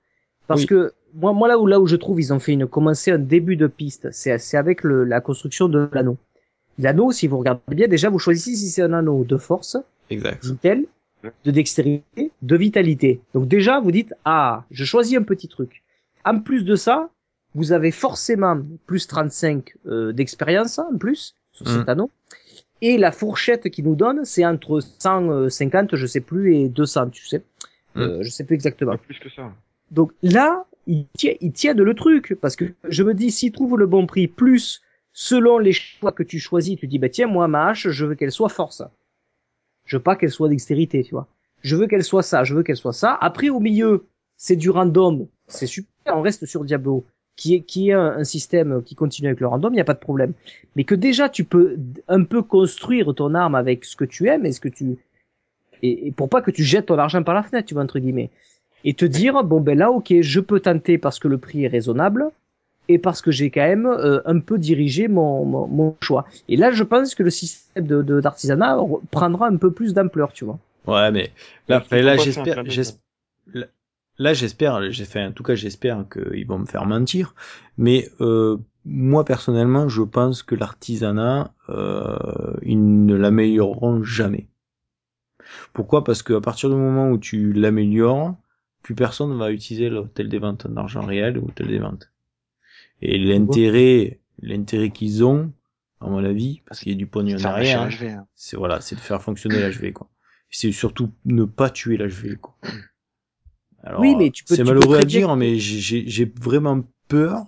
[0.46, 0.66] Parce Oui.
[0.66, 3.18] que moi, moi là où là où je trouve, ils ont fait une commencé un
[3.18, 4.08] début de piste.
[4.12, 6.16] C'est c'est avec le, la construction de l'anneau.
[6.78, 9.76] L'anneau, si vous regardez bien, déjà vous choisissez si c'est un anneau de force,
[10.10, 10.84] d'intel,
[11.44, 13.20] de dextérité, de vitalité.
[13.32, 15.82] Donc déjà, vous dites ah, je choisis un petit truc.
[16.24, 17.10] En plus de ça,
[17.54, 21.90] vous avez forcément plus 35 euh, d'expérience en plus sur cet Mm.
[21.90, 22.10] anneau.
[22.86, 27.26] Et la fourchette qui nous donne, c'est entre 150, je sais plus, et 200, tu
[27.26, 27.42] sais.
[27.96, 28.98] Euh, je sais plus exactement.
[28.98, 29.54] Plus que ça.
[29.90, 33.52] Donc là, il tient, il tient de le truc, parce que je me dis, s'il
[33.52, 34.82] trouve le bon prix, plus
[35.14, 38.16] selon les choix que tu choisis, tu dis, bah tiens, moi, ma hache, je veux
[38.16, 38.82] qu'elle soit force.
[39.86, 41.26] Je veux pas qu'elle soit dextérité, tu vois.
[41.62, 43.16] Je veux qu'elle soit ça, je veux qu'elle soit ça.
[43.18, 44.04] Après, au milieu,
[44.36, 47.06] c'est du random, c'est super, on reste sur Diablo,
[47.36, 49.84] qui est, qui est un, un système qui continue avec le random, il n'y a
[49.84, 50.32] pas de problème.
[50.76, 51.76] Mais que déjà, tu peux
[52.08, 54.96] un peu construire ton arme avec ce que tu aimes et ce que tu,
[55.82, 57.98] et, et pour pas que tu jettes ton argent par la fenêtre, tu vois, entre
[57.98, 58.30] guillemets.
[58.84, 61.68] Et te dire bon ben là ok je peux tenter parce que le prix est
[61.68, 62.26] raisonnable
[62.88, 66.26] et parce que j'ai quand même euh, un peu dirigé mon, mon, mon choix.
[66.48, 69.94] Et là je pense que le système de de- d'artisanat re- prendra un peu plus
[69.94, 70.58] d'ampleur tu vois.
[70.86, 71.30] Ouais, mais
[71.68, 72.56] là, là, j'espère,
[74.18, 77.34] là- j'espère, j'ai fait, en tout cas, j'espère qu'ils vont me faire mentir,
[77.78, 82.16] mais euh, moi personnellement, je pense que l'artisanat, euh,
[82.62, 84.48] ils ne l'amélioreront jamais.
[85.72, 86.04] Pourquoi?
[86.04, 88.36] Parce qu'à partir du moment où tu l'améliores,
[88.82, 92.10] plus personne va utiliser l'hôtel des ventes en argent réel ou l'hôtel des ventes.
[93.02, 95.52] Et l'intérêt, l'intérêt qu'ils ont,
[96.00, 98.26] à mon avis, parce qu'il y a du pognon derrière, hein, hein.
[98.34, 100.08] c'est voilà, c'est de faire fonctionner l'HV quoi.
[100.50, 102.56] C'est surtout ne pas tuer l'HV quoi.
[103.84, 107.46] Alors, Oui, mais tu peux- c'est peux malheureux à dire, mais j'ai- vraiment peur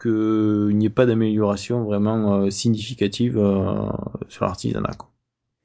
[0.00, 3.88] qu'il n'y ait pas d'amélioration vraiment euh, significative euh,
[4.28, 4.96] sur l'artisanat.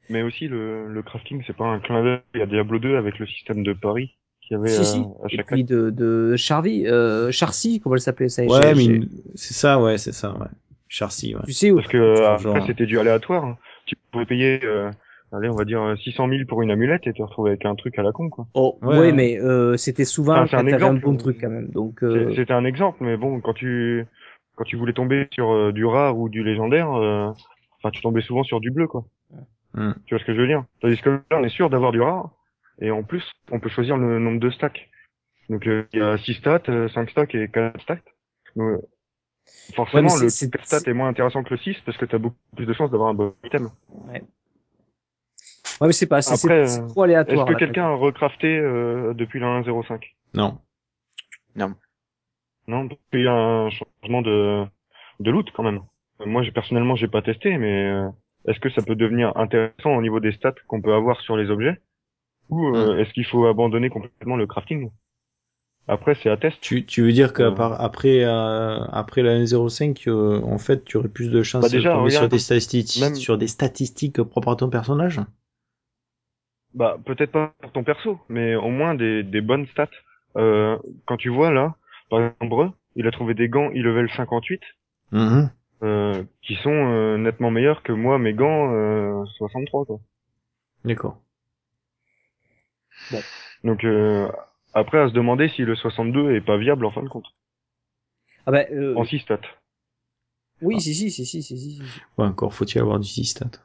[0.10, 3.28] Mais aussi, le, le crafting, c'est pas un clin d'œil à Diablo 2 avec le
[3.28, 6.36] système de pari qu'il y avait si à, si à et chaque puis de de
[6.36, 9.00] Charvy euh, Charcy comment elle s'appelle ça Ouais, mais
[9.36, 10.48] c'est ça, ouais, c'est ça, ouais.
[10.88, 11.42] Charcy, ouais.
[11.46, 13.46] tu sais où Parce que euh, après, c'était du aléatoire.
[13.46, 13.58] hein.
[13.86, 14.92] Tu pouvais payer, euh,
[15.34, 17.76] allez, on va dire euh, 600 000 pour une amulette et te retrouver avec un
[17.76, 18.48] truc à la con, quoi.
[18.54, 19.12] oh, Ouais, ouais, hein.
[19.12, 21.02] mais euh, c'était souvent Enfin, un t'avais un exemple.
[21.02, 24.06] bon truc quand même donc euh, C'était un exemple, mais bon, quand tu
[24.56, 27.30] quand tu voulais tomber sur euh, du rare ou du légendaire, euh,
[27.80, 29.06] enfin, tu tombais souvent sur du bleu, quoi.
[30.06, 30.66] Tu vois ce que je veux dire?
[30.82, 32.30] Tandis que là, on est sûr d'avoir du rare,
[32.82, 34.90] et en plus, on peut choisir le nombre de stacks.
[35.50, 38.04] Donc, euh, il y a 6 stats, euh, 5 stacks et 4 stacks.
[38.56, 38.82] Donc, euh,
[39.76, 42.18] forcément, c'est- le c'est- 4 stats est moins intéressant que le 6 parce que t'as
[42.20, 43.72] beaucoup plus de chances d'avoir un bon item.
[43.90, 44.24] ouais
[45.82, 48.58] mais c'est pas c'est Après, c'est- c'est euh, trop aléatoire Est-ce que quelqu'un a recrafté
[48.58, 50.58] euh, depuis la 1.05 Non.
[52.68, 54.64] Non, parce qu'il y a un changement de,
[55.20, 55.82] de loot quand même.
[56.26, 58.10] Moi, j'ai personnellement, j'ai pas testé, mais euh,
[58.48, 61.50] est-ce que ça peut devenir intéressant au niveau des stats qu'on peut avoir sur les
[61.50, 61.82] objets?
[62.50, 62.76] Ou Hmm.
[62.76, 64.90] euh, est-ce qu'il faut abandonner complètement le crafting?
[65.88, 66.58] Après, c'est à test.
[66.62, 71.30] Tu, tu veux dire qu'après euh, après la 1.05, euh, en fait, tu aurais plus
[71.30, 74.56] de chances Bah déjà, de tomber sur des statistiques, même- sur des statistiques propres à
[74.56, 75.20] ton personnage?
[76.74, 79.90] Bah, peut-être pas pour ton perso, mais au moins des, des bonnes stats.
[80.38, 81.76] Euh, quand tu vois là,
[82.10, 84.62] par exemple, Breu, il a trouvé des gants e-level 58
[85.12, 85.52] Mhm.
[85.84, 90.00] euh, qui sont euh, nettement meilleurs que moi mes gants euh, 63 quoi.
[90.86, 91.18] D'accord.
[93.64, 94.28] Donc euh,
[94.74, 97.28] après à se demander si le 62 est pas viable en fin de compte
[98.46, 99.40] Ah ben, euh, en 6 stats.
[100.62, 101.76] oui, si, si, si, si, si, si.
[101.76, 101.82] si.
[102.18, 103.60] Ouais, encore faut-il avoir du 6 stats.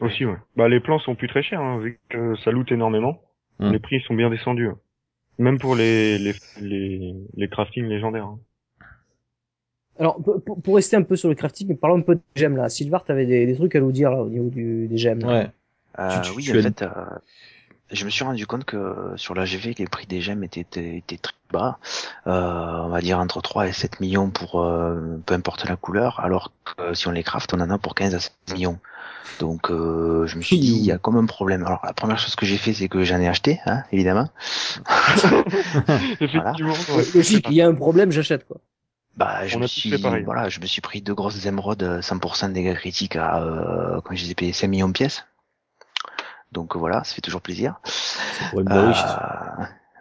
[0.00, 0.36] Aussi ouais.
[0.56, 3.20] Bah les plans sont plus très chers hein, vu que ça loot énormément.
[3.60, 3.70] Hmm.
[3.70, 4.68] Les prix sont bien descendus.
[4.68, 4.78] hein.
[5.38, 8.26] Même pour les les les, les crafting légendaires.
[8.26, 8.38] hein.
[9.98, 10.20] Alors,
[10.64, 12.68] pour, rester un peu sur le crafting, parlons un peu des gemmes là.
[12.68, 15.20] Sylvar, t'avais des, des trucs à nous dire là au niveau du, des gemmes.
[15.20, 15.28] là.
[15.28, 15.46] Ouais.
[16.00, 16.88] Euh, Tu- tu- oui, tu en as- fait, euh,
[17.90, 20.96] je me suis rendu compte que sur la GV, les prix des gemmes étaient, étaient,
[20.96, 21.78] étaient très bas.
[22.26, 26.20] Euh, on va dire entre 3 et 7 millions pour euh, peu importe la couleur,
[26.20, 28.78] alors que si on les craft, on en a pour 15 à 16 millions.
[29.40, 31.64] Donc euh, je me suis dit, il y a comme un problème.
[31.64, 34.28] Alors la première chose que j'ai fait, c'est que j'en ai acheté, hein, évidemment.
[36.20, 36.74] Effectivement.
[36.90, 37.04] Euh, ouais.
[37.14, 38.58] Logique, il y a un problème, j'achète quoi.
[39.16, 42.48] Bah, je On me suis, voilà, je me suis pris deux grosses émeraudes euh, 100%
[42.48, 45.24] de dégâts critiques à, euh, quand je les ai payés 5 millions de pièces.
[46.54, 47.80] Donc euh, voilà, ça fait toujours plaisir.
[48.50, 48.72] Pour une.
[48.72, 48.92] Euh,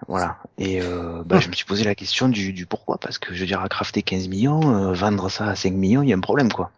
[0.08, 0.38] voilà.
[0.58, 3.40] Et euh, bah, je me suis posé la question du, du pourquoi, parce que je
[3.40, 6.16] veux dire, à crafter 15 millions, euh, vendre ça à 5 millions, il y a
[6.16, 6.72] un problème, quoi.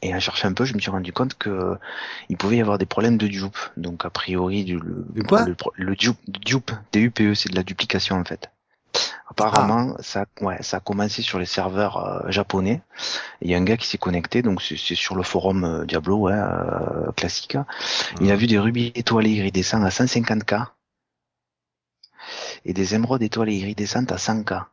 [0.00, 1.76] Et à chercher un peu, je me suis rendu compte que
[2.28, 3.58] il pouvait y avoir des problèmes de dupe.
[3.76, 5.44] Donc a priori, du, le, quoi?
[5.74, 8.48] le, dupe, dupe, DUPE, c'est de la duplication en fait.
[9.30, 12.82] Apparemment, ça, ouais, ça a commencé sur les serveurs euh, japonais.
[13.42, 16.16] Il y a un gars qui s'est connecté, donc c'est sur le forum euh, Diablo,
[16.16, 17.56] ouais, euh, classique.
[18.20, 20.68] Il a vu des rubis étoilés iridescents à 150k
[22.64, 24.64] et des émeraudes étoilées iridescentes à 100k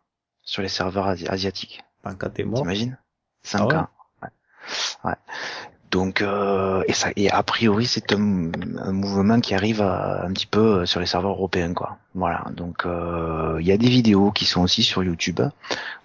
[0.41, 1.83] sur les serveurs asi- asiatiques.
[2.01, 2.61] Pancate est mort.
[2.61, 2.97] T'imagines?
[3.45, 3.73] 100k.
[3.73, 3.89] Ah
[4.23, 4.29] ouais.
[5.03, 5.15] Ouais.
[5.95, 8.51] Donc euh, et ça et a priori c'est un,
[8.89, 11.89] un mouvement qui arrive à- un petit peu euh, sur les serveurs européens quoi.
[12.15, 12.43] Voilà.
[12.61, 15.39] Donc euh, il y a des vidéos qui sont aussi sur YouTube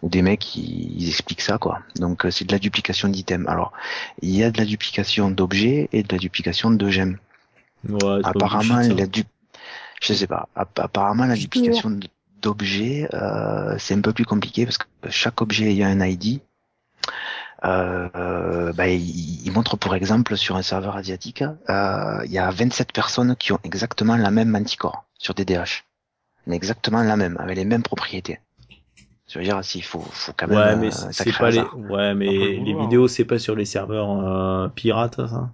[0.02, 1.74] où des mecs ils, ils expliquent ça quoi.
[2.04, 3.46] Donc euh, c'est de la duplication d'items.
[3.48, 3.72] Alors
[4.22, 7.16] il y a de la duplication d'objets et de la duplication de gemmes.
[7.88, 9.24] Ouais, Apparemment, la du...
[10.02, 10.48] je sais pas.
[10.54, 11.90] App- Apparemment, la duplication
[12.42, 16.40] d'objets, euh, c'est un peu plus compliqué parce que chaque objet ayant un ID,
[17.64, 22.38] euh, euh, bah, il, il montre pour exemple sur un serveur asiatique, euh, il y
[22.38, 25.84] a 27 personnes qui ont exactement la même manticore sur DDH,
[26.46, 28.40] mais exactement la même, avec les mêmes propriétés.
[29.28, 30.56] Je veux dire, s'il faut, faut quand même.
[30.58, 33.64] Ouais, euh, mais c'est c'est pas les, ouais, mais les vidéos, c'est pas sur les
[33.64, 35.52] serveurs euh, pirates, ça?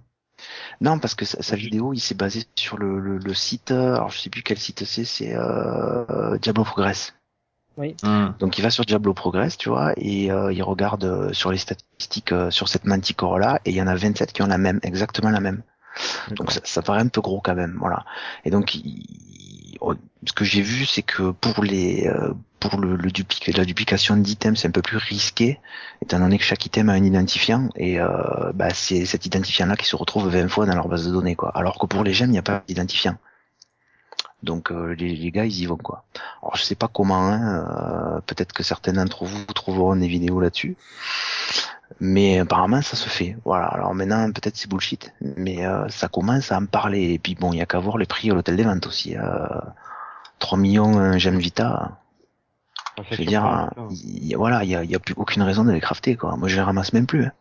[0.81, 3.95] Non, parce que sa, sa vidéo, il s'est basé sur le, le, le site, euh,
[3.95, 7.13] alors je sais plus quel site c'est, c'est euh, euh, Diablo Progress.
[8.03, 8.33] Hum.
[8.39, 11.57] Donc il va sur Diablo Progress, tu vois, et euh, il regarde euh, sur les
[11.59, 14.57] statistiques euh, sur cette manticore là, et il y en a 27 qui ont la
[14.57, 15.61] même, exactement la même.
[16.31, 18.05] Donc ça, ça paraît un peu gros quand même, voilà.
[18.45, 22.95] Et donc il- oh, ce que j'ai vu, c'est que pour les euh, pour le,
[22.95, 25.59] le duplic- la duplication d'items, c'est un peu plus risqué,
[26.01, 29.75] étant donné que chaque item a un identifiant, et euh, bah, c'est cet identifiant là
[29.77, 31.51] qui se retrouve 20 fois dans leur base de données, quoi.
[31.57, 33.17] Alors que pour les gemmes, il n'y a pas d'identifiant.
[34.43, 36.03] Donc euh, les, les gars, ils y vont quoi.
[36.41, 37.65] Alors je sais pas comment, hein,
[38.17, 40.77] euh, peut-être que certains d'entre vous trouveront des vidéos là-dessus,
[41.99, 43.35] mais apparemment ça se fait.
[43.45, 43.65] Voilà.
[43.67, 47.13] Alors maintenant peut-être c'est bullshit, mais euh, ça commence à en parler.
[47.13, 49.17] Et puis bon, il y a qu'à voir les prix à l'hôtel des ventes aussi.
[49.17, 49.47] Euh,
[50.39, 51.97] 3 millions un Gem Vita.
[52.99, 55.13] Ah, Je veux dire, il y a- voilà, il y a, il y a plus
[55.17, 56.35] aucune raison de les crafter quoi.
[56.35, 57.25] Moi je les ramasse même plus.
[57.25, 57.31] hein.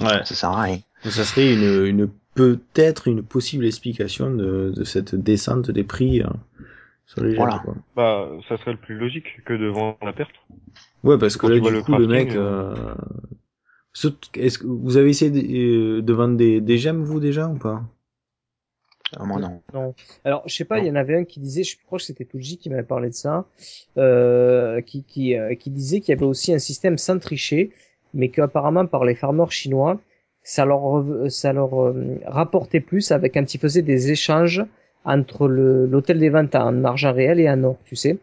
[0.00, 0.24] Ouais.
[0.24, 0.80] Ça sert à rien.
[1.04, 6.28] Ça serait une, une peut-être une possible explication de, de cette descente des prix euh,
[7.06, 7.54] sur les Voilà.
[7.54, 7.76] gemmes, quoi.
[7.94, 10.34] Bah, ça serait le plus logique que de vendre la perte.
[11.02, 12.94] Ouais, parce que là, du le coup, le mec, euh...
[13.92, 17.48] ce- est-ce que vous avez essayé de, euh, de vendre des, des gemmes, vous, déjà,
[17.48, 17.82] ou pas?
[19.20, 19.62] Euh, moi non.
[19.72, 19.94] Non.
[20.24, 22.24] Alors, je sais pas, il y en avait un qui disait, je crois que c'était
[22.24, 23.46] Tuji qui m'avait parlé de ça,
[23.98, 27.70] euh, qui, qui, euh, qui disait qu'il y avait aussi un système sans tricher,
[28.14, 30.00] mais qu'apparemment par les farmers chinois,
[30.54, 31.92] ça leur, rev- ça leur euh,
[32.40, 34.62] rapportait plus avec quand ils faisaient des échanges
[35.04, 38.16] entre l'hôtel des ventes en argent réel et en or, tu sais,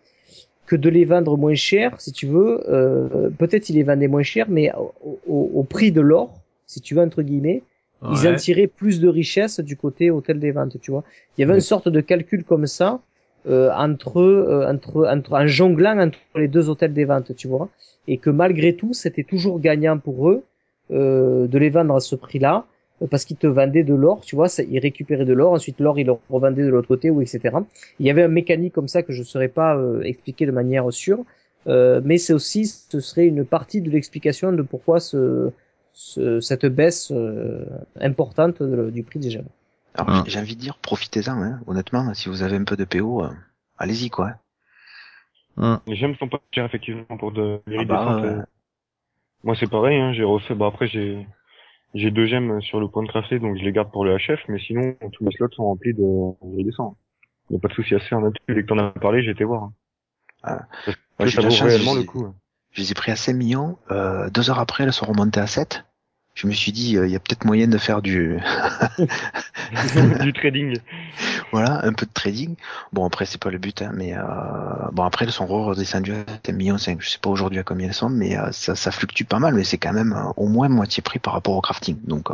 [0.66, 4.24] que de les vendre moins cher, si tu veux, euh, peut-être ils les vendaient moins
[4.24, 6.30] cher, mais au, au- au prix de l'or,
[6.66, 7.62] si tu veux, entre guillemets,
[8.12, 11.04] ils en tiraient plus de richesse du côté hôtel des ventes, tu vois.
[11.38, 11.58] Il y avait Ouais.
[11.60, 13.00] une sorte de calcul comme ça
[13.48, 17.70] euh, entre, euh, entre entre en jonglant entre les deux hôtels des ventes, tu vois,
[18.12, 20.44] et que malgré tout, c'était toujours gagnant pour eux
[20.92, 22.66] euh, de les vendre à ce prix-là
[23.02, 25.80] euh, parce qu'ils te vendaient de l'or, tu vois, ça, ils récupéraient de l'or, ensuite
[25.80, 27.56] l'or ils le revendaient de l'autre côté ou etc.
[28.00, 30.52] Il y avait un mécanique comme ça que je ne saurais pas euh, expliquer de
[30.52, 31.24] manière sûre,
[31.68, 35.52] euh, mais c'est aussi ce serait une partie de l'explication de pourquoi ce,
[35.94, 37.66] ce- cette baisse euh,
[38.02, 39.48] importante de- du prix des gemmes.
[39.96, 40.24] Alors Hum.
[40.28, 41.42] j'ai- envie de dire, profitez-en.
[41.42, 41.60] Hein.
[41.68, 43.30] Honnêtement, si vous avez un peu de PO, euh,
[43.78, 44.32] allez-y quoi.
[45.58, 45.80] Hum.
[45.88, 48.38] Les gemmes sont pas chères effectivement pour de Ah bah, euh.
[48.40, 48.44] ouais.
[49.44, 50.56] Moi c'est pareil, hein, j'ai refait.
[50.56, 51.28] Bah après j'ai
[51.94, 54.40] j'ai deux gemmes sur le point de crafter, donc je les garde pour le HF,
[54.48, 56.04] mais sinon tous mes slots sont remplis de
[56.54, 56.98] iridescents.
[57.50, 58.56] Y a pas de souci à se faire là-dessus.
[58.56, 59.70] Dès que t'en as parlé, j'ai été voir.
[60.44, 60.62] Ah.
[60.86, 62.24] Parce que j'ai ça de vaut chance, réellement je le les- coup.
[62.26, 62.36] hein.
[62.72, 63.78] Je les ai pris à 5 millions.
[63.92, 65.84] Euh, deux heures après, elles sont remontées à 7.
[66.36, 68.40] Je me suis dit, il y a peut-être moyen de faire du,
[70.22, 70.78] du trading.
[71.52, 72.56] voilà, un peu de trading.
[72.92, 74.22] Bon, après, c'est pas le but, hein, mais euh,
[74.94, 77.02] bon, après, elles sont redescendues à 1 million 5.
[77.02, 79.54] Je sais pas aujourd'hui à combien elles sont, mais euh, ça, ça fluctue pas mal,
[79.54, 81.98] mais c'est quand même euh, au moins moitié prix par rapport au crafting.
[82.04, 82.34] Donc, euh,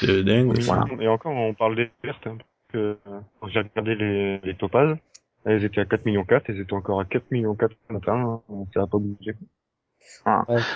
[0.00, 0.60] C'est dingue.
[0.62, 0.84] Voilà.
[1.00, 2.26] Et encore, on parle des vertes.
[2.26, 4.96] Hein, parce que euh, quand j'ai regardé les, les topazes,
[5.44, 8.40] elles étaient à 4 millions 4, elles étaient encore à 4 millions 4 ce matin.
[8.50, 9.34] hein, Ça a pas bougé.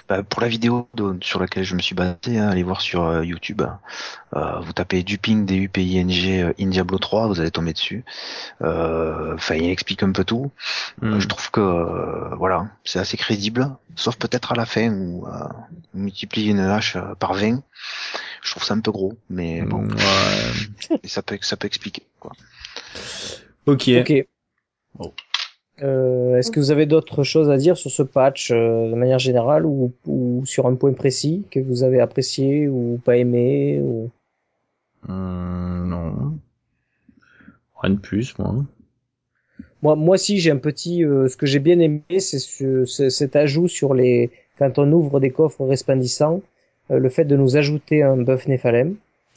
[0.09, 3.05] Bah, pour la vidéo de- sur laquelle je me suis basé, hein, allez voir sur
[3.05, 3.63] euh, YouTube.
[4.35, 8.05] Euh, vous tapez Duping D-U-P-I-N-G euh, in Diablo 3, vous allez tomber dessus.
[8.63, 10.51] Euh, Enfin, il explique un peu tout.
[11.03, 11.21] Hum.
[11.21, 15.31] Je trouve que euh, voilà, c'est assez crédible, sauf peut-être à la fin où euh,
[15.95, 17.63] on multiplie une hache euh, par 20.
[18.43, 20.99] Je trouve ça un peu gros, mais bon, Ouais.
[21.03, 22.33] et ça peut ça peut expliquer quoi.
[23.67, 23.89] Ok.
[24.01, 24.13] Ok.
[24.95, 25.13] Bon.
[25.83, 29.19] Euh, Est-ce que vous avez d'autres choses à dire sur ce patch euh, de manière
[29.19, 34.11] générale ou, ou sur un point précis que vous avez apprécié ou pas aimé ou...
[35.09, 36.39] Hum, non.
[37.83, 38.65] Rien de plus, moi.
[39.83, 43.11] Moi, moi si j'ai un petit, euh, ce que j'ai bien aimé, c'est ce, ce-
[43.11, 46.41] cet ajout sur les, quand on ouvre des coffres resplendissants,
[46.91, 48.97] euh, le fait de nous ajouter un buff Nephalem.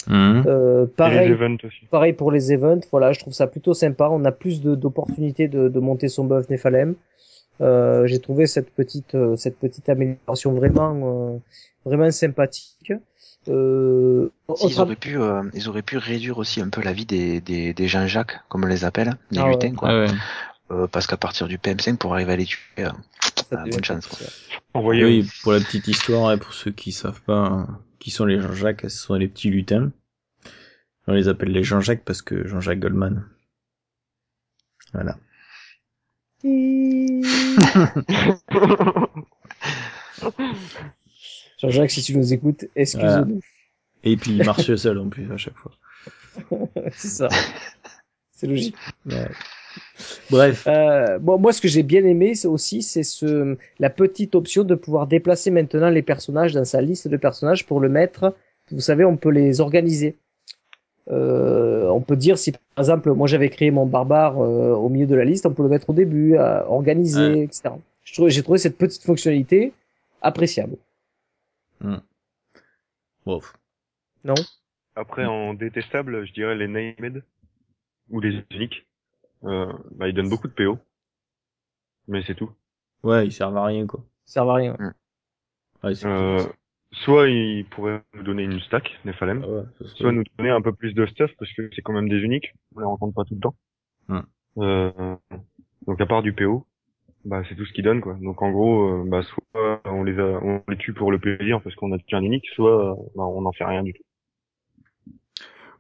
[0.09, 0.43] Hum.
[0.47, 1.85] Euh, Et les pareil, aussi.
[1.91, 2.79] pareil pour les events.
[2.91, 4.07] Voilà, je trouve ça plutôt sympa.
[4.11, 6.95] On a plus de- d'opportunités de, de monter son buff Nephalem.
[7.59, 11.37] Euh, j'ai trouvé cette petite, euh, cette petite amélioration vraiment, euh,
[11.85, 12.93] vraiment sympathique.
[13.49, 17.05] Euh, Ils autre- auraient pu euh, ils auraient pu réduire aussi un peu la vie
[17.05, 19.51] des des, des Jean-Jacques comme on les appelle, des Ah ouais.
[19.53, 19.89] lutins quoi.
[20.01, 20.07] Ouais.
[20.71, 22.89] Euh, parce qu'à partir du PM5 pour arriver à les tuer, euh,
[23.53, 24.09] ah, bonne chance.
[24.75, 27.67] Oui, pour la petite histoire, et pour ceux qui savent pas hein,
[27.99, 29.91] qui sont les Jean-Jacques, ce sont les petits lutins.
[31.07, 33.25] On les appelle les Jean-Jacques parce que Jean-Jacques Goldman.
[34.93, 35.17] Voilà.
[41.57, 43.41] Jean-Jacques, si tu nous écoutes, excuse-nous.
[44.03, 45.71] Et puis il marche seul en plus à chaque fois.
[46.93, 47.29] c'est ça.
[48.31, 48.75] C'est logique.
[49.05, 49.29] Ouais.
[50.29, 50.65] Bref.
[50.67, 54.63] Euh, bon, moi, ce que j'ai bien aimé, c'est aussi, c'est ce, la petite option
[54.63, 58.35] de pouvoir déplacer maintenant les personnages dans sa liste de personnages pour le mettre.
[58.71, 60.17] Vous savez, on peut les organiser.
[61.09, 65.07] Euh, on peut dire si, par exemple, moi j'avais créé mon barbare euh, au milieu
[65.07, 67.43] de la liste, on peut le mettre au début, à organiser, Ouais.
[67.43, 67.69] etc.
[68.03, 69.71] J'ai trouvé cette petite fonctionnalité
[70.21, 70.75] appréciable.
[73.25, 73.41] Bon.
[74.23, 74.35] Non?
[74.95, 77.23] Après, en détestable, je dirais les named
[78.09, 78.85] ou les uniques.
[79.43, 80.77] Euh, bah, ils donnent beaucoup de PO.
[82.07, 82.49] Mais c'est tout.
[83.03, 84.01] Ouais, ils servent à rien quoi.
[84.25, 84.75] Ça sert à rien.
[85.83, 86.39] Ouais, c'est Euh,
[86.91, 89.43] soit ils pourraient nous donner une stack, Nephalem.
[89.43, 91.93] Ah ouais, serait- Soit nous donner un peu plus de stuff parce que c'est quand
[91.93, 92.53] même des uniques.
[92.75, 93.55] On les rencontre pas tout le temps.
[94.07, 94.19] Hmm.
[94.59, 95.15] Euh,
[95.85, 96.65] donc à part du PO,
[97.25, 98.15] bah c'est tout ce qu'ils donnent quoi.
[98.21, 101.61] Donc en gros, euh, bah soit on les a, on les tue pour le plaisir
[101.61, 104.03] parce qu'on a qu'un unique, soit bah, on n'en fait rien du tout.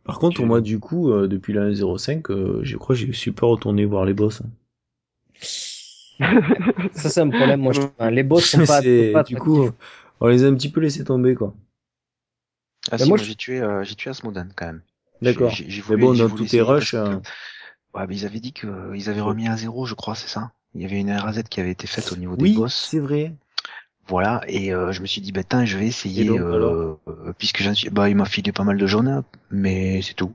[0.07, 3.31] Par contre, moi, du coup, euh, depuis la 1.05, euh, je crois que je suis
[3.31, 4.41] pas retourné voir les boss.
[4.41, 4.49] hein.
[6.93, 7.91] Ça, c'est un problème, moi, je trouve.
[7.99, 8.09] hein.
[8.09, 9.79] Les boss sont pas, C'est- pas du coup, attractifs.
[10.21, 11.53] on les a un petit peu laissé tomber, quoi.
[12.91, 14.81] Ah si, moi, moi je- j'ai tué euh, j'ai tué Asmodan quand même.
[15.21, 15.51] D'accord.
[15.51, 17.19] J'ai- j'ai Mais voulu- bon, j'ai dans voulu tous tes essayer rushs, parce que- euh,
[17.99, 20.51] Ouais, mais ils avaient dit qu'ils avaient remis à zéro, je crois, c'est ça?
[20.75, 22.87] Il y avait une RAZ qui avait été faite au niveau oui, des boss.
[22.89, 23.33] c'est vrai.
[24.07, 27.33] Voilà, et euh, je me suis dit, bah tiens, je vais essayer, donc, euh, euh,
[27.37, 30.31] puisque j'en suis, bah il m'a filé pas mal de jaunes, mais c'est tout.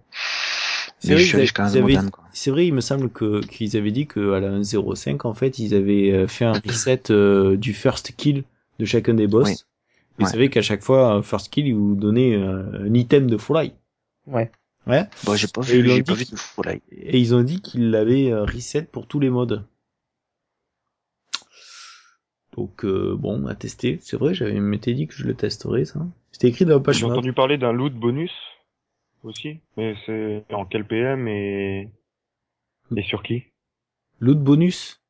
[0.98, 2.52] C'est Mais vrai, je suis quoi.
[2.52, 5.74] vrai, il me semble que qu'ils avaient dit que à la 1.05, en fait, ils
[5.74, 8.44] avaient euh, fait un reset euh, du first kill
[8.78, 9.48] de chacun des boss.
[9.48, 9.56] Oui.
[10.18, 10.30] Et Ouais.
[10.30, 13.38] c'est vrai qu'à chaque fois, un first kill, ils vous donnaient euh, un item de
[13.38, 13.72] Fly.
[14.26, 14.50] Ouais.
[14.86, 15.04] Ouais.
[15.24, 16.36] Bon, j'ai pas Et ils vu, j'ai pas vu de.
[16.92, 19.64] Et ils ont dit qu'ils l'avaient euh, reset pour tous les modes.
[22.56, 23.98] Donc euh, bon, à tester.
[24.02, 26.00] C'est vrai, j'avais m'étais dit que je le testerais ça.
[26.32, 28.32] C'était écrit dans la page J'ai entendu parler d'un loot bonus
[29.24, 31.88] aussi, mais c'est en quel PM et
[32.96, 33.44] et sur qui?
[34.20, 35.00] L'autre bonus?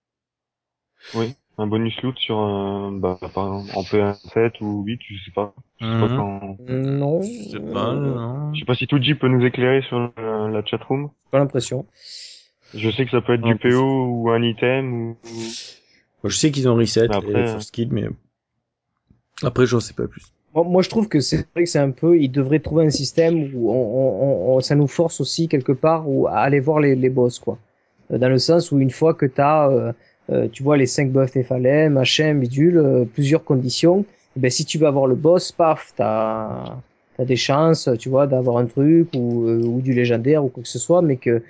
[1.15, 5.31] Oui, un bonus loot sur un, bah, par exemple, en PM7 ou 8, je sais
[5.33, 5.55] pas.
[5.79, 6.17] Je sais pas Mhm.
[6.17, 6.59] quand.
[6.69, 7.21] Non.
[7.23, 7.95] Je sais pas.
[7.95, 8.55] non.
[8.55, 11.11] Je sais pas si Tuji peut nous éclairer sur la, la chatroom.
[11.31, 11.87] Pas l'impression.
[12.75, 13.57] Je sais que ça peut être du.
[13.57, 15.17] PO ou un item ou.
[16.25, 18.07] Je sais qu'ils ont reset après, euh, first kill, mais
[19.43, 20.33] après j'en sais pas plus.
[20.55, 22.91] Moi, moi, je trouve que c'est vrai que c'est un peu, ils devraient trouver un
[22.91, 26.81] système où on, on, on- ça nous force aussi quelque part ou à aller voir
[26.81, 27.59] les, les boss, quoi.
[28.13, 29.93] Euh, Dans le sens où une fois que t'as, euh,
[30.31, 34.05] euh, tu vois les 5 buffs Néphalem, machin, bidule, euh, plusieurs conditions.
[34.37, 36.77] Et ben si tu veux avoir le boss, paf, t'as
[37.19, 40.63] as des chances, tu vois, d'avoir un truc ou, euh, ou du légendaire ou quoi
[40.63, 41.43] que ce soit, mais que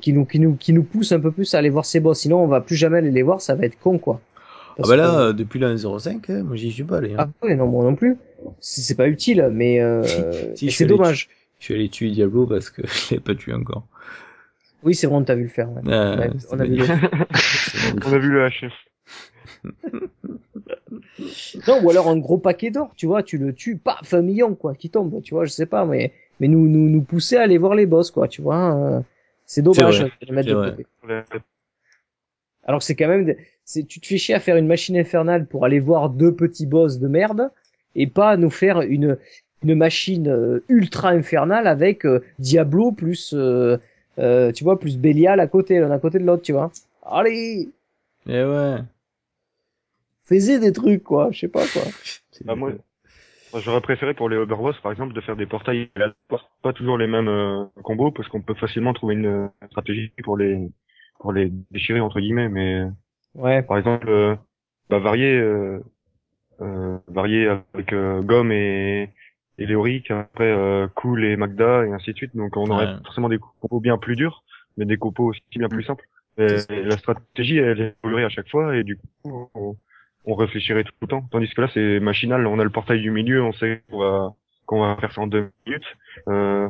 [0.00, 2.20] qui nous qui nous qui nous pousse un peu plus à aller voir ces boss.
[2.20, 4.20] Sinon, on va plus jamais aller les voir, ça va être con quoi.
[4.78, 7.14] Ah bah là, euh, depuis la 1.05, hein, moi j'y suis pas allé.
[7.14, 7.16] Hein.
[7.18, 8.16] ah ouais, non, moi non plus.
[8.60, 10.02] C'est pas utile, mais euh,
[10.54, 11.30] Si, c'est dommage.
[11.58, 13.86] Je suis allé tuer Diablo parce que je l'ai pas tué encore.
[14.82, 15.70] Oui, c'est vrai, on t'a vu le faire.
[15.70, 15.80] ouais.
[15.90, 16.84] Ah, on a, c'était on a vu le...
[18.06, 18.72] On a vu le HF.
[21.66, 24.54] Non, ou alors un gros paquet d'or, tu vois, tu le tues, paf, un million,
[24.54, 27.42] quoi, qui tombe, tu vois, je sais pas, mais, mais nous, nous, nous pousser à
[27.42, 29.00] aller voir les boss, quoi, tu vois, euh,
[29.46, 30.70] c'est dommage de les mettre de vrai.
[30.70, 30.86] côté.
[32.64, 34.96] Alors que c'est quand même, des- c'est, tu te fais chier à faire une machine
[34.98, 37.50] infernale pour aller voir deux petits boss de merde,
[37.94, 39.16] et pas nous faire une,
[39.62, 43.78] une machine euh, ultra infernale avec euh, Diablo plus, euh,
[44.18, 46.72] euh, tu vois, plus Belial à côté, l'un à côté de l'autre, tu vois.
[47.04, 47.68] Allez,
[48.26, 48.78] Eh ouais.
[50.24, 51.82] faisez des trucs, quoi, je sais pas, quoi.
[52.32, 52.72] C'est Bah, moi,
[53.54, 55.90] j'aurais préféré pour les Overboss, par exemple, de faire des portails
[56.62, 60.36] pas toujours les mêmes euh, combos, parce qu'on peut facilement trouver une euh, stratégie pour
[60.36, 60.68] les
[61.20, 62.84] pour les déchirer entre guillemets, mais
[63.34, 63.62] Ouais.
[63.62, 64.34] par exemple, euh,
[64.88, 65.80] bah, varier euh,
[66.60, 69.10] euh, varier avec euh, Gomme et
[69.58, 72.36] et Léoric, après euh, Cool et Magda et ainsi de suite.
[72.36, 74.42] Donc on aurait forcément des compos bien plus durs,
[74.76, 76.04] mais des compos aussi bien plus simples.
[76.38, 79.76] Et, et la stratégie, elle évoluerait à chaque fois, et du coup, on,
[80.26, 81.22] on réfléchirait tout le temps.
[81.30, 82.46] Tandis que là, c'est machinal.
[82.46, 84.34] On a le portail du milieu, on sait qu'on va,
[84.66, 85.84] qu'on va faire ça en deux minutes.
[86.28, 86.68] Euh,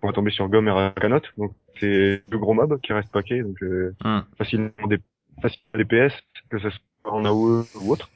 [0.00, 1.20] qu'on va tomber sur Gomme et Rakanot.
[1.38, 3.42] Donc, c'est deux gros mobs qui restent paquets.
[3.42, 4.24] Donc, euh, Hum.
[4.38, 4.98] facilement des,
[5.42, 6.14] facilement des PS,
[6.50, 8.08] que ce soit en AOE ou autre.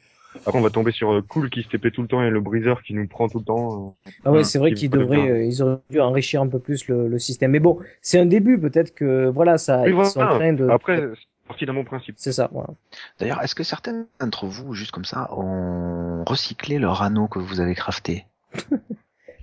[0.47, 2.41] Après, on va tomber sur euh, Cool qui se TP tout le temps et le
[2.41, 3.95] Breezer qui nous prend tout le temps.
[4.07, 4.11] euh.
[4.25, 6.87] Ah ouais, c'est vrai qui qu'ils devraient, euh, ils auraient dû enrichir un peu plus
[6.89, 7.51] le, le système.
[7.51, 10.69] Mais bon, c'est un début, peut-être que voilà, ça, Oui, ils sont en train de.
[10.69, 11.03] Après,
[11.51, 12.15] parti d'un bon principe.
[12.19, 12.49] c'est ça.
[12.53, 12.71] Voilà.
[13.19, 17.61] D'ailleurs, est-ce que certains d'entre vous, juste comme ça, ont recyclé leur anneau que vous
[17.61, 18.25] avez crafté?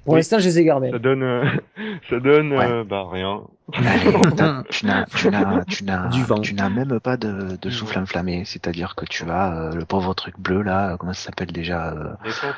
[0.06, 0.20] Pour Oui.
[0.20, 0.90] l'instant, je les ai gardés.
[0.92, 1.44] Ça donne, euh,
[2.10, 2.66] ça donne, Ouais.
[2.66, 3.42] euh, bah, rien.
[3.74, 4.14] Allez,
[4.70, 8.46] tu n'as, tu n'as, tu n'as, tu n'as même pas de, de souffle enflammé.
[8.46, 12.14] C'est-à-dire que tu as euh, le pauvre truc bleu là, comment ça s'appelle déjà euh,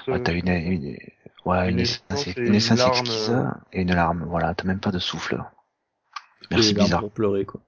[0.09, 0.97] euh, T'as une, une,
[1.45, 3.45] ouais, une une, essence et une essence larme, exquise euh.
[3.73, 4.25] et une larme.
[4.27, 5.43] Voilà, t'as même pas de souffle.
[6.51, 6.99] Merci bizarre.
[6.99, 7.61] pour pleurer quoi.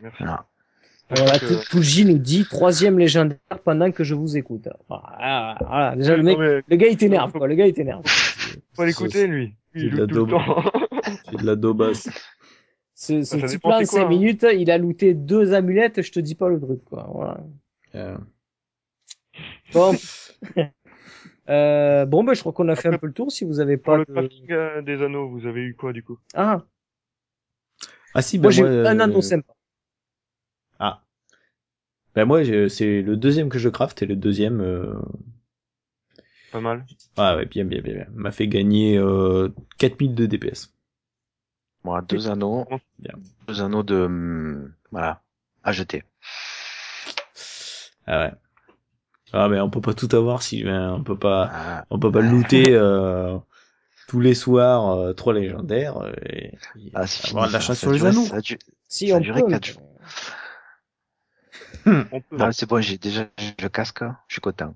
[0.00, 0.16] merci.
[0.20, 0.46] Voilà.
[1.12, 4.68] Euh, tout, tout J nous dit troisième légendaire pendant que je vous écoute.
[4.88, 5.96] Voilà, voilà.
[5.96, 7.46] Déjà, le mec, mais le gars, il t'énerve, quoi.
[7.48, 8.02] Le gars, il t'énerve.
[8.74, 9.54] faut l'écouter, lui.
[9.74, 10.62] C'est Il de la tout le temps.
[11.30, 12.08] C'est de la daubasse.
[12.94, 14.08] Ce, ce petit plan, c'est en quoi, 5 hein.
[14.08, 17.08] minutes, il a looté deux amulettes, je te dis pas le truc, quoi.
[17.12, 17.38] Voilà.
[17.94, 18.18] Euh,
[19.72, 19.94] Bon.
[21.48, 23.30] euh, bon, ben, je crois qu'on a fait un Après, peu le tour.
[23.30, 24.12] Si vous avez Pour pas le de...
[24.12, 26.18] crafting euh, des anneaux, vous avez eu quoi, du coup?
[26.34, 26.64] Ah,
[28.14, 29.52] Ah si, ben moi, j'ai moi, eu un euh, anneau sympa.
[32.18, 32.24] Ah.
[32.24, 34.94] Ben moi, c'est le deuxième que je craft et le deuxième, euh...
[36.50, 36.84] Pas mal.
[37.16, 38.06] ah ouais, bien, bien, bien, bien.
[38.12, 40.72] M'a fait gagner euh, 4000 de DPS.
[41.84, 42.66] Moi, deux anneaux,
[42.98, 43.14] Bien.
[43.46, 45.22] deux anneaux de, hum, voilà,
[45.62, 46.02] à jeter.
[48.06, 48.32] Ah ouais.
[49.32, 50.94] Ah mais on peut pas tout avoir, Sylvain.
[50.94, 53.36] On peut pas, Ah, on peut pas looter euh,
[54.08, 56.58] tous les soirs euh, trois légendaires euh, et, et
[56.94, 57.46] ah, avoir fini.
[57.48, 58.24] de la chance sur les anneaux.
[58.24, 58.38] ça
[58.88, 59.42] Si, ça on peut.
[59.50, 59.82] quatre jours.
[62.12, 62.36] On peut.
[62.38, 63.26] Ah, c'est bon, j'ai déjà
[63.60, 64.74] le casque, je suis content.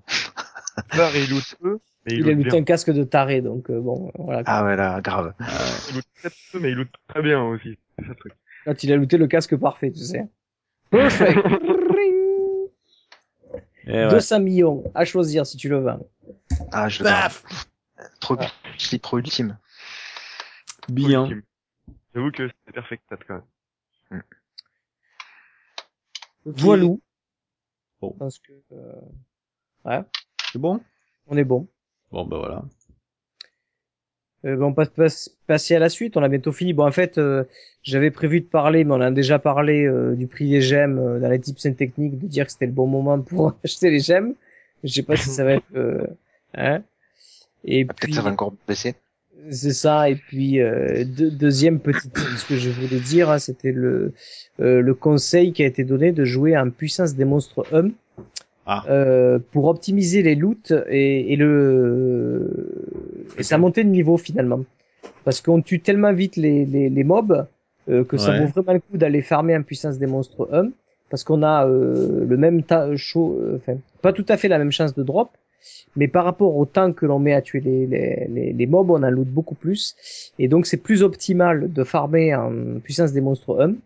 [0.93, 4.11] Il loot peu, mais il, Il a loot un casque de taré, donc euh, bon,
[4.17, 4.43] voilà.
[4.45, 5.33] Ah ouais, là, grave.
[5.39, 5.45] Ah.
[5.89, 7.77] Il loot très peu, mais il loot très bien aussi.
[7.97, 8.33] C'est ça le truc.
[8.65, 10.27] Quand il a looté le casque parfait, tu sais.
[10.89, 11.37] Perfect.
[13.85, 14.09] Ouais.
[14.09, 16.07] 200 millions à choisir si tu le vends.
[16.71, 17.09] Ah, je le.
[17.09, 17.43] Paf
[18.19, 18.37] Trop,
[19.01, 19.57] pro ultime.
[20.89, 21.27] Bien.
[22.13, 23.41] J'avoue que c'est perfect, ça, quand
[24.11, 24.23] même.
[26.45, 26.83] Voilà.
[26.83, 26.99] Bon.
[28.13, 30.01] Je pense que euh,
[30.51, 30.79] C'est bon?
[31.27, 31.67] On est bon.
[32.11, 32.63] Bon ben voilà.
[34.45, 36.17] Euh, ben, on passe, passe- passer à la suite.
[36.17, 36.73] On a bientôt fini.
[36.73, 37.45] Bon, en fait, euh,
[37.81, 41.19] j'avais prévu de parler, mais on a déjà parlé euh, du prix des gemmes euh,
[41.19, 43.99] dans les tips and techniques, de dire que c'était le bon moment pour acheter les
[44.01, 44.35] gemmes.
[44.83, 46.05] Je sais pas si ça va être, euh,
[46.55, 46.83] hein.
[47.63, 48.95] Et Ah, Peut-être puis, ça va encore baisser.
[49.49, 50.09] C'est ça.
[50.09, 54.13] Et puis euh, deux- deuxième petit tip, ce que je voulais dire, hein, c'était le
[54.59, 57.65] euh, le conseil qui a été donné de jouer en puissance des monstres
[58.65, 58.83] Ah.
[58.89, 62.71] euh, pour optimiser les loots et, et le
[63.37, 64.63] et sa montée de niveau finalement.
[65.25, 67.45] Parce qu'on tue tellement vite les les, les mobs
[67.89, 70.71] euh, que ça vaut vraiment le coup d'aller farmer en puissance des monstres hommes
[71.09, 74.57] parce qu'on a euh, le même tas chaud, euh, enfin pas tout à fait la
[74.57, 75.29] même chance de drop,
[75.95, 78.89] mais par rapport au temps que l'on met à tuer les, les, les, les mobs,
[78.91, 79.95] on en loot beaucoup plus.
[80.39, 83.77] Et donc c'est plus optimal de farmer en puissance des monstres hommes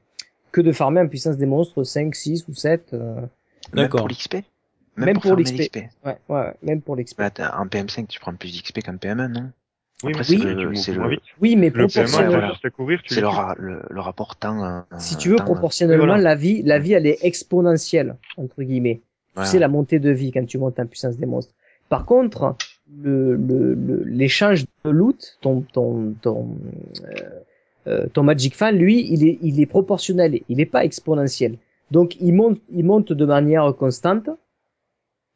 [0.51, 2.93] que de farmer en puissance des monstres 5, 6 ou 7.
[2.93, 3.27] euh, Même
[3.73, 4.01] D'accord.
[4.01, 4.37] pour l'XP
[4.95, 5.77] Même pour l'XP.
[6.05, 7.25] Ouais, ouais, même pour l'expert.
[7.25, 9.51] Bah, t'as- en PM5, tu prends plus d'XP qu'en PM1, non?
[10.03, 10.53] Oui, Après, mais c'est oui.
[10.53, 11.17] le, le.
[11.41, 12.17] Oui, mais Le proportionnellement,
[13.09, 14.63] c'est le, le, le rapport temps.
[14.63, 16.21] euh, si tu veux, temps, euh, proportionnellement, voilà.
[16.21, 19.01] la vie, la vie, elle est exponentielle, entre guillemets.
[19.35, 21.53] Tu sais, la montée de vie quand tu montes en puissance des monstres.
[21.89, 22.55] Par contre,
[23.01, 26.55] le, le, le- l'échange de loot, ton, ton, ton,
[27.03, 27.29] euh,
[27.87, 31.57] euh, ton Magic Fan, lui, il est, il est proportionnel, il n'est pas exponentiel.
[31.91, 34.29] Donc, il monte, il monte de manière constante,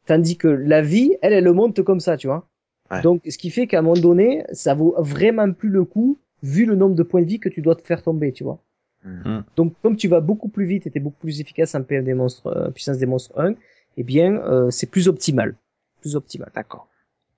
[0.06, 2.48] tandis que la vie, elle, elle monte comme ça, tu vois.
[2.90, 3.02] Ouais.
[3.02, 6.66] Donc, ce qui fait qu'à un moment donné, ça vaut vraiment plus le coup, vu
[6.66, 8.60] le nombre de points de vie que tu dois te faire tomber, tu vois.
[9.04, 9.40] Hmm.
[9.56, 12.14] Donc, comme tu vas beaucoup plus vite et t'es beaucoup plus efficace en PM des
[12.14, 13.56] monstres, euh, puissance des monstres 1,
[13.98, 15.56] eh bien, euh, c'est plus optimal.
[16.02, 16.52] Plus optimal.
[16.54, 16.88] D'accord.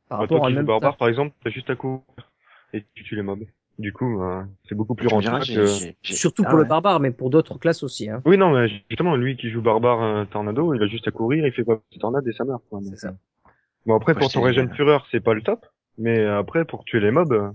[0.10, 2.02] Par Bah, rapport toi à qui joues même barbare, par exemple, t'as juste à courir
[2.74, 3.44] et tu tues les mobs.
[3.80, 5.66] Du coup, euh, c'est beaucoup plus rentable que...
[6.04, 8.08] Surtout ah pour le barbare, mais pour d'autres classes aussi.
[8.10, 8.22] Hein.
[8.26, 11.46] Oui, non, mais justement, lui qui joue barbare euh, tornado, il a juste à courir,
[11.46, 12.62] il fait pas de tornade et ça meurt.
[12.70, 12.82] Quoi.
[12.84, 13.16] C'est ça.
[13.86, 14.76] Bon, après, pour ton régène balles.
[14.76, 15.66] fureur, c'est pas le top.
[15.98, 17.50] Mais après, pour tuer les mobs, euh,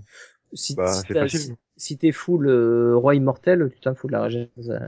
[0.53, 1.39] Si, bah, si c'est facile.
[1.39, 4.49] si, si t'es full euh, roi immortel, tu t'en fous de la régène.
[4.69, 4.79] euh,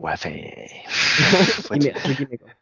[0.00, 0.30] Ouais, enfin.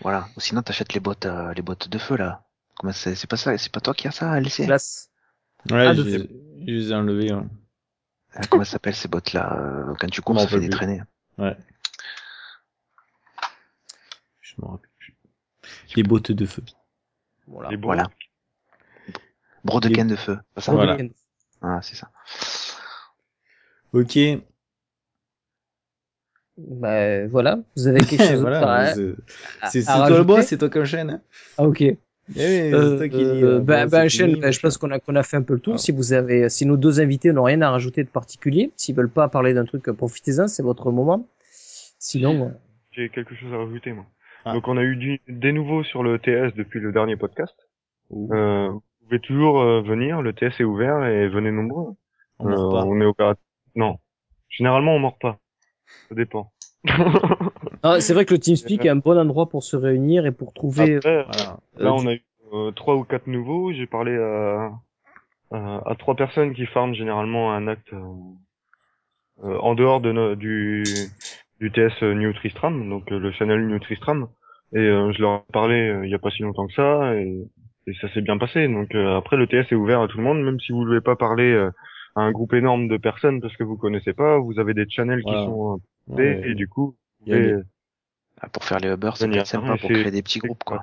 [0.00, 0.28] voilà.
[0.36, 2.44] Ou sinon, t'achètes les bottes, euh, les bottes de feu, là.
[2.76, 4.66] Comment c'est, c'est pas ça, c'est pas toi qui as ça à laisser?
[4.66, 5.10] Glace.
[5.70, 6.26] Ouais, Ah, je, je
[6.66, 7.32] les ai enlevés.
[7.32, 7.48] hein.
[8.34, 9.56] Ah, Comment ça s'appelle ces bottes-là?
[9.58, 10.76] euh, Quand tu cours, m'en ça fait des plus.
[10.76, 11.02] traînées.
[11.38, 11.56] Ouais.
[14.40, 15.16] Je me rappelle plus.
[15.96, 16.62] Les bottes de feu.
[17.46, 17.70] Voilà.
[17.70, 17.76] Les.
[17.76, 18.08] Voilà.
[19.64, 20.38] Brodequin de feu.
[20.54, 20.72] Pas ça?
[20.72, 20.96] Voilà.
[21.62, 22.10] Ah, c'est ça.
[23.92, 24.16] Ok.
[26.58, 27.58] Bah, voilà.
[27.76, 28.90] Vous avez quelque chose voilà.
[29.60, 31.10] à, c'est toi le boss, c'est toi qui enchaîne.
[31.10, 31.20] Hein.
[31.56, 31.80] Ah, ok.
[31.82, 31.94] Eh
[32.36, 35.22] oui, c'est Euh, qui euh, euh, bah, bah, Bah, je pense qu'on a, qu'on a
[35.22, 35.74] fait un peu le tour.
[35.74, 35.78] Ah.
[35.78, 39.08] Si vous avez, si nos deux invités n'ont rien à rajouter de particulier, s'ils veulent
[39.08, 41.26] pas parler d'un truc, profitez-en, c'est votre moment.
[41.98, 42.50] Sinon, euh,
[42.92, 44.04] J'ai quelque chose à rajouter, moi.
[44.44, 44.52] Ah.
[44.52, 47.54] Donc, on a eu du, des nouveaux sur le TS depuis le dernier podcast.
[48.10, 51.94] Ouh, Euh, vous pouvez toujours euh, venir, le TS est ouvert et venez nombreux.
[52.40, 52.84] on mord Euh, pas.
[52.86, 53.42] on est opérateur.
[53.74, 53.96] Non.
[54.50, 55.38] Généralement, on mord pas.
[56.08, 56.52] Ça dépend.
[57.82, 60.52] ah, c'est vrai que le TeamSpeak est un bon endroit pour se réunir et pour
[60.52, 61.00] trouver.
[61.00, 61.58] Après, Voilà.
[61.78, 63.72] là, euh, on a eu euh, trois ou quatre nouveaux.
[63.72, 64.72] J'ai parlé à,
[65.52, 68.00] à, à trois personnes qui farment généralement un acte euh,
[69.44, 71.10] euh, en dehors de no- du,
[71.60, 74.28] du TS New Tristram, donc euh, le channel New Tristram.
[74.74, 77.14] Et euh, je leur ai parlé euh, il y a pas si longtemps que ça,
[77.16, 77.46] et,
[77.86, 78.68] et ça s'est bien passé.
[78.68, 80.86] Donc euh, après, le TS est ouvert à tout le monde, même si vous ne
[80.86, 81.70] voulez pas parler euh,
[82.14, 85.20] à un groupe énorme de personnes parce que vous connaissez pas, vous avez des channels
[85.22, 85.38] Voilà.
[85.40, 85.74] qui sont
[86.10, 87.62] euh, Ouais, et du coup, vous il y a pouvez des-
[88.40, 88.88] Ah, pour faire les
[89.28, 89.40] venir.
[89.42, 90.82] être sympa pour C'est- créer des petits groupes, quoi.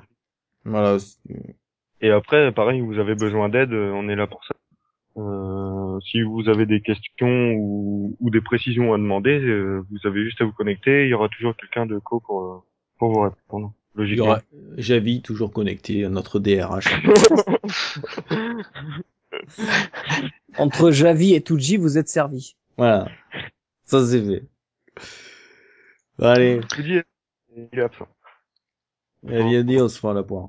[0.64, 0.98] Voilà.
[0.98, 1.56] c'est-
[2.02, 4.54] Et après, pareil, vous avez besoin d'aide, euh, on est là pour ça.
[5.18, 10.22] Euh, si vous avez des questions ou, ou des précisions à demander, euh, vous avez
[10.24, 11.04] juste à vous connecter.
[11.04, 12.58] Il y aura toujours quelqu'un de co pour, euh,
[12.98, 13.72] pour vous répondre.
[13.94, 14.26] Il y Logiquement.
[14.26, 14.40] aura
[14.76, 16.84] Javi toujours connecté à notre DRH.
[20.58, 22.56] Entre Javi et Tuji, vous êtes servi.
[22.76, 23.08] voilà.
[23.84, 24.42] Ça c'est fait.
[26.20, 26.60] Allez.
[26.72, 27.00] Je vous dis,
[27.72, 28.08] il est absent.
[29.28, 30.48] Il vient dit, on se fera la poire.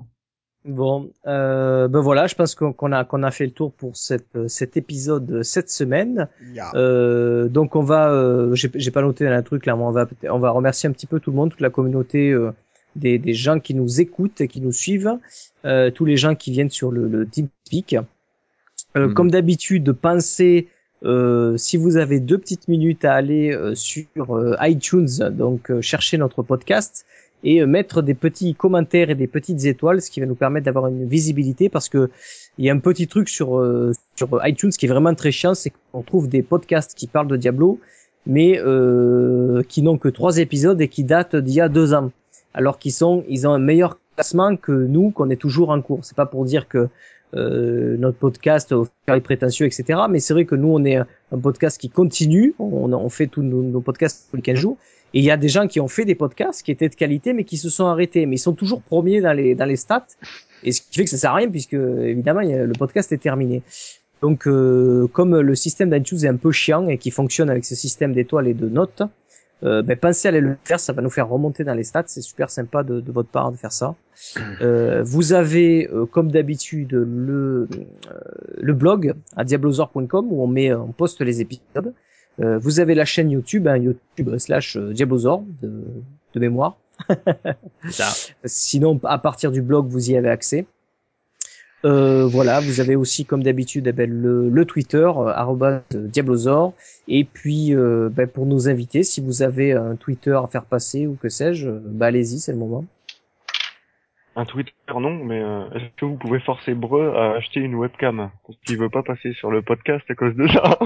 [0.64, 4.48] Bon, euh, ben voilà, je pense qu'on a qu'on a fait le tour pour cette,
[4.48, 6.28] cet épisode cette semaine.
[6.74, 10.04] Euh, donc on va, euh, j'ai j'ai pas noté un truc là, mais on va
[10.06, 12.50] peut-être- on va remercier un petit peu tout le monde, toute la communauté euh,
[12.96, 15.16] des, des gens qui nous écoutent et qui nous suivent,
[15.64, 17.96] euh, tous les gens qui viennent sur le, le TeamSpeak.
[18.98, 19.14] Euh, Mhm.
[19.14, 20.68] Comme d'habitude, pensez
[21.04, 24.06] euh, si vous avez deux petites minutes à aller euh, sur
[24.36, 27.06] euh, iTunes, donc euh, chercher notre podcast
[27.44, 30.64] et euh, mettre des petits commentaires et des petites étoiles, ce qui va nous permettre
[30.66, 32.10] d'avoir une visibilité parce que
[32.58, 35.54] il y a un petit truc sur euh, sur iTunes qui est vraiment très chiant,
[35.54, 37.78] c'est qu'on trouve des podcasts qui parlent de Diablo,
[38.26, 42.10] mais euh, qui n'ont que trois épisodes et qui datent d'il y a deux ans,
[42.54, 43.98] alors qu'ils sont ils ont un meilleur
[44.60, 46.00] que nous, qu'on est toujours en cours.
[46.02, 46.88] C'est pas pour dire que
[47.34, 48.74] euh, notre podcast
[49.08, 50.00] est prétentieux, etc.
[50.08, 52.54] Mais c'est vrai que nous, on est un podcast qui continue.
[52.58, 54.76] On, on fait tous nos, podcasts tous les 15 jours.
[55.14, 57.32] Et il y a des gens qui ont fait des podcasts qui étaient de qualité,
[57.32, 58.26] mais qui se sont arrêtés.
[58.26, 60.06] Mais ils sont toujours premiers dans les, dans les stats.
[60.64, 63.62] Et ce qui fait que ça sert à rien, puisque évidemment, le podcast est terminé.
[64.20, 67.74] Donc, euh, comme le système d'iTunes est un peu chiant et qui fonctionne avec ce
[67.74, 69.02] système d'étoiles et de notes,
[69.64, 72.04] euh, ben, pensez à aller le faire, ça va nous faire remonter dans les stats.
[72.06, 73.94] C'est super sympa de, de votre part de faire ça.
[74.60, 77.68] Euh, vous avez, euh, comme d'habitude, le,
[78.10, 78.20] euh,
[78.56, 81.94] le blog à diablozor.com où on met, on poste les épisodes.
[82.40, 85.84] Euh, vous avez la chaîne YouTube, hein, YouTube slash euh, Diablozor de,
[86.34, 86.76] de mémoire.
[87.90, 88.08] Ça.
[88.44, 90.66] Sinon, à partir du blog, vous y avez accès.
[91.84, 96.74] Euh, voilà, vous avez aussi comme d'habitude eh ben, le, le Twitter euh, arobase Diablozor
[97.06, 101.06] et puis euh, ben, pour nos invités, si vous avez un Twitter à faire passer
[101.06, 102.84] ou que sais-je, euh, bah allez-y, c'est le moment.
[104.38, 108.30] Un Twitter non, mais euh, est-ce que vous pouvez forcer Breu à acheter une webcam?
[108.46, 110.62] Parce qu'il veut pas passer sur le podcast à cause de ça.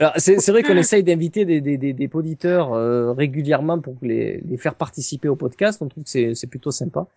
[0.00, 4.40] Alors, c'est vrai qu'on essaye d'inviter des, des, des, des auditeurs euh, régulièrement pour les,
[4.48, 5.82] les faire participer au podcast.
[5.82, 7.08] On trouve que c'est c'est plutôt sympa.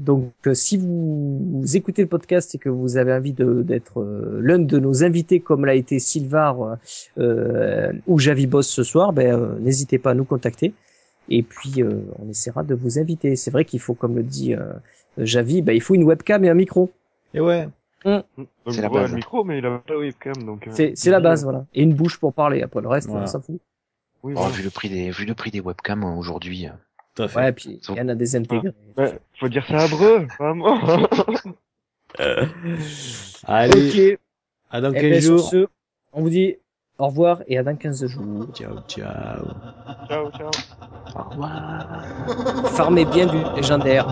[0.00, 4.00] Donc, euh, si vous, vous écoutez le podcast et que vous avez envie de- d'être
[4.00, 6.78] euh, l'un de nos invités, comme l'a été Sylvar
[7.18, 10.72] euh, ou Javi Boss ce soir, ben, euh, n'hésitez pas à nous contacter.
[11.28, 13.36] Et puis, euh, on essaiera de vous inviter.
[13.36, 14.72] C'est vrai qu'il faut, comme le dit euh,
[15.18, 16.90] Javi, ben, il faut une webcam et un micro.
[17.34, 17.68] Et ouais.
[18.04, 18.24] Donc
[18.70, 19.10] C'est la base.
[19.10, 20.66] le micro, mais il a pas de webcam, donc.
[20.66, 21.66] euh, C'est c'est la base, voilà.
[21.74, 22.62] Et une bouche pour parler.
[22.62, 23.24] Après, le reste, Voilà.
[23.24, 23.60] on s'en fout.
[24.22, 26.66] Oui, Oh, vu le prix des vu le prix des webcams euh, aujourd'hui.
[27.20, 27.38] Euh, Tout à fait.
[27.40, 28.72] Ouais, puis il y en a des intégrés.
[28.96, 30.78] Ouais, faut dire ça à Breu, pas à moi.
[33.46, 34.18] Allez, Ok.
[34.70, 35.48] à dans Eh 15 ben, sur jours.
[35.50, 35.66] ce,
[36.12, 36.56] on vous dit
[36.98, 38.46] au revoir et à dans 15 jours.
[38.54, 39.46] Ciao, ciao.
[40.08, 40.50] ciao, ciao.
[41.14, 41.86] Au revoir.
[42.74, 44.06] Farmez bien du légendaire.